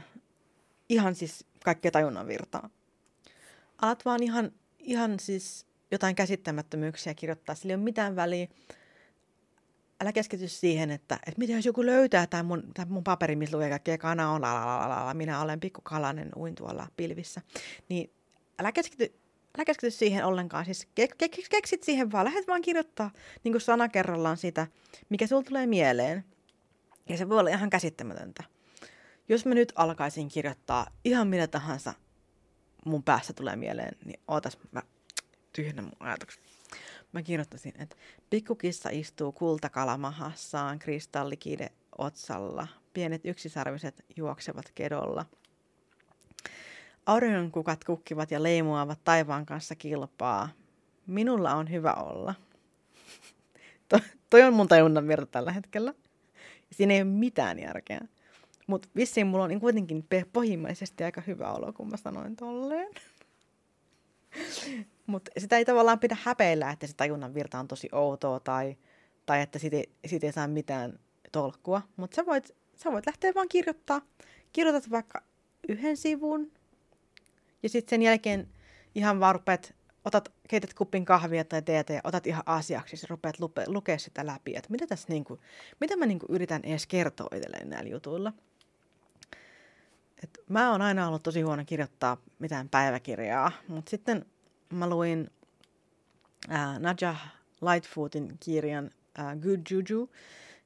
ihan 0.89 1.15
siis 1.15 1.45
kaikkea 1.63 1.91
tajunnan 1.91 2.27
virtaa. 2.27 2.69
Alat 3.81 4.05
vaan 4.05 4.23
ihan, 4.23 4.51
ihan 4.79 5.19
siis 5.19 5.65
jotain 5.91 6.15
käsittämättömyyksiä 6.15 7.13
kirjoittaa, 7.13 7.55
sillä 7.55 7.71
ei 7.71 7.75
ole 7.75 7.83
mitään 7.83 8.15
väliä 8.15 8.47
älä 10.03 10.11
keskity 10.13 10.47
siihen, 10.47 10.91
että, 10.91 11.15
että 11.15 11.39
miten 11.39 11.55
jos 11.55 11.65
joku 11.65 11.85
löytää 11.85 12.27
tämän 12.27 12.45
mun, 12.45 12.63
tämän 12.73 12.93
mun 12.93 13.03
paperi, 13.03 13.35
missä 13.35 13.57
lukee 13.57 13.69
kaikkea 13.69 13.97
kana 13.97 14.31
on, 14.31 14.41
minä 15.13 15.41
olen 15.41 15.59
pikkukalainen, 15.59 16.29
uin 16.35 16.55
tuolla 16.55 16.87
pilvissä. 16.97 17.41
Niin 17.89 18.11
älä 18.59 18.71
keskity, 18.71 19.13
älä 19.57 19.65
keskity 19.65 19.91
siihen 19.91 20.25
ollenkaan. 20.25 20.65
Siis 20.65 20.87
ke, 20.95 21.07
ke, 21.17 21.29
keksit 21.49 21.83
siihen 21.83 22.11
vaan, 22.11 22.25
lähdet 22.25 22.47
vaan 22.47 22.61
kirjoittaa 22.61 23.11
niin 23.43 23.51
kuin 23.51 23.61
sana 23.61 23.89
kerrallaan 23.89 24.37
sitä, 24.37 24.67
mikä 25.09 25.27
sulla 25.27 25.43
tulee 25.43 25.67
mieleen. 25.67 26.25
Ja 27.09 27.17
se 27.17 27.29
voi 27.29 27.39
olla 27.39 27.49
ihan 27.49 27.69
käsittämätöntä. 27.69 28.43
Jos 29.29 29.45
mä 29.45 29.55
nyt 29.55 29.73
alkaisin 29.75 30.27
kirjoittaa 30.27 30.87
ihan 31.05 31.27
mitä 31.27 31.47
tahansa 31.47 31.93
mun 32.85 33.03
päässä 33.03 33.33
tulee 33.33 33.55
mieleen, 33.55 33.95
niin 34.05 34.19
ootas, 34.27 34.57
mä 34.71 34.81
tyhjennän 35.53 35.85
mun 35.85 35.95
ajatukset. 35.99 36.43
Mä 37.11 37.21
kirjoittasin, 37.21 37.73
että 37.79 37.95
pikkukissa 38.29 38.89
istuu 38.91 39.31
kultakalamahassaan 39.31 40.79
kristallikide 40.79 41.71
otsalla. 41.97 42.67
Pienet 42.93 43.21
yksisarviset 43.25 44.05
juoksevat 44.17 44.71
kedolla. 44.75 45.25
Auringonkukat 47.05 47.83
kukkivat 47.83 48.31
ja 48.31 48.43
leimuavat 48.43 48.99
taivaan 49.03 49.45
kanssa 49.45 49.75
kilpaa. 49.75 50.49
Minulla 51.07 51.55
on 51.55 51.71
hyvä 51.71 51.93
olla. 51.93 52.35
to, 53.89 53.99
toi 54.29 54.41
on 54.41 54.53
mun 54.53 54.67
tajunnan 54.67 55.07
virta 55.07 55.25
tällä 55.25 55.51
hetkellä. 55.51 55.93
Siinä 56.71 56.93
ei 56.93 57.01
ole 57.01 57.09
mitään 57.09 57.59
järkeä. 57.59 58.01
Mutta 58.67 58.89
vissiin 58.95 59.27
mulla 59.27 59.43
on 59.43 59.49
niin 59.49 59.59
kuitenkin 59.59 60.05
pohjimmaisesti 60.33 61.03
aika 61.03 61.21
hyvä 61.21 61.51
olo, 61.51 61.73
kun 61.73 61.89
mä 61.89 61.97
sanoin 61.97 62.35
tolleen. 62.35 62.93
Mutta 65.07 65.31
sitä 65.37 65.57
ei 65.57 65.65
tavallaan 65.65 65.99
pidä 65.99 66.17
häpeillä, 66.23 66.71
että 66.71 66.87
se 66.87 66.93
tajunnan 66.95 67.33
virta 67.33 67.59
on 67.59 67.67
tosi 67.67 67.89
outoa 67.91 68.39
tai, 68.39 68.77
tai 69.25 69.41
että 69.41 69.59
siitä 69.59 69.77
ei, 69.77 69.89
siitä 70.05 70.25
ei 70.25 70.31
saa 70.31 70.47
mitään 70.47 70.99
tolkkua. 71.31 71.81
Mutta 71.95 72.15
sä 72.15 72.25
voit, 72.25 72.55
sä 72.75 72.91
voit 72.91 73.05
lähteä 73.05 73.33
vaan 73.35 73.49
kirjoittaa. 73.49 74.01
Kirjoitat 74.53 74.91
vaikka 74.91 75.23
yhden 75.69 75.97
sivun 75.97 76.51
ja 77.63 77.69
sitten 77.69 77.89
sen 77.89 78.01
jälkeen 78.01 78.47
ihan 78.95 79.19
vaan 79.19 79.35
rupeat, 79.35 79.73
otat, 80.05 80.31
keität 80.47 80.73
kuppin 80.73 81.05
kahvia 81.05 81.45
tai 81.45 81.61
teetä 81.61 81.93
ja 81.93 82.01
otat 82.03 82.27
ihan 82.27 82.43
asiaksi 82.45 82.95
ja 82.95 83.07
rupeat 83.09 83.39
lupe, 83.39 83.63
lukea 83.67 83.97
sitä 83.97 84.25
läpi, 84.25 84.55
että 84.55 84.71
mitä, 84.71 84.87
tässä 84.87 85.07
niinku, 85.09 85.39
mitä 85.79 85.95
mä 85.95 86.05
niinku 86.05 86.25
yritän 86.29 86.61
edes 86.63 86.87
kertoa 86.87 87.35
itselleen 87.35 87.69
näillä 87.69 87.89
jutuilla. 87.89 88.33
Et 90.23 90.39
mä 90.49 90.71
oon 90.71 90.81
aina 90.81 91.07
ollut 91.07 91.23
tosi 91.23 91.41
huono 91.41 91.63
kirjoittaa 91.65 92.17
mitään 92.39 92.69
päiväkirjaa, 92.69 93.51
mutta 93.67 93.89
sitten 93.89 94.25
mä 94.69 94.89
luin 94.89 95.29
äh, 96.51 96.79
Nadja 96.79 97.15
Lightfootin 97.61 98.37
kirjan 98.39 98.91
äh, 99.19 99.37
Good 99.37 99.59
Juju, 99.69 100.09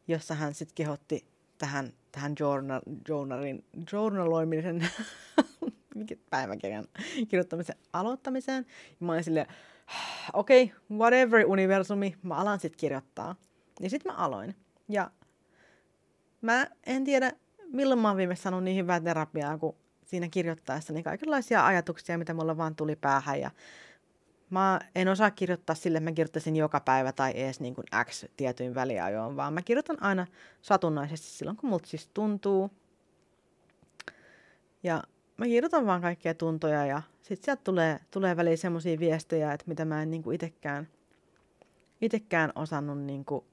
jossa 0.07 0.35
hän 0.35 0.53
sitten 0.53 0.75
kehotti 0.75 1.25
tähän, 1.57 1.93
tähän 2.11 2.35
journal, 2.39 2.81
journalin, 3.07 3.65
journaloimisen 3.91 4.89
päiväkirjan 6.29 6.85
kirjoittamisen 7.29 7.75
aloittamiseen. 7.93 8.65
Ja 8.89 9.05
mä 9.05 9.11
olin 9.11 9.23
silleen, 9.23 9.47
okei, 10.33 10.63
okay, 10.63 10.97
whatever 10.97 11.45
universumi, 11.45 12.15
mä 12.23 12.35
alan 12.35 12.59
sitten 12.59 12.79
kirjoittaa. 12.79 13.35
Ja 13.81 13.89
sitten 13.89 14.11
mä 14.11 14.17
aloin. 14.17 14.55
Ja 14.89 15.11
mä 16.41 16.67
en 16.85 17.03
tiedä, 17.03 17.31
milloin 17.73 17.99
mä 17.99 18.07
oon 18.07 18.17
viimeksi 18.17 18.43
saanut 18.43 18.63
niin 18.63 18.77
hyvää 18.77 18.99
terapiaa, 18.99 19.57
kun 19.57 19.75
siinä 20.05 20.27
kirjoittaessa 20.29 20.93
niin 20.93 21.03
kaikenlaisia 21.03 21.65
ajatuksia, 21.65 22.17
mitä 22.17 22.33
mulla 22.33 22.57
vaan 22.57 22.75
tuli 22.75 22.95
päähän. 22.95 23.41
Ja 23.41 23.51
mä 24.49 24.79
en 24.95 25.07
osaa 25.07 25.31
kirjoittaa 25.31 25.75
sille, 25.75 25.97
että 25.97 26.09
mä 26.09 26.13
kirjoittaisin 26.15 26.55
joka 26.55 26.79
päivä 26.79 27.11
tai 27.11 27.31
edes 27.35 27.59
niin 27.59 27.75
kuin 27.75 27.85
X 28.03 28.25
tietyin 28.37 28.75
väliajoin, 28.75 29.35
vaan 29.35 29.53
mä 29.53 29.61
kirjoitan 29.61 30.03
aina 30.03 30.27
satunnaisesti 30.61 31.27
silloin, 31.27 31.57
kun 31.57 31.69
multa 31.69 31.87
siis 31.87 32.09
tuntuu. 32.13 32.71
Ja 34.83 35.03
mä 35.37 35.45
kirjoitan 35.45 35.85
vaan 35.85 36.01
kaikkia 36.01 36.33
tuntoja 36.33 36.85
ja 36.85 37.01
sitten 37.21 37.45
sieltä 37.45 37.61
tulee, 37.63 37.99
tulee 38.11 38.37
väliin 38.37 38.57
semmoisia 38.57 38.99
viestejä, 38.99 39.53
että 39.53 39.65
mitä 39.67 39.85
mä 39.85 40.01
en 40.01 40.11
niin 40.11 40.23
kuin 40.23 40.35
itekään, 40.35 40.87
itekään 42.01 42.51
osannut 42.55 42.99
niin 42.99 43.25
kuin, 43.25 43.45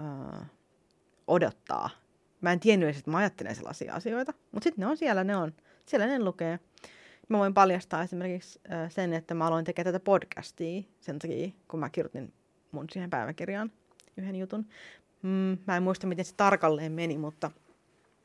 uh, 0.00 0.46
odottaa 1.26 1.90
Mä 2.40 2.52
en 2.52 2.60
tiennyt 2.60 2.86
edes, 2.86 2.98
että 2.98 3.10
mä 3.10 3.18
ajattelen 3.18 3.54
sellaisia 3.54 3.94
asioita. 3.94 4.34
Mutta 4.52 4.64
sitten 4.64 4.82
ne 4.82 4.86
on 4.86 4.96
siellä, 4.96 5.24
ne 5.24 5.36
on. 5.36 5.54
Siellä 5.86 6.06
ne 6.06 6.18
lukee. 6.18 6.58
mä 7.28 7.38
voin 7.38 7.54
paljastaa 7.54 8.02
esimerkiksi 8.02 8.60
sen, 8.88 9.12
että 9.12 9.34
mä 9.34 9.46
aloin 9.46 9.64
tekemään 9.64 9.94
tätä 9.94 10.04
podcastia 10.04 10.82
sen 11.00 11.18
takia, 11.18 11.48
kun 11.68 11.80
mä 11.80 11.90
kirjoitin 11.90 12.32
mun 12.70 12.86
siihen 12.92 13.10
päiväkirjaan 13.10 13.72
yhden 14.16 14.36
jutun. 14.36 14.66
Mm, 15.22 15.58
mä 15.66 15.76
en 15.76 15.82
muista, 15.82 16.06
miten 16.06 16.24
se 16.24 16.34
tarkalleen 16.34 16.92
meni, 16.92 17.18
mutta 17.18 17.50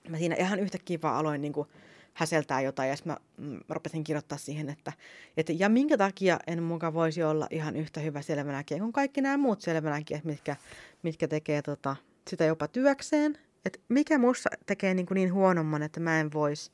mä 0.09 0.17
siinä 0.17 0.35
ihan 0.35 0.59
yhtäkkiä 0.59 0.99
vaan 1.01 1.15
aloin 1.15 1.41
niin 1.41 1.53
kuin 1.53 1.67
häseltää 2.13 2.61
jotain 2.61 2.89
ja 2.89 2.95
mä, 3.05 3.17
mm, 3.37 3.45
mä 3.45 3.59
rupesin 3.69 4.03
kirjoittaa 4.03 4.37
siihen, 4.37 4.69
että, 4.69 4.93
että 5.37 5.53
ja 5.55 5.69
minkä 5.69 5.97
takia 5.97 6.39
en 6.47 6.63
muka 6.63 6.93
voisi 6.93 7.23
olla 7.23 7.47
ihan 7.49 7.75
yhtä 7.75 7.99
hyvä 7.99 8.21
selvänäkijä 8.21 8.79
kuin 8.79 8.93
kaikki 8.93 9.21
nämä 9.21 9.37
muut 9.37 9.61
selvänäkijät, 9.61 10.23
mitkä, 10.23 10.55
mitkä 11.03 11.27
tekee 11.27 11.61
tota, 11.61 11.95
sitä 12.29 12.45
jopa 12.45 12.67
työkseen. 12.67 13.37
Että 13.65 13.79
mikä 13.89 14.17
musta 14.17 14.49
tekee 14.65 14.93
niin, 14.93 15.05
kuin 15.05 15.15
niin 15.15 15.33
huonomman, 15.33 15.83
että 15.83 15.99
mä 15.99 16.19
en 16.19 16.33
voisi 16.33 16.71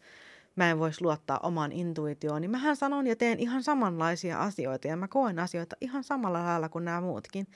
mä 0.56 0.70
en 0.70 0.80
vois 0.80 1.02
luottaa 1.02 1.40
omaan 1.44 1.72
intuitioon, 1.72 2.42
niin 2.42 2.52
mähän 2.52 2.76
sanon 2.76 3.08
ja 3.08 3.16
teen 3.16 3.40
ihan 3.40 3.64
samanlaisia 3.64 4.40
asioita 4.40 4.88
ja 4.88 4.98
mä 4.98 5.08
koen 5.08 5.40
asioita 5.40 5.76
ihan 5.82 6.04
samalla 6.04 6.44
lailla 6.44 6.70
kuin 6.70 6.86
nämä 6.86 7.02
muutkin. 7.02 7.48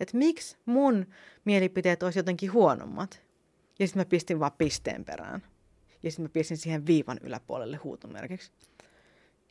Että 0.00 0.16
miksi 0.16 0.56
mun 0.64 1.06
mielipiteet 1.44 2.02
olisi 2.02 2.18
jotenkin 2.18 2.52
huonommat? 2.52 3.22
Ja 3.78 3.86
sitten 3.86 4.00
mä 4.00 4.04
pistin 4.04 4.40
vaan 4.40 4.52
pisteen 4.58 5.04
perään. 5.04 5.42
Ja 6.02 6.10
sitten 6.10 6.24
mä 6.24 6.28
pistin 6.28 6.56
siihen 6.56 6.86
viivan 6.86 7.18
yläpuolelle 7.22 7.76
huutomerkiksi. 7.76 8.52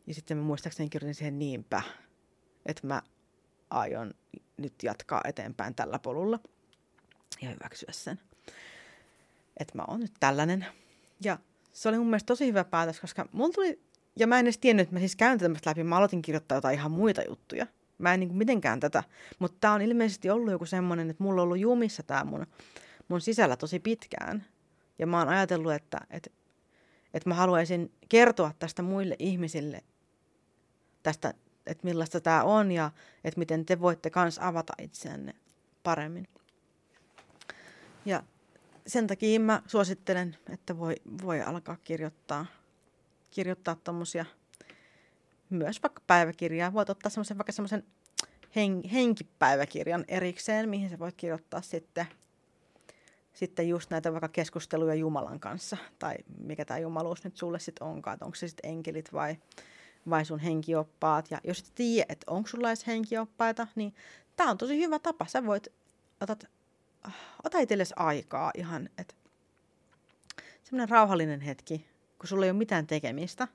Ja 0.07 0.13
sitten 0.13 0.37
mä 0.37 0.43
muistaakseni 0.43 0.89
kirjoitin 0.89 1.15
siihen 1.15 1.39
niinpä, 1.39 1.81
että 2.65 2.87
mä 2.87 3.01
aion 3.69 4.13
nyt 4.57 4.73
jatkaa 4.83 5.21
eteenpäin 5.25 5.75
tällä 5.75 5.99
polulla 5.99 6.39
ja 7.41 7.49
hyväksyä 7.49 7.89
sen. 7.91 8.19
Että 9.57 9.75
mä 9.75 9.85
oon 9.87 9.99
nyt 9.99 10.13
tällainen. 10.19 10.65
Ja 11.23 11.37
se 11.73 11.89
oli 11.89 11.97
mun 11.97 12.07
mielestä 12.07 12.27
tosi 12.27 12.47
hyvä 12.47 12.63
päätös, 12.63 12.99
koska 12.99 13.29
mulla 13.31 13.53
tuli, 13.53 13.81
ja 14.15 14.27
mä 14.27 14.39
en 14.39 14.45
edes 14.45 14.57
tiennyt, 14.57 14.83
että 14.83 14.95
mä 14.95 14.99
siis 14.99 15.15
käyn 15.15 15.39
tämmöistä 15.39 15.69
läpi, 15.69 15.83
mä 15.83 15.97
aloitin 15.97 16.21
kirjoittaa 16.21 16.57
jotain 16.57 16.75
ihan 16.75 16.91
muita 16.91 17.21
juttuja. 17.27 17.67
Mä 17.97 18.13
en 18.13 18.19
niin 18.19 18.29
kuin 18.29 18.37
mitenkään 18.37 18.79
tätä, 18.79 19.03
mutta 19.39 19.57
tää 19.59 19.71
on 19.71 19.81
ilmeisesti 19.81 20.29
ollut 20.29 20.51
joku 20.51 20.65
semmoinen, 20.65 21.09
että 21.09 21.23
mulla 21.23 21.41
on 21.41 21.43
ollut 21.43 21.59
jumissa 21.59 22.03
tää 22.03 22.23
mun, 22.23 22.47
mun 23.07 23.21
sisällä 23.21 23.57
tosi 23.57 23.79
pitkään. 23.79 24.45
Ja 24.99 25.07
mä 25.07 25.19
oon 25.19 25.29
ajatellut, 25.29 25.73
että, 25.73 25.97
että, 26.09 26.29
että 27.17 27.29
mä 27.29 27.35
haluaisin 27.35 27.91
kertoa 28.09 28.51
tästä 28.59 28.81
muille 28.81 29.15
ihmisille, 29.19 29.83
tästä, 31.03 31.33
että 31.65 31.83
millaista 31.83 32.21
tämä 32.21 32.43
on 32.43 32.71
ja 32.71 32.91
että 33.23 33.39
miten 33.39 33.65
te 33.65 33.79
voitte 33.79 34.09
kans 34.09 34.39
avata 34.39 34.73
itseänne 34.81 35.35
paremmin. 35.83 36.27
Ja 38.05 38.23
sen 38.87 39.07
takia 39.07 39.39
mä 39.39 39.61
suosittelen, 39.67 40.37
että 40.49 40.77
voi, 40.77 40.95
voi 41.23 41.41
alkaa 41.41 41.77
kirjoittaa, 41.83 42.45
kirjoittaa 43.31 43.75
tommosia 43.75 44.25
myös 45.49 45.83
vaikka 45.83 46.01
päiväkirjaa. 46.07 46.73
Voit 46.73 46.89
ottaa 46.89 47.09
semmoisen 47.09 47.37
vaikka 47.37 47.51
semmoisen 47.51 47.83
hen, 48.55 48.81
henkipäiväkirjan 48.93 50.05
erikseen, 50.07 50.69
mihin 50.69 50.89
sä 50.89 50.99
voit 50.99 51.15
kirjoittaa 51.15 51.61
sitten, 51.61 52.05
sitten 53.37 53.69
just 53.69 53.89
näitä 53.89 54.11
vaikka 54.11 54.27
keskusteluja 54.27 54.93
Jumalan 54.93 55.39
kanssa. 55.39 55.77
Tai 55.99 56.15
mikä 56.39 56.65
tämä 56.65 56.77
jumaluus 56.77 57.23
nyt 57.23 57.37
sulle 57.37 57.59
sitten 57.59 57.87
onkaan, 57.87 58.17
onko 58.21 58.35
se 58.35 58.47
sitten 58.47 58.71
enkelit 58.71 59.13
vai, 59.13 59.35
vai 60.09 60.25
sun 60.25 60.39
henkioppaat. 60.39 61.31
Ja 61.31 61.41
jos 61.43 61.59
et 61.59 61.71
tiedä, 61.75 62.05
että 62.09 62.31
onko 62.31 62.49
sulla 62.49 62.67
edes 62.67 62.87
henkioppaita, 62.87 63.67
niin 63.75 63.95
tämä 64.35 64.51
on 64.51 64.57
tosi 64.57 64.77
hyvä 64.77 64.99
tapa. 64.99 65.25
Sä 65.25 65.45
voit, 65.45 65.67
otat 66.21 66.45
ota 67.43 67.59
itsellesi 67.59 67.93
aikaa 67.97 68.51
ihan, 68.55 68.89
että 68.97 69.13
semmoinen 70.63 70.89
rauhallinen 70.89 71.41
hetki, 71.41 71.85
kun 72.19 72.27
sulla 72.27 72.45
ei 72.45 72.51
ole 72.51 72.57
mitään 72.57 72.87
tekemistä, 72.87 73.47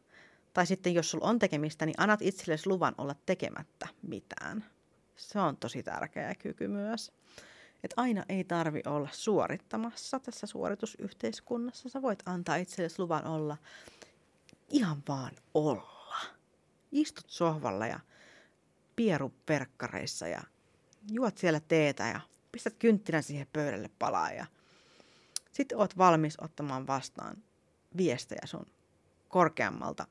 tai 0.52 0.66
sitten 0.66 0.94
jos 0.94 1.10
sulla 1.10 1.28
on 1.28 1.38
tekemistä, 1.38 1.86
niin 1.86 1.94
annat 1.98 2.22
itsellesi 2.22 2.68
luvan 2.68 2.94
olla 2.98 3.14
tekemättä 3.26 3.88
mitään. 4.02 4.64
Se 5.16 5.38
on 5.38 5.56
tosi 5.56 5.82
tärkeä 5.82 6.34
kyky 6.34 6.68
myös. 6.68 7.12
Että 7.84 7.94
aina 7.96 8.24
ei 8.28 8.44
tarvi 8.44 8.82
olla 8.86 9.08
suorittamassa 9.12 10.20
tässä 10.20 10.46
suoritusyhteiskunnassa. 10.46 11.88
Sä 11.88 12.02
voit 12.02 12.22
antaa 12.26 12.56
itsellesi 12.56 13.02
luvan 13.02 13.26
olla 13.26 13.56
ihan 14.68 15.02
vaan 15.08 15.32
olla. 15.54 16.16
Istut 16.92 17.24
sohvalla 17.28 17.86
ja 17.86 18.00
pieru 18.96 19.32
perkkareissa 19.46 20.28
ja 20.28 20.42
juot 21.10 21.38
siellä 21.38 21.60
teetä 21.60 22.06
ja 22.08 22.20
pistät 22.52 22.74
kynttilän 22.78 23.22
siihen 23.22 23.46
pöydälle 23.52 23.90
palaa 23.98 24.32
ja 24.32 24.46
sitten 25.52 25.78
oot 25.78 25.98
valmis 25.98 26.40
ottamaan 26.40 26.86
vastaan 26.86 27.36
viestejä 27.96 28.42
sun 28.44 28.66
korkeammalta 29.28 30.06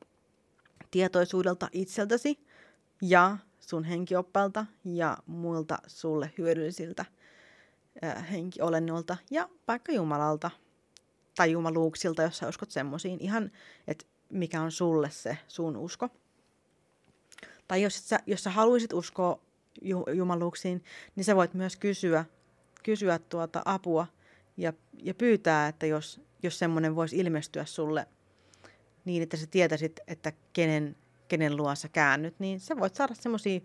tietoisuudelta 0.91 1.69
itseltäsi 1.71 2.39
ja 3.01 3.37
sun 3.59 3.83
henkioppalta 3.83 4.65
ja 4.85 5.17
muilta 5.27 5.77
sulle 5.87 6.33
hyödyllisiltä 6.37 7.05
henkiolennolta 8.31 9.17
ja 9.29 9.49
vaikka 9.67 9.91
Jumalalta 9.91 10.51
tai 11.35 11.51
jumaluuksilta, 11.51 12.21
jos 12.21 12.37
sä 12.37 12.47
uskot 12.47 12.71
semmoisiin. 12.71 13.19
Ihan, 13.19 13.51
että 13.87 14.05
mikä 14.29 14.61
on 14.61 14.71
sulle 14.71 15.09
se 15.09 15.37
sun 15.47 15.77
usko. 15.77 16.09
Tai 17.67 17.81
jos, 17.81 18.09
sä, 18.09 18.19
jos 18.25 18.43
sä 18.43 18.49
haluaisit 18.49 18.93
uskoa 18.93 19.39
jumaluuksiin, 20.15 20.83
niin 21.15 21.23
sä 21.23 21.35
voit 21.35 21.53
myös 21.53 21.75
kysyä, 21.75 22.25
kysyä 22.83 23.19
tuota 23.19 23.61
apua 23.65 24.07
ja, 24.57 24.73
ja 25.03 25.13
pyytää, 25.13 25.67
että 25.67 25.85
jos, 25.85 26.21
jos 26.43 26.59
semmoinen 26.59 26.95
voisi 26.95 27.17
ilmestyä 27.17 27.65
sulle 27.65 28.07
niin, 29.05 29.23
että 29.23 29.37
sä 29.37 29.47
tietäisit, 29.47 29.99
että 30.07 30.31
kenen, 30.53 30.95
kenen 31.27 31.57
luonsa 31.57 31.89
käännyt, 31.89 32.39
niin 32.39 32.59
sä 32.59 32.77
voit 32.77 32.95
saada 32.95 33.15
semmoisia, 33.15 33.59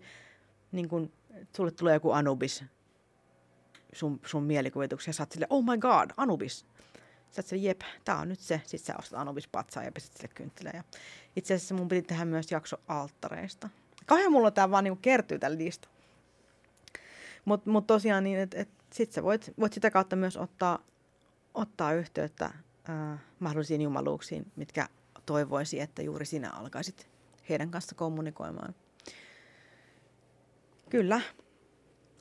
niin 0.71 0.89
kun 0.89 1.11
sulle 1.57 1.71
tulee 1.71 1.93
joku 1.93 2.11
Anubis 2.11 2.63
sun, 3.93 4.19
sun 4.25 4.43
mielikuvituksia, 4.43 5.13
sä 5.13 5.23
oot 5.23 5.31
sille, 5.31 5.47
oh 5.49 5.63
my 5.63 5.77
god, 5.77 6.09
Anubis. 6.17 6.65
Sä 7.31 7.41
oot 7.41 7.61
jep, 7.61 7.81
tää 8.05 8.17
on 8.17 8.29
nyt 8.29 8.39
se. 8.39 8.61
Sitten 8.65 8.85
sä 8.93 8.99
ostat 8.99 9.19
Anubis 9.19 9.47
patsaa 9.47 9.83
ja 9.83 9.91
pistät 9.91 10.17
sille 10.17 10.33
kynttilä. 10.35 10.71
Ja 10.73 10.83
itse 11.35 11.53
asiassa 11.53 11.75
mun 11.75 11.87
piti 11.87 12.01
tehdä 12.01 12.25
myös 12.25 12.51
jakso 12.51 12.77
alttareista. 12.87 13.69
Kauhean 14.05 14.31
mulla 14.31 14.51
tää 14.51 14.71
vaan 14.71 14.83
niinku 14.83 14.99
kertyy 15.01 15.39
tällä 15.39 15.57
lista. 15.57 15.87
Mutta 17.45 17.69
mut 17.69 17.87
tosiaan 17.87 18.23
niin, 18.23 18.39
että 18.39 18.57
et, 18.57 18.69
sit 18.93 19.11
sä 19.11 19.23
voit, 19.23 19.53
voit 19.59 19.73
sitä 19.73 19.91
kautta 19.91 20.15
myös 20.15 20.37
ottaa, 20.37 20.79
ottaa 21.53 21.93
yhteyttä 21.93 22.53
ää, 22.87 23.17
mahdollisiin 23.39 23.81
jumaluuksiin, 23.81 24.51
mitkä 24.55 24.87
toivoisi, 25.25 25.79
että 25.79 26.01
juuri 26.01 26.25
sinä 26.25 26.49
alkaisit 26.51 27.07
heidän 27.49 27.71
kanssa 27.71 27.95
kommunikoimaan. 27.95 28.75
Kyllä, 30.89 31.21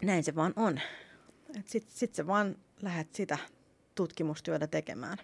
näin 0.03 0.25
se 0.25 0.35
vaan 0.35 0.53
on. 0.57 0.81
Sitten 1.65 1.97
sit 1.97 2.15
sä 2.15 2.27
vaan 2.27 2.57
lähdet 2.83 3.15
sitä 3.15 3.39
tutkimustyötä 3.95 4.67
tekemään. 4.67 5.19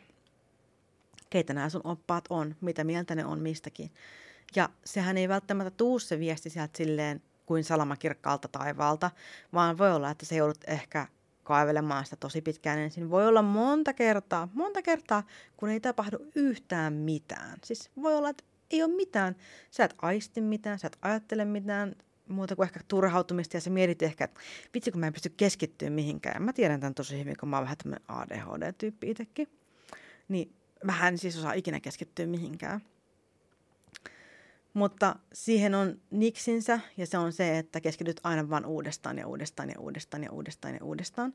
Keitä 1.31 1.55
nämä 1.55 1.69
sun 1.69 1.81
oppaat 1.85 2.25
on, 2.31 2.57
mitä 2.61 2.85
mieltä 2.85 3.15
ne 3.15 3.25
on 3.25 3.41
mistäkin. 3.41 3.91
Ja 4.57 4.69
sehän 4.85 5.19
ei 5.19 5.29
välttämättä 5.29 5.71
tuu 5.71 5.99
se 5.99 6.19
viesti 6.19 6.51
sieltä 6.51 6.79
silleen 6.79 7.23
kuin 7.47 7.65
salamakirkkaalta 7.65 8.49
taivaalta, 8.49 9.11
vaan 9.53 9.79
voi 9.79 9.93
olla, 9.93 10.11
että 10.11 10.27
se 10.27 10.37
joudut 10.37 10.65
ehkä 10.67 11.07
kaivelemaan 11.43 12.05
sitä 12.05 12.17
tosi 12.17 12.41
pitkään 12.41 12.79
ensin. 12.79 13.11
Voi 13.11 13.29
olla 13.29 13.43
monta 13.43 13.93
kertaa, 13.93 14.49
monta 14.55 14.83
kertaa, 14.83 15.23
kun 15.57 15.69
ei 15.69 15.81
tapahdu 15.81 16.19
yhtään 16.35 16.93
mitään. 16.93 17.59
Siis 17.65 17.91
voi 18.03 18.15
olla, 18.15 18.29
että 18.29 18.45
ei 18.71 18.83
ole 18.83 18.95
mitään. 18.97 19.37
Sä 19.71 19.85
et 19.85 19.95
aisti 20.03 20.41
mitään, 20.41 20.79
sä 20.79 20.87
et 20.87 20.99
ajattele 21.03 21.45
mitään 21.45 21.95
muuta 22.29 22.57
kuin 22.57 22.65
ehkä 22.67 22.81
turhautumista 22.89 23.57
ja 23.57 23.61
sä 23.61 23.71
mietit 23.71 24.03
ehkä, 24.03 24.25
että 24.25 24.41
vitsi 24.75 24.91
kun 24.91 25.01
mä 25.01 25.07
en 25.07 25.13
pysty 25.13 25.31
keskittyä 25.37 25.91
mihinkään. 25.91 26.43
Mä 26.43 26.53
tiedän 26.53 26.81
tämän 26.81 26.95
tosi 26.95 27.19
hyvin, 27.19 27.37
kun 27.41 27.49
mä 27.49 27.57
oon 27.57 27.65
vähän 27.65 27.77
tämmöinen 27.77 28.05
ADHD-tyyppi 28.09 29.11
itsekin. 29.11 29.49
Niin 30.29 30.55
vähän 30.87 31.19
siis 31.19 31.39
osaa 31.39 31.53
ikinä 31.53 31.81
keskittyä 31.81 32.27
mihinkään. 32.27 32.81
Mutta 34.75 35.17
siihen 35.33 35.75
on 35.75 36.01
niksinsä 36.11 36.81
ja 36.97 37.07
se 37.07 37.19
on 37.19 37.33
se, 37.33 37.59
että 37.59 37.81
keskityt 37.81 38.21
aina 38.25 38.51
vaan 38.51 38.67
uudestaan 38.67 39.19
ja 39.19 39.27
uudestaan 39.27 39.69
ja 39.71 39.81
uudestaan 39.81 40.23
ja 40.23 40.33
uudestaan 40.33 40.75
ja 40.75 40.85
uudestaan. 40.85 41.35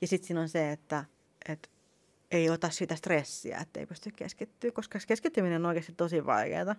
Ja 0.00 0.06
sitten 0.06 0.26
siinä 0.26 0.40
on 0.40 0.48
se, 0.48 0.72
että, 0.72 1.04
että 1.48 1.68
ei 2.30 2.50
ota 2.50 2.70
sitä 2.70 2.96
stressiä, 2.96 3.58
että 3.58 3.80
ei 3.80 3.86
pysty 3.86 4.10
keskittyä, 4.16 4.70
koska 4.72 4.98
keskittyminen 5.06 5.64
on 5.64 5.68
oikeasti 5.68 5.92
tosi 5.92 6.26
vaikeaa. 6.26 6.76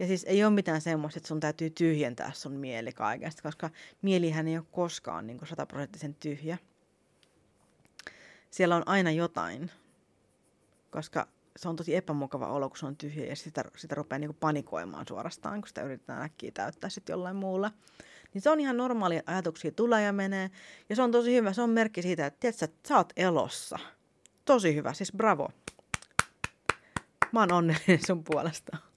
Ja 0.00 0.06
siis 0.06 0.24
ei 0.24 0.44
ole 0.44 0.54
mitään 0.54 0.80
semmoista, 0.80 1.18
että 1.18 1.28
sun 1.28 1.40
täytyy 1.40 1.70
tyhjentää 1.70 2.32
sun 2.34 2.52
mieli 2.52 2.92
kaikesta, 2.92 3.42
koska 3.42 3.70
mielihän 4.02 4.48
ei 4.48 4.56
ole 4.56 4.66
koskaan 4.72 5.26
niin 5.26 5.46
sataprosenttisen 5.46 6.14
tyhjä. 6.14 6.58
Siellä 8.50 8.76
on 8.76 8.82
aina 8.86 9.10
jotain, 9.10 9.70
koska 10.90 11.28
se 11.56 11.68
on 11.68 11.76
tosi 11.76 11.96
epämukava 11.96 12.46
olo, 12.46 12.68
kun 12.68 12.78
se 12.78 12.86
on 12.86 12.96
tyhjä 12.96 13.26
ja 13.26 13.36
sitä, 13.36 13.64
sitä 13.76 13.94
rupeaa 13.94 14.18
niin 14.18 14.34
panikoimaan 14.34 15.06
suorastaan, 15.08 15.60
kun 15.60 15.68
sitä 15.68 15.82
yritetään 15.82 16.22
äkkiä 16.22 16.50
täyttää 16.54 16.90
sitten 16.90 17.12
jollain 17.12 17.36
muulla. 17.36 17.70
Niin 18.34 18.42
se 18.42 18.50
on 18.50 18.60
ihan 18.60 18.76
normaali, 18.76 19.20
ajatuksia 19.26 19.72
tulee 19.72 20.02
ja 20.02 20.12
menee. 20.12 20.50
Ja 20.88 20.96
se 20.96 21.02
on 21.02 21.12
tosi 21.12 21.34
hyvä, 21.34 21.52
se 21.52 21.62
on 21.62 21.70
merkki 21.70 22.02
siitä, 22.02 22.26
että 22.26 22.40
tiedätkö, 22.40 22.64
että 22.64 22.88
sä 22.88 22.96
oot 22.96 23.12
elossa. 23.16 23.78
Tosi 24.44 24.74
hyvä, 24.74 24.92
siis 24.92 25.12
bravo. 25.12 25.48
Mä 27.32 27.40
oon 27.40 27.52
onnellinen 27.52 28.06
sun 28.06 28.24
puolesta. 28.24 28.89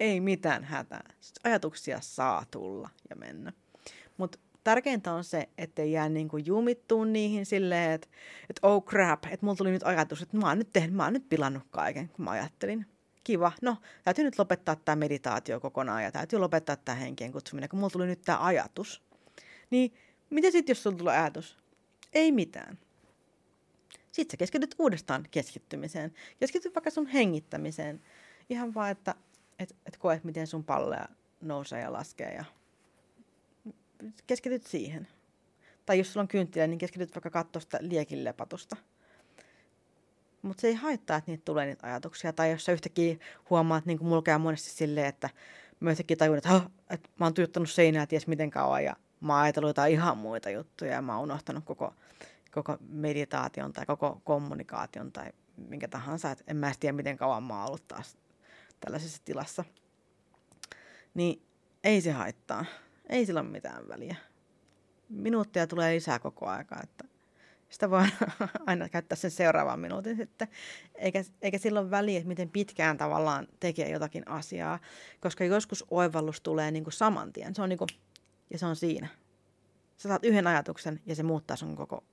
Ei 0.00 0.20
mitään 0.20 0.64
hätää. 0.64 1.12
Ajatuksia 1.44 2.00
saa 2.00 2.44
tulla 2.50 2.90
ja 3.10 3.16
mennä. 3.16 3.52
Mutta 4.16 4.38
tärkeintä 4.64 5.12
on 5.12 5.24
se, 5.24 5.48
ettei 5.58 5.92
jää 5.92 6.08
niinku 6.08 6.36
jumittuun 6.36 7.12
niihin 7.12 7.46
silleen, 7.46 7.92
että 7.92 8.08
et 8.50 8.60
oh 8.62 8.84
crap, 8.84 9.24
että 9.24 9.46
mulla 9.46 9.56
tuli 9.56 9.70
nyt 9.70 9.82
ajatus, 9.82 10.22
että 10.22 10.36
mä 10.36 10.48
oon 10.48 10.58
nyt 10.58 10.72
tehnyt, 10.72 10.96
mä 10.96 11.04
oon 11.04 11.12
nyt 11.12 11.28
pilannut 11.28 11.62
kaiken, 11.70 12.08
kun 12.08 12.24
mä 12.24 12.30
ajattelin. 12.30 12.86
Kiva, 13.24 13.52
no 13.62 13.76
täytyy 14.04 14.24
nyt 14.24 14.38
lopettaa 14.38 14.76
tämä 14.76 14.96
meditaatio 14.96 15.60
kokonaan 15.60 16.04
ja 16.04 16.12
täytyy 16.12 16.38
lopettaa 16.38 16.76
tämä 16.76 16.96
henkien 16.96 17.32
kutsuminen, 17.32 17.68
kun 17.68 17.78
mulla 17.78 17.90
tuli 17.90 18.06
nyt 18.06 18.22
tämä 18.22 18.44
ajatus. 18.44 19.02
Niin 19.70 19.94
mitä 20.30 20.50
sitten, 20.50 20.70
jos 20.70 20.82
sulla 20.82 20.98
tulee 20.98 21.18
ajatus? 21.18 21.58
Ei 22.12 22.32
mitään. 22.32 22.78
Sitten 24.12 24.32
sä 24.32 24.36
keskityt 24.36 24.74
uudestaan 24.78 25.26
keskittymiseen. 25.30 26.12
Keskityt 26.40 26.74
vaikka 26.74 26.90
sun 26.90 27.06
hengittämiseen. 27.06 28.02
Ihan 28.50 28.74
vaan, 28.74 28.90
että 28.90 29.14
et, 29.58 29.76
et 29.86 29.96
koet, 29.96 30.24
miten 30.24 30.46
sun 30.46 30.64
palleja 30.64 31.08
nousee 31.40 31.80
ja 31.80 31.92
laskee 31.92 32.34
ja 32.34 32.44
keskityt 34.26 34.66
siihen. 34.66 35.08
Tai 35.86 35.98
jos 35.98 36.12
sulla 36.12 36.22
on 36.24 36.28
kynttilä, 36.28 36.66
niin 36.66 36.78
keskityt 36.78 37.14
vaikka 37.14 37.30
katsoa 37.30 37.60
sitä 37.60 37.78
liekin 37.80 38.24
lepatusta. 38.24 38.76
Mutta 40.42 40.60
se 40.60 40.68
ei 40.68 40.74
haittaa, 40.74 41.16
että 41.16 41.30
niitä 41.30 41.44
tulee 41.44 41.66
niitä 41.66 41.86
ajatuksia. 41.86 42.32
Tai 42.32 42.50
jos 42.50 42.64
sä 42.64 42.72
yhtäkkiä 42.72 43.16
huomaat, 43.50 43.86
niin 43.86 43.98
kuin 43.98 44.08
mulla 44.08 44.38
monesti 44.38 44.70
silleen, 44.70 45.06
että 45.06 45.30
mä 45.80 45.90
yhtäkkiä 45.90 46.16
tajun, 46.16 46.36
että, 46.38 46.60
että 46.90 47.08
mä 47.18 47.26
oon 47.26 47.34
tuijottanut 47.34 47.70
seinää 47.70 48.06
ties 48.06 48.26
miten 48.26 48.50
kauan 48.50 48.84
ja 48.84 48.96
mä 49.20 49.32
oon 49.32 49.42
ajatellut 49.42 49.68
jotain 49.68 49.92
ihan 49.92 50.18
muita 50.18 50.50
juttuja 50.50 50.92
ja 50.92 51.02
mä 51.02 51.14
oon 51.14 51.22
unohtanut 51.22 51.64
koko, 51.64 51.94
koko 52.50 52.76
meditaation 52.88 53.72
tai 53.72 53.86
koko 53.86 54.20
kommunikaation 54.24 55.12
tai 55.12 55.32
minkä 55.56 55.88
tahansa. 55.88 56.30
Et 56.30 56.44
en 56.46 56.56
mä 56.56 56.72
tiedä, 56.80 56.92
miten 56.92 57.16
kauan 57.16 57.42
mä 57.42 57.58
oon 57.58 57.66
ollut 57.66 57.88
taas 57.88 58.18
tällaisessa 58.80 59.22
tilassa. 59.24 59.64
Niin 61.14 61.42
ei 61.84 62.00
se 62.00 62.12
haittaa. 62.12 62.64
Ei 63.08 63.26
sillä 63.26 63.40
ole 63.40 63.48
mitään 63.48 63.88
väliä. 63.88 64.16
Minuuttia 65.08 65.66
tulee 65.66 65.94
lisää 65.94 66.18
koko 66.18 66.46
aika, 66.46 66.80
että 66.82 67.04
sitä 67.68 67.90
voi 67.90 68.02
aina 68.66 68.88
käyttää 68.88 69.16
sen 69.16 69.30
seuraavan 69.30 69.80
minuutin 69.80 70.16
sitten. 70.16 70.48
Eikä, 70.94 71.24
eikä 71.42 71.58
silloin 71.58 71.90
väliä, 71.90 72.18
että 72.18 72.28
miten 72.28 72.50
pitkään 72.50 72.96
tavallaan 72.96 73.48
tekee 73.60 73.90
jotakin 73.90 74.28
asiaa, 74.28 74.78
koska 75.20 75.44
joskus 75.44 75.84
oivallus 75.90 76.40
tulee 76.40 76.70
niin 76.70 76.84
kuin 76.84 76.94
saman 76.94 77.32
tien. 77.32 77.54
Se 77.54 77.62
on 77.62 77.68
niin 77.68 77.78
kuin, 77.78 77.88
ja 78.50 78.58
se 78.58 78.66
on 78.66 78.76
siinä. 78.76 79.08
Sä 79.96 80.08
saat 80.08 80.24
yhden 80.24 80.46
ajatuksen 80.46 81.00
ja 81.06 81.14
se 81.14 81.22
muuttaa 81.22 81.56
sun 81.56 81.76
koko 81.76 82.04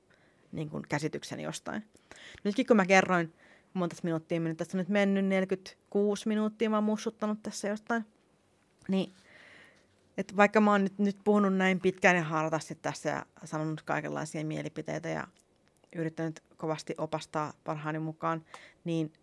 niin 0.52 0.70
kuin 0.70 0.84
käsityksen 0.90 1.40
jostain. 1.40 1.84
Nytkin 2.44 2.66
kun 2.66 2.78
mä 2.78 2.86
kerroin, 2.86 3.34
monta 3.76 3.96
minuuttia 4.04 4.42
mennyt, 4.42 4.58
tässä 4.58 4.78
on 4.78 4.80
nyt 4.80 4.90
mennyt 4.90 5.26
46 5.26 6.28
minuuttia, 6.28 6.70
mä 6.70 6.78
oon 6.78 6.84
mussuttanut 6.84 7.44
tässä 7.44 7.68
jostain, 7.68 8.06
niin 8.88 9.14
et 10.18 10.38
vaikka 10.38 10.62
mä 10.62 10.72
oon 10.72 10.84
nyt, 10.84 11.00
nyt 11.00 11.18
puhunut 11.24 11.56
näin 11.56 11.80
pitkään 11.80 12.16
ja 12.16 12.24
hartaasti 12.24 12.76
tässä 12.76 13.10
ja 13.10 13.26
sanonut 13.44 13.82
kaikenlaisia 13.82 14.46
mielipiteitä 14.46 15.10
ja 15.10 15.28
yrittänyt 15.96 16.44
kovasti 16.58 16.96
opastaa 16.98 17.54
parhaani 17.64 18.00
mukaan, 18.00 18.46
niin 18.84 19.14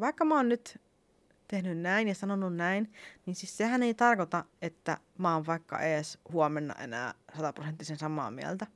vaikka 0.00 0.24
mä 0.24 0.36
oon 0.36 0.48
nyt 0.48 0.80
tehnyt 1.48 1.78
näin 1.78 2.08
ja 2.08 2.14
sanonut 2.14 2.56
näin, 2.56 2.92
niin 3.26 3.36
siis 3.36 3.56
sehän 3.56 3.82
ei 3.82 3.94
tarkoita, 3.94 4.44
että 4.62 4.98
mä 5.18 5.34
oon 5.34 5.46
vaikka 5.46 5.80
edes 5.80 6.18
huomenna 6.32 6.74
enää 6.74 7.14
sataprosenttisen 7.36 7.96
samaa 7.96 8.30
mieltä. 8.30 8.66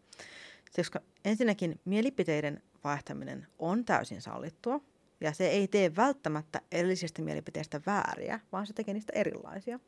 Koska 0.76 1.00
ensinnäkin 1.24 1.80
mielipiteiden 1.84 2.62
vaihtaminen 2.86 3.46
on 3.58 3.84
täysin 3.84 4.22
sallittua, 4.22 4.80
ja 5.20 5.32
se 5.32 5.46
ei 5.48 5.68
tee 5.68 5.96
välttämättä 5.96 6.60
erillisistä 6.72 7.22
mielipiteistä 7.22 7.80
vääriä, 7.86 8.40
vaan 8.52 8.66
se 8.66 8.72
tekee 8.72 8.94
niistä 8.94 9.12
erilaisia. 9.16 9.80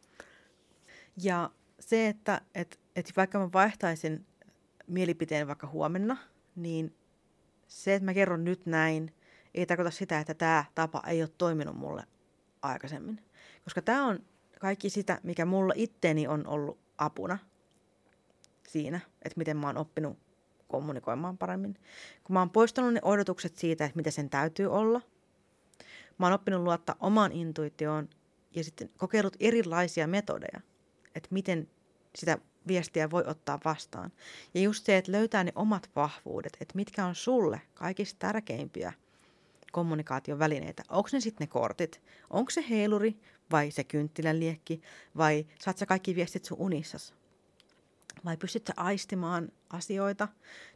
Ja 1.22 1.50
se, 1.80 2.08
että 2.08 2.40
et, 2.54 2.80
et 2.96 3.12
vaikka 3.16 3.38
mä 3.38 3.48
vaihtaisin 3.52 4.26
mielipiteen 4.86 5.46
vaikka 5.46 5.66
huomenna, 5.66 6.16
niin 6.56 6.96
se, 7.68 7.94
että 7.94 8.04
mä 8.04 8.14
kerron 8.14 8.44
nyt 8.44 8.66
näin, 8.66 9.14
ei 9.54 9.66
tarkoita 9.66 9.90
sitä, 9.90 10.20
että 10.20 10.34
tämä 10.34 10.64
tapa 10.74 11.02
ei 11.06 11.22
ole 11.22 11.30
toiminut 11.38 11.76
mulle 11.76 12.04
aikaisemmin. 12.62 13.24
Koska 13.64 13.82
tämä 13.82 14.06
on 14.06 14.18
kaikki 14.60 14.90
sitä, 14.90 15.20
mikä 15.22 15.44
mulla 15.44 15.72
itteeni 15.76 16.28
on 16.28 16.46
ollut 16.46 16.78
apuna 16.98 17.38
siinä, 18.68 19.00
että 19.22 19.38
miten 19.38 19.56
mä 19.56 19.66
oon 19.66 19.78
oppinut 19.78 20.18
kommunikoimaan 20.68 21.38
paremmin. 21.38 21.74
Kun 22.24 22.34
mä 22.34 22.38
oon 22.38 22.50
poistanut 22.50 22.94
ne 22.94 23.00
odotukset 23.02 23.56
siitä, 23.56 23.84
että 23.84 23.96
mitä 23.96 24.10
sen 24.10 24.30
täytyy 24.30 24.66
olla, 24.66 25.00
mä 26.18 26.26
oon 26.26 26.32
oppinut 26.32 26.62
luottaa 26.62 26.96
omaan 27.00 27.32
intuitioon 27.32 28.08
ja 28.54 28.64
sitten 28.64 28.90
kokeillut 28.96 29.36
erilaisia 29.40 30.06
metodeja, 30.06 30.60
että 31.14 31.28
miten 31.30 31.68
sitä 32.14 32.38
viestiä 32.68 33.10
voi 33.10 33.24
ottaa 33.26 33.58
vastaan. 33.64 34.12
Ja 34.54 34.60
just 34.60 34.86
se, 34.86 34.96
että 34.96 35.12
löytää 35.12 35.44
ne 35.44 35.52
omat 35.54 35.90
vahvuudet, 35.96 36.56
että 36.60 36.76
mitkä 36.76 37.06
on 37.06 37.14
sulle 37.14 37.60
kaikista 37.74 38.18
tärkeimpiä 38.18 38.92
kommunikaation 39.72 40.38
välineitä. 40.38 40.82
Onko 40.88 41.08
ne 41.12 41.20
sitten 41.20 41.44
ne 41.44 41.50
kortit? 41.50 42.00
Onko 42.30 42.50
se 42.50 42.64
heiluri 42.70 43.16
vai 43.50 43.70
se 43.70 43.84
kynttilän 43.84 44.40
liekki 44.40 44.80
vai 45.16 45.46
saat 45.58 45.78
sä 45.78 45.86
kaikki 45.86 46.14
viestit 46.14 46.44
sun 46.44 46.58
unissas? 46.60 47.14
Vai 48.24 48.36
pystyt 48.36 48.66
sä 48.66 48.72
aistimaan 48.76 49.52
asioita? 49.70 50.28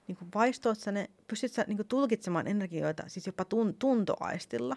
Niin 0.09 0.17
kuin 0.17 0.29
vaistoot 0.35 0.79
sä 0.79 0.93
ne, 0.93 1.11
pystyt 1.29 1.53
sä 1.53 1.65
niin 1.69 1.77
kuin 1.77 1.89
tulkitsemaan 1.89 2.47
energioita, 2.47 3.03
siis 3.07 3.27
jopa 3.27 3.45
tun, 3.45 3.75
tuntoaistilla? 3.75 4.77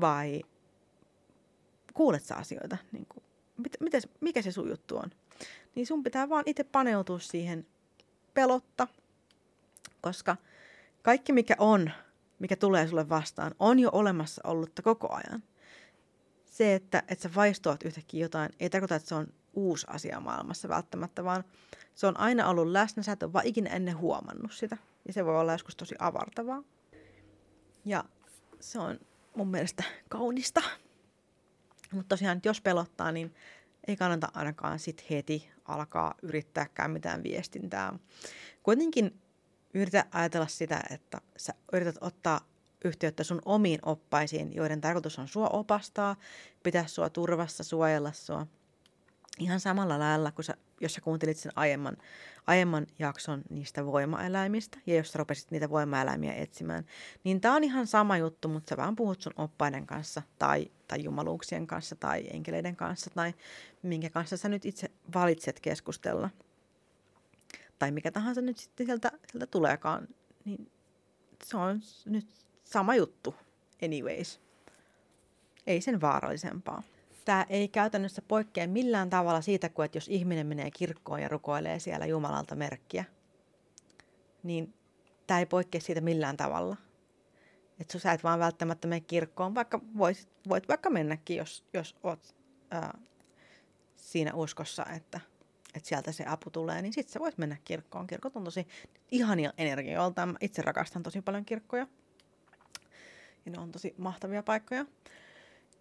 Vai 0.00 0.42
kuulet 1.94 2.24
sä 2.24 2.36
asioita? 2.36 2.76
Niin 2.92 3.06
kuin, 3.06 3.24
mit, 3.56 3.76
mites, 3.80 4.08
mikä 4.20 4.42
se 4.42 4.52
sun 4.52 4.68
juttu 4.68 4.96
on? 4.96 5.10
Niin 5.74 5.86
sun 5.86 6.02
pitää 6.02 6.28
vaan 6.28 6.44
itse 6.46 6.64
paneutua 6.64 7.18
siihen 7.18 7.66
pelotta, 8.34 8.88
koska 10.00 10.36
kaikki 11.02 11.32
mikä 11.32 11.54
on, 11.58 11.90
mikä 12.38 12.56
tulee 12.56 12.88
sulle 12.88 13.08
vastaan, 13.08 13.54
on 13.58 13.78
jo 13.78 13.90
olemassa 13.92 14.42
ollutta 14.44 14.82
koko 14.82 15.08
ajan. 15.12 15.42
Se, 16.44 16.74
että, 16.74 17.02
että 17.08 17.22
sä 17.22 17.34
vaistoat 17.34 17.82
yhtäkkiä 17.82 18.20
jotain, 18.20 18.50
ei 18.60 18.70
tarkoita, 18.70 18.94
että 18.94 19.08
se 19.08 19.14
on 19.14 19.26
uusi 19.54 19.86
asia 19.90 20.20
maailmassa 20.20 20.68
välttämättä, 20.68 21.24
vaan 21.24 21.44
se 21.94 22.06
on 22.06 22.20
aina 22.20 22.48
ollut 22.48 22.66
läsnä, 22.66 23.02
sä 23.02 23.12
et 23.12 23.22
ole 23.22 23.32
vaan 23.32 23.46
ikinä 23.46 23.70
ennen 23.70 23.98
huomannut 23.98 24.52
sitä. 24.52 24.76
Ja 25.06 25.12
se 25.12 25.24
voi 25.24 25.40
olla 25.40 25.52
joskus 25.52 25.76
tosi 25.76 25.94
avartavaa. 25.98 26.62
Ja 27.84 28.04
se 28.60 28.78
on 28.78 29.00
mun 29.36 29.48
mielestä 29.48 29.84
kaunista. 30.08 30.62
Mutta 31.92 32.08
tosiaan, 32.08 32.40
jos 32.44 32.60
pelottaa, 32.60 33.12
niin 33.12 33.34
ei 33.86 33.96
kannata 33.96 34.28
ainakaan 34.34 34.78
sit 34.78 35.10
heti 35.10 35.50
alkaa 35.64 36.14
yrittääkään 36.22 36.90
mitään 36.90 37.22
viestintää. 37.22 37.98
Kuitenkin 38.62 39.20
yritä 39.74 40.04
ajatella 40.10 40.46
sitä, 40.46 40.82
että 40.90 41.20
sä 41.36 41.54
yrität 41.72 41.96
ottaa 42.00 42.40
yhteyttä 42.84 43.24
sun 43.24 43.42
omiin 43.44 43.78
oppaisiin, 43.82 44.54
joiden 44.54 44.80
tarkoitus 44.80 45.18
on 45.18 45.28
sua 45.28 45.48
opastaa, 45.48 46.16
pitää 46.62 46.86
sua 46.86 47.10
turvassa, 47.10 47.64
suojella 47.64 48.12
sua– 48.12 48.46
ihan 49.38 49.60
samalla 49.60 49.98
lailla, 49.98 50.32
kun 50.32 50.44
sä, 50.44 50.54
jos 50.80 50.94
sä 50.94 51.00
kuuntelit 51.00 51.36
sen 51.36 51.52
aiemman, 51.56 51.96
aiemman 52.46 52.86
jakson 52.98 53.42
niistä 53.50 53.86
voimaeläimistä, 53.86 54.78
ja 54.86 54.96
jos 54.96 55.12
sä 55.12 55.18
rupesit 55.18 55.50
niitä 55.50 55.70
voimaeläimiä 55.70 56.32
etsimään, 56.34 56.86
niin 57.24 57.40
tää 57.40 57.52
on 57.52 57.64
ihan 57.64 57.86
sama 57.86 58.16
juttu, 58.16 58.48
mutta 58.48 58.70
sä 58.70 58.76
vaan 58.76 58.96
puhut 58.96 59.20
sun 59.20 59.32
oppaiden 59.36 59.86
kanssa, 59.86 60.22
tai, 60.38 60.70
tai 60.88 61.04
jumaluuksien 61.04 61.66
kanssa, 61.66 61.96
tai 61.96 62.26
enkeleiden 62.30 62.76
kanssa, 62.76 63.10
tai 63.14 63.34
minkä 63.82 64.10
kanssa 64.10 64.36
sä 64.36 64.48
nyt 64.48 64.64
itse 64.64 64.90
valitset 65.14 65.60
keskustella. 65.60 66.30
Tai 67.78 67.90
mikä 67.90 68.10
tahansa 68.10 68.40
nyt 68.40 68.58
sitten 68.58 68.86
sieltä, 68.86 69.12
sieltä 69.32 69.46
tuleekaan, 69.46 70.08
niin 70.44 70.70
se 71.44 71.56
on 71.56 71.80
nyt 72.06 72.26
sama 72.64 72.94
juttu 72.94 73.34
anyways. 73.82 74.40
Ei 75.66 75.80
sen 75.80 76.00
vaarallisempaa 76.00 76.82
tämä 77.24 77.46
ei 77.48 77.68
käytännössä 77.68 78.22
poikkea 78.28 78.68
millään 78.68 79.10
tavalla 79.10 79.40
siitä, 79.40 79.68
kuin 79.68 79.86
että 79.86 79.96
jos 79.96 80.08
ihminen 80.08 80.46
menee 80.46 80.70
kirkkoon 80.70 81.22
ja 81.22 81.28
rukoilee 81.28 81.78
siellä 81.78 82.06
Jumalalta 82.06 82.54
merkkiä, 82.54 83.04
niin 84.42 84.74
tämä 85.26 85.40
ei 85.40 85.46
poikkea 85.46 85.80
siitä 85.80 86.00
millään 86.00 86.36
tavalla. 86.36 86.76
Että 87.80 87.98
sä 87.98 88.12
et 88.12 88.24
vaan 88.24 88.38
välttämättä 88.38 88.88
mene 88.88 89.00
kirkkoon, 89.00 89.54
vaikka 89.54 89.80
voit, 89.98 90.28
voit 90.48 90.68
vaikka 90.68 90.90
mennäkin, 90.90 91.36
jos, 91.36 91.64
jos 91.72 91.96
oot 92.02 92.36
ää, 92.70 92.98
siinä 93.96 94.34
uskossa, 94.34 94.86
että, 94.96 95.20
että 95.74 95.88
sieltä 95.88 96.12
se 96.12 96.24
apu 96.26 96.50
tulee, 96.50 96.82
niin 96.82 96.92
sitten 96.92 97.12
sä 97.12 97.20
voit 97.20 97.38
mennä 97.38 97.56
kirkkoon. 97.64 98.06
Kirkot 98.06 98.36
on 98.36 98.44
tosi 98.44 98.66
ihania 99.10 99.52
energioilta. 99.58 100.26
Mä 100.26 100.34
itse 100.40 100.62
rakastan 100.62 101.02
tosi 101.02 101.22
paljon 101.22 101.44
kirkkoja. 101.44 101.86
Ja 103.44 103.52
ne 103.52 103.58
on 103.58 103.72
tosi 103.72 103.94
mahtavia 103.98 104.42
paikkoja 104.42 104.86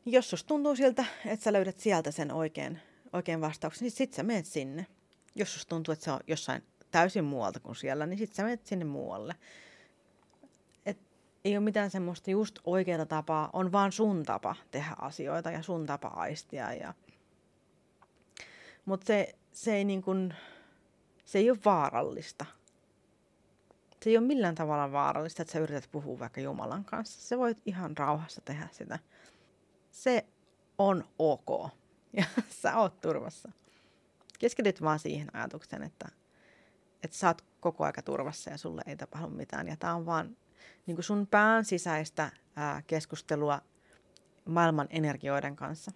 jos 0.06 0.30
susta 0.30 0.48
tuntuu 0.48 0.76
siltä, 0.76 1.06
että 1.26 1.44
sä 1.44 1.54
löydät 1.54 1.80
sieltä 1.80 2.12
sen 2.12 2.32
oikein, 2.32 2.80
oikein 3.14 3.42
vastauksen, 3.42 3.86
niin 3.86 3.92
sit 3.92 4.14
sä 4.14 4.24
menet 4.24 4.46
sinne. 4.46 4.88
Jos 5.36 5.54
susta 5.54 5.70
tuntuu, 5.70 5.92
että 5.92 6.06
se 6.06 6.12
on 6.12 6.20
jossain 6.28 6.64
täysin 6.92 7.24
muualta 7.24 7.60
kuin 7.60 7.76
siellä, 7.76 8.06
niin 8.06 8.18
sit 8.18 8.34
sä 8.34 8.44
menet 8.44 8.66
sinne 8.66 8.86
muualle. 8.86 9.36
Et 10.86 10.98
ei 11.46 11.58
ole 11.58 11.64
mitään 11.64 11.92
semmoista 11.92 12.32
just 12.32 12.60
oikeaa 12.64 13.06
tapaa, 13.06 13.50
on 13.54 13.72
vaan 13.72 13.92
sun 13.92 14.24
tapa 14.24 14.56
tehdä 14.72 14.96
asioita 15.00 15.52
ja 15.52 15.64
sun 15.64 15.86
tapa 15.86 16.08
aistia. 16.08 16.74
Ja... 16.74 16.94
Mutta 18.86 19.08
se, 19.08 19.36
se, 19.52 19.76
ei 19.76 19.86
niin 19.86 20.02
kun, 20.02 20.34
se 21.26 21.40
ei 21.40 21.50
ole 21.52 21.60
vaarallista. 21.66 22.46
Se 24.04 24.10
ei 24.10 24.18
ole 24.18 24.28
millään 24.28 24.56
tavalla 24.56 24.92
vaarallista, 24.92 25.42
että 25.42 25.52
sä 25.52 25.60
yrität 25.60 25.90
puhua 25.92 26.20
vaikka 26.20 26.42
Jumalan 26.42 26.86
kanssa. 26.86 27.22
Se 27.22 27.38
voit 27.38 27.58
ihan 27.66 27.98
rauhassa 27.98 28.42
tehdä 28.46 28.68
sitä. 28.72 29.00
Se 29.92 30.26
on 30.78 31.04
ok. 31.20 31.70
Ja 32.14 32.26
sä 32.50 32.78
oot 32.78 33.02
turvassa. 33.02 33.52
Keskityt 34.40 34.82
vaan 34.82 35.00
siihen 35.00 35.36
ajatukseen, 35.36 35.84
että, 35.84 36.10
että 37.04 37.18
sä 37.18 37.28
oot 37.28 37.42
koko 37.60 37.84
aika 37.84 38.02
turvassa 38.02 38.50
ja 38.50 38.58
sulle 38.58 38.82
ei 38.86 38.98
tapahdu 38.98 39.30
mitään. 39.30 39.68
Ja 39.68 39.76
tää 39.78 39.96
on 39.96 40.06
vaan 40.06 40.38
niin 40.86 41.04
sun 41.04 41.28
pään 41.28 41.66
sisäistä 41.66 42.32
ää, 42.56 42.82
keskustelua 42.88 43.62
maailman 44.46 44.88
energioiden 44.90 45.56
kanssa, 45.56 45.92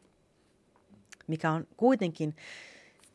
mikä 1.28 1.52
on 1.52 1.68
kuitenkin, 1.78 2.36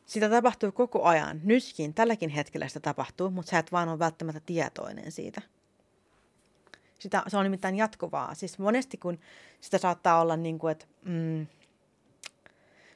sitä 0.07 0.31
tapahtuu 0.31 0.73
koko 0.73 1.05
ajan. 1.05 1.41
Nytkin, 1.45 1.95
tälläkin 1.95 2.31
hetkellä 2.31 2.69
sitä 2.69 2.81
tapahtuu, 2.81 3.31
mutta 3.31 3.51
sä 3.51 3.59
et 3.59 3.73
vaan 3.73 3.89
ole 3.89 3.99
välttämättä 3.99 4.41
tietoinen 4.47 5.13
siitä. 5.13 5.43
Sitä, 7.01 7.23
se 7.29 7.37
on 7.37 7.45
nimittäin 7.45 7.77
jatkuvaa. 7.77 8.35
Siis 8.35 8.59
monesti 8.59 8.97
kun 8.97 9.19
sitä 9.61 9.79
saattaa 9.79 10.21
olla 10.21 10.37
niin 10.37 10.59
kuin, 10.59 10.73
että 10.73 10.87
mm, 11.05 11.47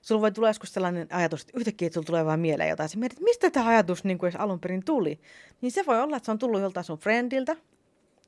sulla 0.02 0.20
voi 0.20 0.32
tulla 0.32 0.48
joskus 0.48 0.72
sellainen 0.72 1.08
ajatus, 1.10 1.40
että 1.40 1.52
yhtäkkiä 1.58 1.90
sulla 1.92 2.06
tulee 2.06 2.24
vaan 2.24 2.40
mieleen 2.40 2.70
jotain. 2.70 2.88
Sä 2.88 2.98
mietit, 2.98 3.20
mistä 3.20 3.50
tämä 3.50 3.68
ajatus 3.68 4.04
niin 4.04 4.18
kuin 4.18 4.28
edes 4.28 4.40
alun 4.40 4.60
perin 4.60 4.84
tuli. 4.84 5.20
Niin 5.60 5.72
se 5.72 5.86
voi 5.86 6.00
olla, 6.00 6.16
että 6.16 6.24
se 6.24 6.30
on 6.30 6.38
tullut 6.38 6.60
joltain 6.60 6.84
sun 6.84 6.98
friendiltä, 6.98 7.56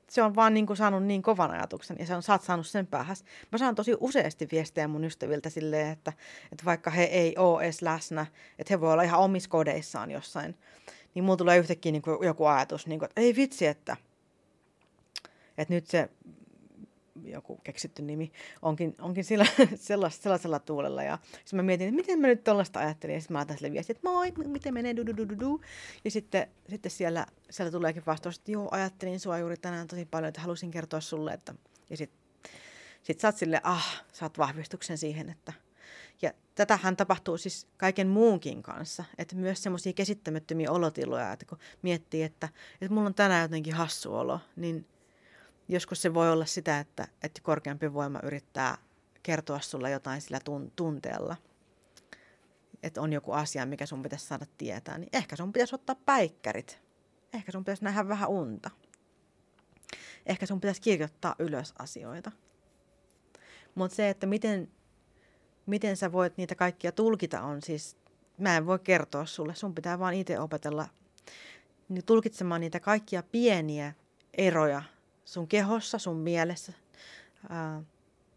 se 0.09 0.23
on 0.23 0.35
vaan 0.35 0.53
niin 0.53 0.65
kuin 0.65 0.77
saanut 0.77 1.03
niin 1.03 1.21
kovan 1.21 1.51
ajatuksen 1.51 1.97
ja 1.99 2.05
se 2.05 2.15
on, 2.15 2.23
sä 2.23 2.33
oot 2.33 2.41
saanut 2.41 2.67
sen 2.67 2.87
päähäs. 2.87 3.23
Mä 3.51 3.57
saan 3.57 3.75
tosi 3.75 3.95
useasti 3.99 4.47
viestejä 4.51 4.87
mun 4.87 5.03
ystäviltä 5.03 5.49
silleen, 5.49 5.87
että, 5.87 6.13
että 6.51 6.65
vaikka 6.65 6.89
he 6.89 7.03
ei 7.03 7.35
ole 7.37 7.63
edes 7.63 7.81
läsnä, 7.81 8.25
että 8.59 8.73
he 8.73 8.81
voi 8.81 8.93
olla 8.93 9.03
ihan 9.03 9.19
omissa 9.19 9.49
kodeissaan 9.49 10.11
jossain, 10.11 10.55
niin 11.13 11.23
mulla 11.23 11.37
tulee 11.37 11.57
yhtäkkiä 11.57 11.91
niin 11.91 12.01
kuin 12.01 12.25
joku 12.25 12.45
ajatus, 12.45 12.87
niin 12.87 12.99
kuin, 12.99 13.09
että 13.09 13.21
ei 13.21 13.35
vitsi, 13.35 13.67
että, 13.67 13.97
että 15.57 15.73
nyt 15.73 15.87
se 15.87 16.09
joku 17.23 17.57
keksitty 17.63 18.01
nimi, 18.01 18.31
onkin, 18.61 18.95
onkin 19.01 19.23
sillä, 19.23 19.45
sellaisella, 19.55 20.09
sellaisella 20.09 20.59
tuulella. 20.59 21.03
Ja 21.03 21.17
sitten 21.31 21.57
mä 21.57 21.63
mietin, 21.63 21.87
että 21.87 21.95
miten 21.95 22.19
mä 22.19 22.27
nyt 22.27 22.43
tuollaista 22.43 22.79
ajattelin. 22.79 23.13
Ja 23.13 23.21
sitten 23.21 23.33
mä 23.33 23.37
laitan 23.37 23.57
sille 23.57 23.71
viestiä, 23.71 23.93
että 23.93 24.09
moi, 24.09 24.31
miten 24.31 24.73
menee, 24.73 24.95
du, 24.95 25.05
du, 25.05 25.17
du, 25.17 25.39
du. 25.39 25.61
Ja 26.05 26.11
sitten, 26.11 26.47
sitten 26.69 26.91
siellä, 26.91 27.25
siellä 27.49 27.71
tuleekin 27.71 28.03
vastaus, 28.05 28.37
että 28.37 28.51
joo, 28.51 28.67
ajattelin 28.71 29.19
sua 29.19 29.37
juuri 29.37 29.57
tänään 29.57 29.87
tosi 29.87 30.05
paljon, 30.05 30.29
että 30.29 30.41
halusin 30.41 30.71
kertoa 30.71 31.01
sulle. 31.01 31.33
Että... 31.33 31.53
Ja 31.89 31.97
sitten 31.97 32.19
sit 33.03 33.19
sä 33.19 33.27
oot 33.27 33.37
sille, 33.37 33.61
ah, 33.63 34.03
saat 34.13 34.37
vahvistuksen 34.37 34.97
siihen, 34.97 35.29
että 35.29 35.53
ja 36.21 36.31
tätähän 36.55 36.97
tapahtuu 36.97 37.37
siis 37.37 37.67
kaiken 37.77 38.07
muunkin 38.07 38.63
kanssa, 38.63 39.03
että 39.17 39.35
myös 39.35 39.63
semmoisia 39.63 39.93
käsittämättömiä 39.93 40.71
olotiloja, 40.71 41.31
että 41.31 41.45
kun 41.45 41.57
miettii, 41.81 42.23
että, 42.23 42.49
että 42.81 42.93
mulla 42.93 43.07
on 43.07 43.13
tänään 43.13 43.41
jotenkin 43.41 43.73
hassu 43.73 44.15
olo, 44.15 44.39
niin 44.55 44.85
joskus 45.67 46.01
se 46.01 46.13
voi 46.13 46.31
olla 46.31 46.45
sitä, 46.45 46.79
että, 46.79 47.07
että 47.23 47.41
korkeampi 47.41 47.93
voima 47.93 48.19
yrittää 48.23 48.77
kertoa 49.23 49.59
sulle 49.59 49.91
jotain 49.91 50.21
sillä 50.21 50.37
tun- 50.37 50.71
tunteella. 50.75 51.35
Että 52.83 53.01
on 53.01 53.13
joku 53.13 53.31
asia, 53.31 53.65
mikä 53.65 53.85
sun 53.85 54.01
pitäisi 54.01 54.25
saada 54.25 54.45
tietää. 54.57 54.97
Niin 54.97 55.09
ehkä 55.13 55.35
sun 55.35 55.53
pitäisi 55.53 55.75
ottaa 55.75 55.95
päikkärit. 56.05 56.79
Ehkä 57.33 57.51
sun 57.51 57.63
pitäisi 57.63 57.83
nähdä 57.83 58.07
vähän 58.07 58.29
unta. 58.29 58.71
Ehkä 60.25 60.45
sun 60.45 60.61
pitäisi 60.61 60.81
kirjoittaa 60.81 61.35
ylös 61.39 61.73
asioita. 61.79 62.31
Mutta 63.75 63.95
se, 63.95 64.09
että 64.09 64.27
miten, 64.27 64.71
miten 65.65 65.97
sä 65.97 66.11
voit 66.11 66.37
niitä 66.37 66.55
kaikkia 66.55 66.91
tulkita 66.91 67.41
on 67.41 67.61
siis, 67.61 67.97
mä 68.37 68.57
en 68.57 68.65
voi 68.65 68.79
kertoa 68.79 69.25
sulle. 69.25 69.55
Sun 69.55 69.75
pitää 69.75 69.99
vaan 69.99 70.13
itse 70.13 70.39
opetella 70.39 70.87
niin 71.89 72.05
tulkitsemaan 72.05 72.61
niitä 72.61 72.79
kaikkia 72.79 73.23
pieniä 73.23 73.93
eroja 74.37 74.83
sun 75.27 75.47
kehossa, 75.47 75.97
sun 75.97 76.17
mielessä, 76.17 76.73
ää, 77.49 77.83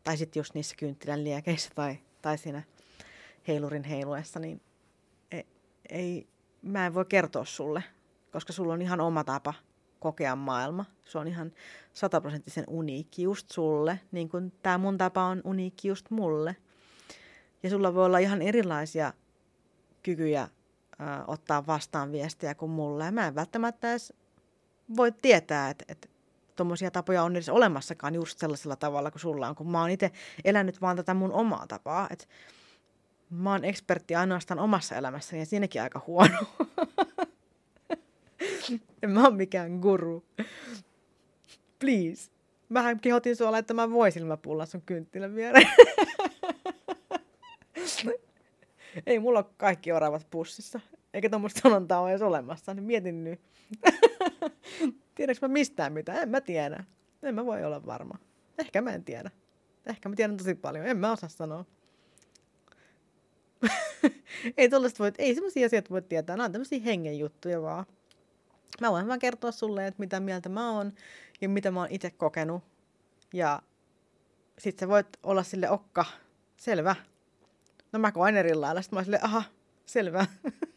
tai 0.05 0.17
sitten 0.17 0.41
just 0.41 0.55
niissä 0.55 0.77
kynttilän 0.77 1.25
liekeissä 1.25 1.71
tai, 1.75 1.99
tai 2.23 2.39
siinä 2.39 2.63
heilurin 3.49 3.85
heiluessa, 3.85 4.41
niin 4.41 4.61
ei, 5.31 5.47
ei, 5.89 6.29
mä 6.63 6.87
en 6.87 6.95
voi 6.95 7.05
kertoa 7.05 7.45
sulle, 7.45 7.85
koska 8.33 8.53
sulla 8.53 8.73
on 8.73 8.83
ihan 8.83 9.01
oma 9.01 9.25
tapa 9.25 9.55
kokea 10.01 10.37
maailma. 10.37 10.85
Se 11.05 11.19
on 11.19 11.29
ihan 11.29 11.53
sataprosenttisen 11.93 12.65
uniikki 12.69 13.23
just 13.23 13.51
sulle, 13.51 14.01
niin 14.13 14.29
kuin 14.29 14.53
tämä 14.63 14.79
mun 14.79 14.99
tapa 14.99 15.25
on 15.25 15.41
uniikki 15.45 15.89
just 15.89 16.11
mulle. 16.11 16.57
Ja 17.63 17.71
sulla 17.71 17.95
voi 17.95 18.07
olla 18.07 18.19
ihan 18.19 18.43
erilaisia 18.43 19.13
kykyjä 20.03 20.49
ottaa 21.27 21.67
vastaan 21.67 22.13
viestiä 22.13 22.55
kuin 22.55 22.71
mulle. 22.71 23.05
Ja 23.05 23.13
mä 23.13 23.27
en 23.27 23.35
välttämättä 23.35 23.91
edes 23.91 24.13
voi 24.97 25.13
tietää, 25.13 25.71
että, 25.71 25.85
että 25.89 26.09
tuommoisia 26.61 26.91
tapoja 26.91 27.23
on 27.23 27.37
edes 27.37 27.49
olemassakaan 27.49 28.15
just 28.15 28.39
sellaisella 28.39 28.77
tavalla 28.77 29.11
kuin 29.11 29.21
sulla 29.21 29.49
on, 29.49 29.55
kun 29.55 29.71
mä 29.71 29.81
oon 29.81 29.91
itse 29.91 30.11
elänyt 30.45 30.81
vaan 30.81 30.97
tätä 30.97 31.15
mun 31.15 31.33
omaa 31.33 31.67
tapaa. 31.67 32.09
Et 32.11 32.29
mä 33.31 33.51
oon 33.51 33.65
ekspertti 33.65 34.15
ainoastaan 34.15 34.61
omassa 34.61 34.95
elämässäni 34.95 35.43
ja 35.43 35.47
siinäkin 35.47 35.83
aika 35.83 36.03
huono. 36.07 36.39
en 39.03 39.11
mä 39.11 39.25
oon 39.25 39.37
mikään 39.37 39.73
guru. 39.73 40.25
Please. 41.79 42.31
Mähän 42.69 43.01
kehotin 43.01 43.37
sua 43.37 43.53
laittamaan 43.53 43.93
voisilmäpulla 43.93 44.67
sun 44.67 44.83
kynttilän 44.83 45.35
viereen. 45.35 45.69
Ei 49.07 49.19
mulla 49.19 49.39
ole 49.39 49.47
kaikki 49.57 49.93
oravat 49.93 50.27
pussissa. 50.31 50.81
Eikä 51.15 51.31
tuommoista 51.31 51.61
sanontaa 51.61 52.01
ole 52.01 52.11
edes 52.11 52.23
olemassa, 52.23 52.75
niin 52.75 52.85
mietin 52.85 53.25
nyt. 53.25 53.41
Tiedätkö 55.21 55.49
mä 55.49 55.53
mistään 55.53 55.93
mitään? 55.93 56.23
En 56.23 56.29
mä 56.29 56.41
tiedä. 56.41 56.85
En 57.23 57.35
mä 57.35 57.47
voi 57.47 57.65
olla 57.65 57.87
varma. 57.87 58.19
Ehkä 58.59 58.83
mä 58.83 58.95
en 58.95 59.05
tiedä. 59.05 59.31
Ehkä 59.87 60.09
mä 60.09 60.15
tiedän 60.15 60.37
tosi 60.37 60.55
paljon. 60.55 60.87
En 60.87 60.97
mä 60.97 61.13
osaa 61.13 61.29
sanoa. 61.29 61.65
ei 64.57 64.69
tollaista 64.69 64.99
voi, 64.99 65.13
ei 65.19 65.35
semmoisia 65.35 65.67
asioita 65.67 65.91
voi 65.91 66.03
tietää. 66.03 66.37
Nämä 66.37 66.45
on 66.45 66.53
tämmöisiä 66.53 66.81
hengen 66.81 67.19
juttuja 67.19 67.63
vaan. 67.63 67.87
Mä 68.81 68.91
voin 68.91 69.09
vaan 69.09 69.19
kertoa 69.19 69.53
sulle, 69.53 69.87
että 69.87 70.01
mitä 70.01 70.21
mieltä 70.21 70.49
mä 70.49 70.71
oon 70.71 70.93
ja 71.41 71.49
mitä 71.49 71.71
mä 71.71 71.81
oon 71.81 71.91
itse 71.91 72.11
kokenut. 72.11 72.63
Ja 73.35 73.63
sit 74.59 74.79
sä 74.79 74.89
voit 74.89 75.09
olla 75.23 75.43
sille 75.43 75.71
okka, 75.71 76.05
selvä. 76.57 76.97
No 77.93 77.99
mä 77.99 78.13
koen 78.13 78.37
eri 78.37 78.55
lailla. 78.55 78.83
Sitten 78.83 78.97
mä 78.97 78.99
oon 78.99 79.05
sille, 79.05 79.19
aha, 79.23 79.43
selvä. 79.87 80.27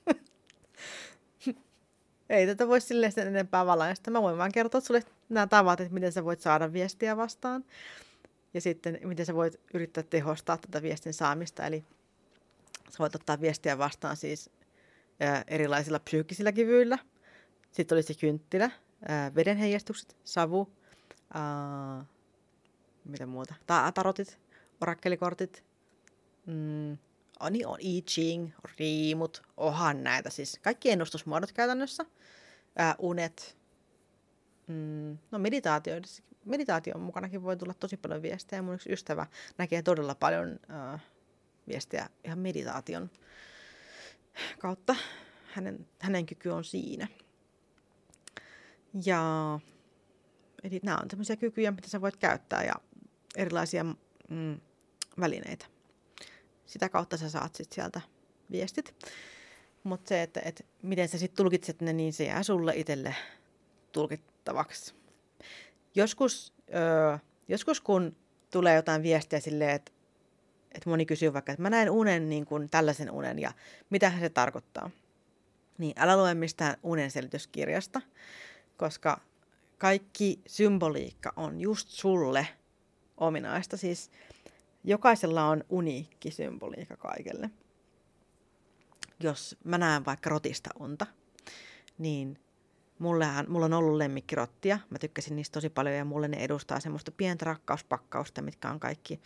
ei 2.30 2.48
tätä 2.48 2.68
voi 2.68 2.82
silleen 2.82 3.12
sen 3.12 3.28
enempää 3.28 3.66
valaista. 3.66 4.12
Mä 4.12 4.22
voin 4.22 4.38
vaan 4.38 4.52
kertoa 4.52 4.82
sulle 4.82 5.04
nämä 5.30 5.48
tavat, 5.48 5.82
että 5.82 5.94
miten 5.94 6.12
sä 6.12 6.26
voit 6.26 6.42
saada 6.42 6.74
viestiä 6.74 7.18
vastaan. 7.18 7.66
Ja 8.54 8.62
sitten 8.62 9.00
miten 9.04 9.26
sä 9.26 9.36
voit 9.36 9.60
yrittää 9.74 10.04
tehostaa 10.04 10.58
tätä 10.58 10.82
viestin 10.82 11.14
saamista. 11.14 11.66
Eli 11.66 11.84
sä 12.90 13.00
voit 13.00 13.16
ottaa 13.16 13.42
viestiä 13.42 13.78
vastaan 13.78 14.18
siis 14.18 14.50
ää, 15.20 15.44
erilaisilla 15.48 16.00
psyykkisillä 16.00 16.52
kyvyillä. 16.52 16.98
Sitten 17.72 17.96
olisi 17.96 18.16
kynttilä, 18.16 18.72
ää, 19.08 19.36
vedenheijastukset, 19.36 20.16
savu, 20.24 20.74
ää, 21.34 22.06
mitä 23.06 23.26
muuta, 23.26 23.54
Ta- 23.68 23.92
tarotit, 23.92 24.40
orakkelikortit, 24.82 25.64
mm, 26.46 26.98
on, 27.44 27.54
niin 27.54 27.68
on 27.68 27.78
I 27.80 28.02
Ching, 28.02 28.52
riimut, 28.80 29.42
ohan 29.58 30.04
näitä 30.04 30.30
siis. 30.30 30.60
Kaikki 30.62 30.92
ennustusmuodot 30.92 31.52
käytännössä. 31.52 32.06
Ää, 32.76 32.96
unet. 33.00 33.58
Mm, 34.68 35.18
no 35.32 35.40
meditaatio, 35.40 35.94
meditaation 36.46 37.02
mukanakin 37.02 37.44
voi 37.44 37.58
tulla 37.58 37.74
tosi 37.74 37.98
paljon 37.98 38.22
viestejä. 38.22 38.62
Mun 38.62 38.76
yksi 38.76 38.94
ystävä 38.94 39.26
näkee 39.58 39.82
todella 39.82 40.16
paljon 40.16 40.60
ää, 40.70 41.00
viestejä 41.68 42.10
ihan 42.24 42.40
meditaation 42.40 43.10
kautta. 44.60 44.96
Hänen, 45.54 45.88
hänen 46.00 46.26
kyky 46.26 46.50
on 46.50 46.64
siinä. 46.64 47.08
Ja 49.06 49.60
eli 50.64 50.80
nämä 50.84 50.98
on 51.02 51.08
tämmöisiä 51.08 51.36
kykyjä, 51.36 51.72
mitä 51.72 51.90
sä 51.90 52.02
voit 52.02 52.18
käyttää 52.18 52.64
ja 52.64 52.74
erilaisia 53.36 53.84
mm, 54.30 54.60
välineitä 55.20 55.73
sitä 56.66 56.90
kautta 56.90 57.18
sä 57.18 57.30
saat 57.30 57.56
sit 57.56 57.72
sieltä 57.72 58.02
viestit. 58.52 58.96
Mutta 59.84 60.10
se, 60.10 60.22
että 60.22 60.42
et 60.46 60.66
miten 60.82 61.08
sä 61.08 61.18
sitten 61.18 61.38
tulkitset 61.38 61.82
ne, 61.82 61.94
niin 61.94 62.14
se 62.14 62.24
jää 62.24 62.44
sulle 62.44 62.74
itselle 62.76 63.16
tulkittavaksi. 63.92 64.94
Joskus, 65.96 66.54
öö, 66.76 67.18
joskus 67.48 67.82
kun 67.82 68.16
tulee 68.52 68.76
jotain 68.76 69.04
viestiä 69.04 69.40
silleen, 69.40 69.76
että 69.76 69.92
et 70.74 70.86
moni 70.86 71.06
kysyy 71.06 71.34
vaikka, 71.34 71.52
että 71.52 71.62
mä 71.62 71.70
näen 71.70 71.90
unen 71.90 72.30
niin 72.30 72.46
kuin 72.46 72.70
tällaisen 72.70 73.12
unen 73.12 73.40
ja 73.40 73.52
mitä 73.90 74.14
se 74.20 74.30
tarkoittaa. 74.30 74.90
Niin 75.78 75.94
älä 75.98 76.18
lue 76.18 76.34
mistään 76.34 76.76
unen 76.84 77.12
selityskirjasta, 77.12 78.02
koska 78.78 79.22
kaikki 79.78 80.42
symboliikka 80.48 81.34
on 81.36 81.62
just 81.62 81.90
sulle 81.90 82.48
ominaista. 83.18 83.78
Siis 83.78 84.12
jokaisella 84.84 85.46
on 85.46 85.64
uniikki 85.70 86.32
symboliikka 86.32 86.98
kaikelle. 86.98 87.50
Jos 89.20 89.58
mä 89.64 89.78
näen 89.78 90.06
vaikka 90.06 90.30
rotista 90.30 90.70
unta, 90.80 91.06
niin 91.98 92.40
mullehan, 93.00 93.46
mulla 93.50 93.66
on 93.66 93.74
ollut 93.74 93.98
lemmikkirottia. 93.98 94.80
Mä 94.90 95.00
tykkäsin 95.00 95.36
niistä 95.36 95.54
tosi 95.54 95.70
paljon 95.70 95.96
ja 95.96 96.06
mulle 96.06 96.28
ne 96.28 96.38
edustaa 96.38 96.80
semmoista 96.80 97.12
pientä 97.12 97.46
rakkauspakkausta, 97.46 98.42
mitkä 98.42 98.70
on 98.70 98.80
kaikki 98.80 99.20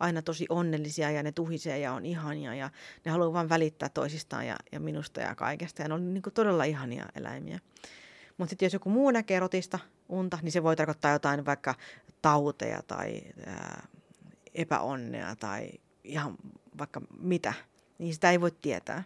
aina 0.00 0.22
tosi 0.22 0.46
onnellisia 0.48 1.10
ja 1.10 1.22
ne 1.22 1.32
tuhisee 1.32 1.78
ja 1.78 1.92
on 1.92 2.06
ihania 2.06 2.54
ja 2.54 2.70
ne 3.04 3.10
haluaa 3.10 3.32
vaan 3.32 3.48
välittää 3.48 3.88
toisistaan 3.88 4.46
ja, 4.46 4.56
ja 4.72 4.80
minusta 4.80 5.20
ja 5.20 5.34
kaikesta. 5.34 5.82
Ja 5.82 5.88
ne 5.88 5.94
on 5.94 6.14
niin 6.14 6.22
todella 6.34 6.64
ihania 6.64 7.06
eläimiä. 7.14 7.58
Mutta 8.38 8.50
sitten 8.50 8.66
jos 8.66 8.72
joku 8.72 8.90
muu 8.90 9.10
näkee 9.10 9.40
rotista 9.40 9.78
unta, 10.08 10.38
niin 10.42 10.52
se 10.52 10.62
voi 10.62 10.76
tarkoittaa 10.76 11.12
jotain 11.12 11.46
vaikka 11.46 11.74
tauteja 12.22 12.82
tai 12.82 13.22
ää, 13.46 13.86
epäonnea 14.54 15.36
tai 15.36 15.70
ihan 16.04 16.36
vaikka 16.78 17.00
mitä. 17.18 17.54
Niin 17.98 18.14
sitä 18.14 18.30
ei 18.30 18.40
voi 18.40 18.50
tietää. 18.50 19.04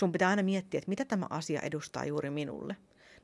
Sun 0.00 0.12
pitää 0.12 0.30
aina 0.30 0.42
miettiä, 0.42 0.78
että 0.78 0.88
mitä 0.88 1.04
tämä 1.04 1.26
asia 1.30 1.60
edustaa 1.60 2.04
juuri 2.04 2.30
minulle. 2.30 2.76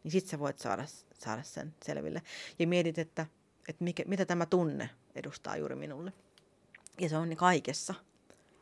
Niin 0.04 0.12
sit 0.12 0.26
sä 0.26 0.38
voit 0.38 0.58
saada, 0.58 0.84
saada 1.14 1.42
sen 1.42 1.74
selville. 1.84 2.22
Ja 2.58 2.66
mietit, 2.66 2.98
että, 2.98 3.26
että 3.68 3.84
mikä, 3.84 4.02
mitä 4.06 4.24
tämä 4.24 4.46
tunne 4.46 4.90
edustaa 5.14 5.56
juuri 5.56 5.74
minulle. 5.74 6.12
Ja 7.00 7.08
se 7.08 7.16
on 7.16 7.28
niin 7.28 7.36
kaikessa, 7.36 7.94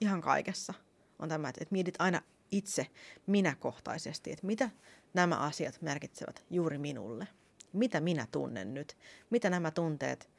ihan 0.01 0.21
kaikessa 0.21 0.75
on 1.19 1.29
tämä, 1.29 1.49
että, 1.49 1.63
että 1.63 1.73
mietit 1.73 1.95
aina 1.99 2.23
itse 2.51 2.87
minäkohtaisesti, 3.27 4.33
että 4.33 4.47
mitä 4.47 4.71
nämä 5.15 5.37
asiat 5.37 5.83
merkitsevät 5.83 6.45
juuri 6.51 6.79
minulle. 6.79 7.29
Mitä 7.73 8.01
minä 8.01 8.27
tunnen 8.33 8.75
nyt? 8.75 8.97
Mitä 9.31 9.51
nämä 9.51 9.71
tunteet 9.71 10.31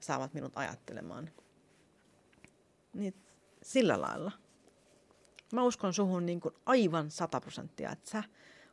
saavat 0.00 0.34
minut 0.34 0.52
ajattelemaan? 0.56 1.30
Niin 2.92 3.14
sillä 3.62 4.00
lailla. 4.00 4.32
Mä 5.52 5.62
uskon 5.62 5.94
suhun 5.94 6.26
niin 6.26 6.40
kuin 6.40 6.54
aivan 6.66 7.10
sata 7.10 7.40
prosenttia, 7.40 7.92
että 7.92 8.10
sä 8.10 8.22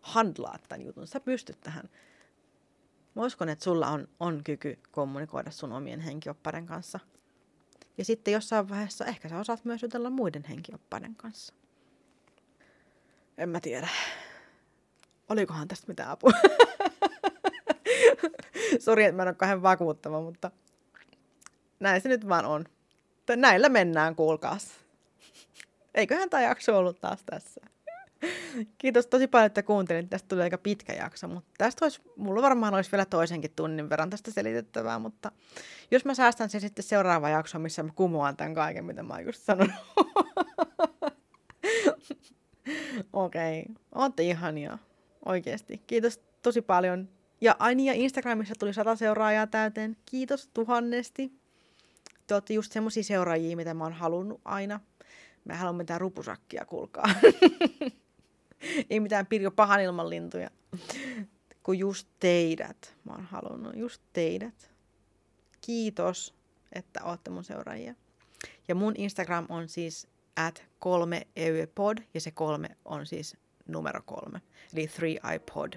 handlaat 0.01 0.63
tämän 0.69 0.85
jutun. 0.85 1.07
Sä 1.07 1.19
pystyt 1.19 1.61
tähän. 1.61 1.89
Mä 3.15 3.25
uskon, 3.25 3.49
että 3.49 3.63
sulla 3.63 3.87
on, 3.87 4.07
on 4.19 4.43
kyky 4.43 4.79
kommunikoida 4.91 5.51
sun 5.51 5.71
omien 5.71 5.99
henkioppaiden 5.99 6.65
kanssa. 6.65 6.99
Ja 7.97 8.05
sitten 8.05 8.33
jossain 8.33 8.69
vaiheessa 8.69 9.05
ehkä 9.05 9.29
sä 9.29 9.39
osaat 9.39 9.65
myös 9.65 9.81
jutella 9.81 10.09
muiden 10.09 10.43
henkioppaiden 10.43 11.15
kanssa. 11.15 11.53
En 13.37 13.49
mä 13.49 13.59
tiedä. 13.59 13.87
Olikohan 15.29 15.67
tästä 15.67 15.87
mitään 15.87 16.09
apua? 16.09 16.31
Sori, 18.79 19.03
että 19.03 19.15
mä 19.15 19.21
en 19.21 19.27
ole 19.27 19.35
kahden 19.35 19.61
vakuuttava, 19.61 20.21
mutta 20.21 20.51
näin 21.79 22.01
se 22.01 22.09
nyt 22.09 22.29
vaan 22.29 22.45
on. 22.45 22.65
Näillä 23.35 23.69
mennään, 23.69 24.15
kuulkaas. 24.15 24.71
Eiköhän 25.95 26.29
tämä 26.29 26.43
jakso 26.43 26.77
ollut 26.77 27.01
taas 27.01 27.23
tässä. 27.25 27.61
Kiitos 28.77 29.07
tosi 29.07 29.27
paljon, 29.27 29.45
että 29.45 29.63
kuuntelin. 29.63 30.09
Tästä 30.09 30.27
tuli 30.27 30.41
aika 30.41 30.57
pitkä 30.57 30.93
jakso, 30.93 31.27
mutta 31.27 31.49
tästä 31.57 31.85
olisi, 31.85 32.01
mulla 32.15 32.41
varmaan 32.41 32.73
olisi 32.73 32.91
vielä 32.91 33.05
toisenkin 33.05 33.51
tunnin 33.55 33.89
verran 33.89 34.09
tästä 34.09 34.31
selitettävää, 34.31 34.99
mutta 34.99 35.31
jos 35.91 36.05
mä 36.05 36.13
säästän 36.13 36.49
sen 36.49 36.61
sitten 36.61 36.83
seuraava 36.83 37.29
jakso, 37.29 37.59
missä 37.59 37.83
mä 37.83 37.91
kumoan 37.95 38.37
tämän 38.37 38.53
kaiken, 38.53 38.85
mitä 38.85 39.03
mä 39.03 39.21
just 39.21 39.41
sanonut. 39.41 39.75
Okei, 43.13 43.61
okay. 43.61 43.75
ootte 43.95 44.23
ihania. 44.23 44.77
Oikeesti. 45.25 45.81
Kiitos 45.87 46.19
tosi 46.41 46.61
paljon. 46.61 47.09
Ja 47.41 47.55
aini 47.59 47.85
ja 47.85 47.93
Instagramissa 47.93 48.55
tuli 48.59 48.73
sata 48.73 48.95
seuraajaa 48.95 49.47
täyteen. 49.47 49.97
Kiitos 50.05 50.49
tuhannesti. 50.53 51.38
Te 52.29 52.35
olette 52.35 52.53
just 52.53 52.71
semmosia 52.71 53.03
seuraajia, 53.03 53.55
mitä 53.55 53.73
mä 53.73 53.83
oon 53.83 53.93
halunnut 53.93 54.41
aina. 54.45 54.79
Mä 55.45 55.53
en 55.53 55.59
halua 55.59 55.73
mitään 55.73 56.01
rupusakkia, 56.01 56.65
kuulkaa. 56.65 57.05
Ei 58.89 58.99
mitään 58.99 59.25
Pirjo 59.25 59.51
pahan 59.51 59.81
ilman 59.81 60.09
lintuja. 60.09 60.49
Kun 61.63 61.79
just 61.79 62.07
teidät. 62.19 62.95
Mä 63.03 63.11
oon 63.11 63.23
halunnut 63.23 63.75
just 63.75 64.01
teidät. 64.13 64.71
Kiitos, 65.61 66.35
että 66.73 67.03
ootte 67.03 67.29
mun 67.29 67.43
seuraajia. 67.43 67.95
Ja 68.67 68.75
mun 68.75 68.93
Instagram 68.97 69.45
on 69.49 69.69
siis 69.69 70.07
at 70.35 70.63
kolme 70.79 71.27
eupod 71.35 71.97
ja 72.13 72.21
se 72.21 72.31
kolme 72.31 72.69
on 72.85 73.05
siis 73.05 73.37
numero 73.67 74.01
kolme. 74.05 74.41
Eli 74.73 74.87
three 74.87 75.19
iPod. 75.35 75.73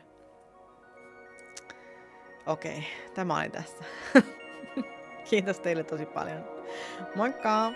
Okei, 2.47 2.79
okay, 2.79 3.15
tämä 3.15 3.39
oli 3.39 3.51
tässä. 3.51 3.85
Kiitos 5.31 5.61
teille 5.61 5.85
tosi 5.85 6.07
paljon. 6.07 6.45
Moikka! 7.15 7.73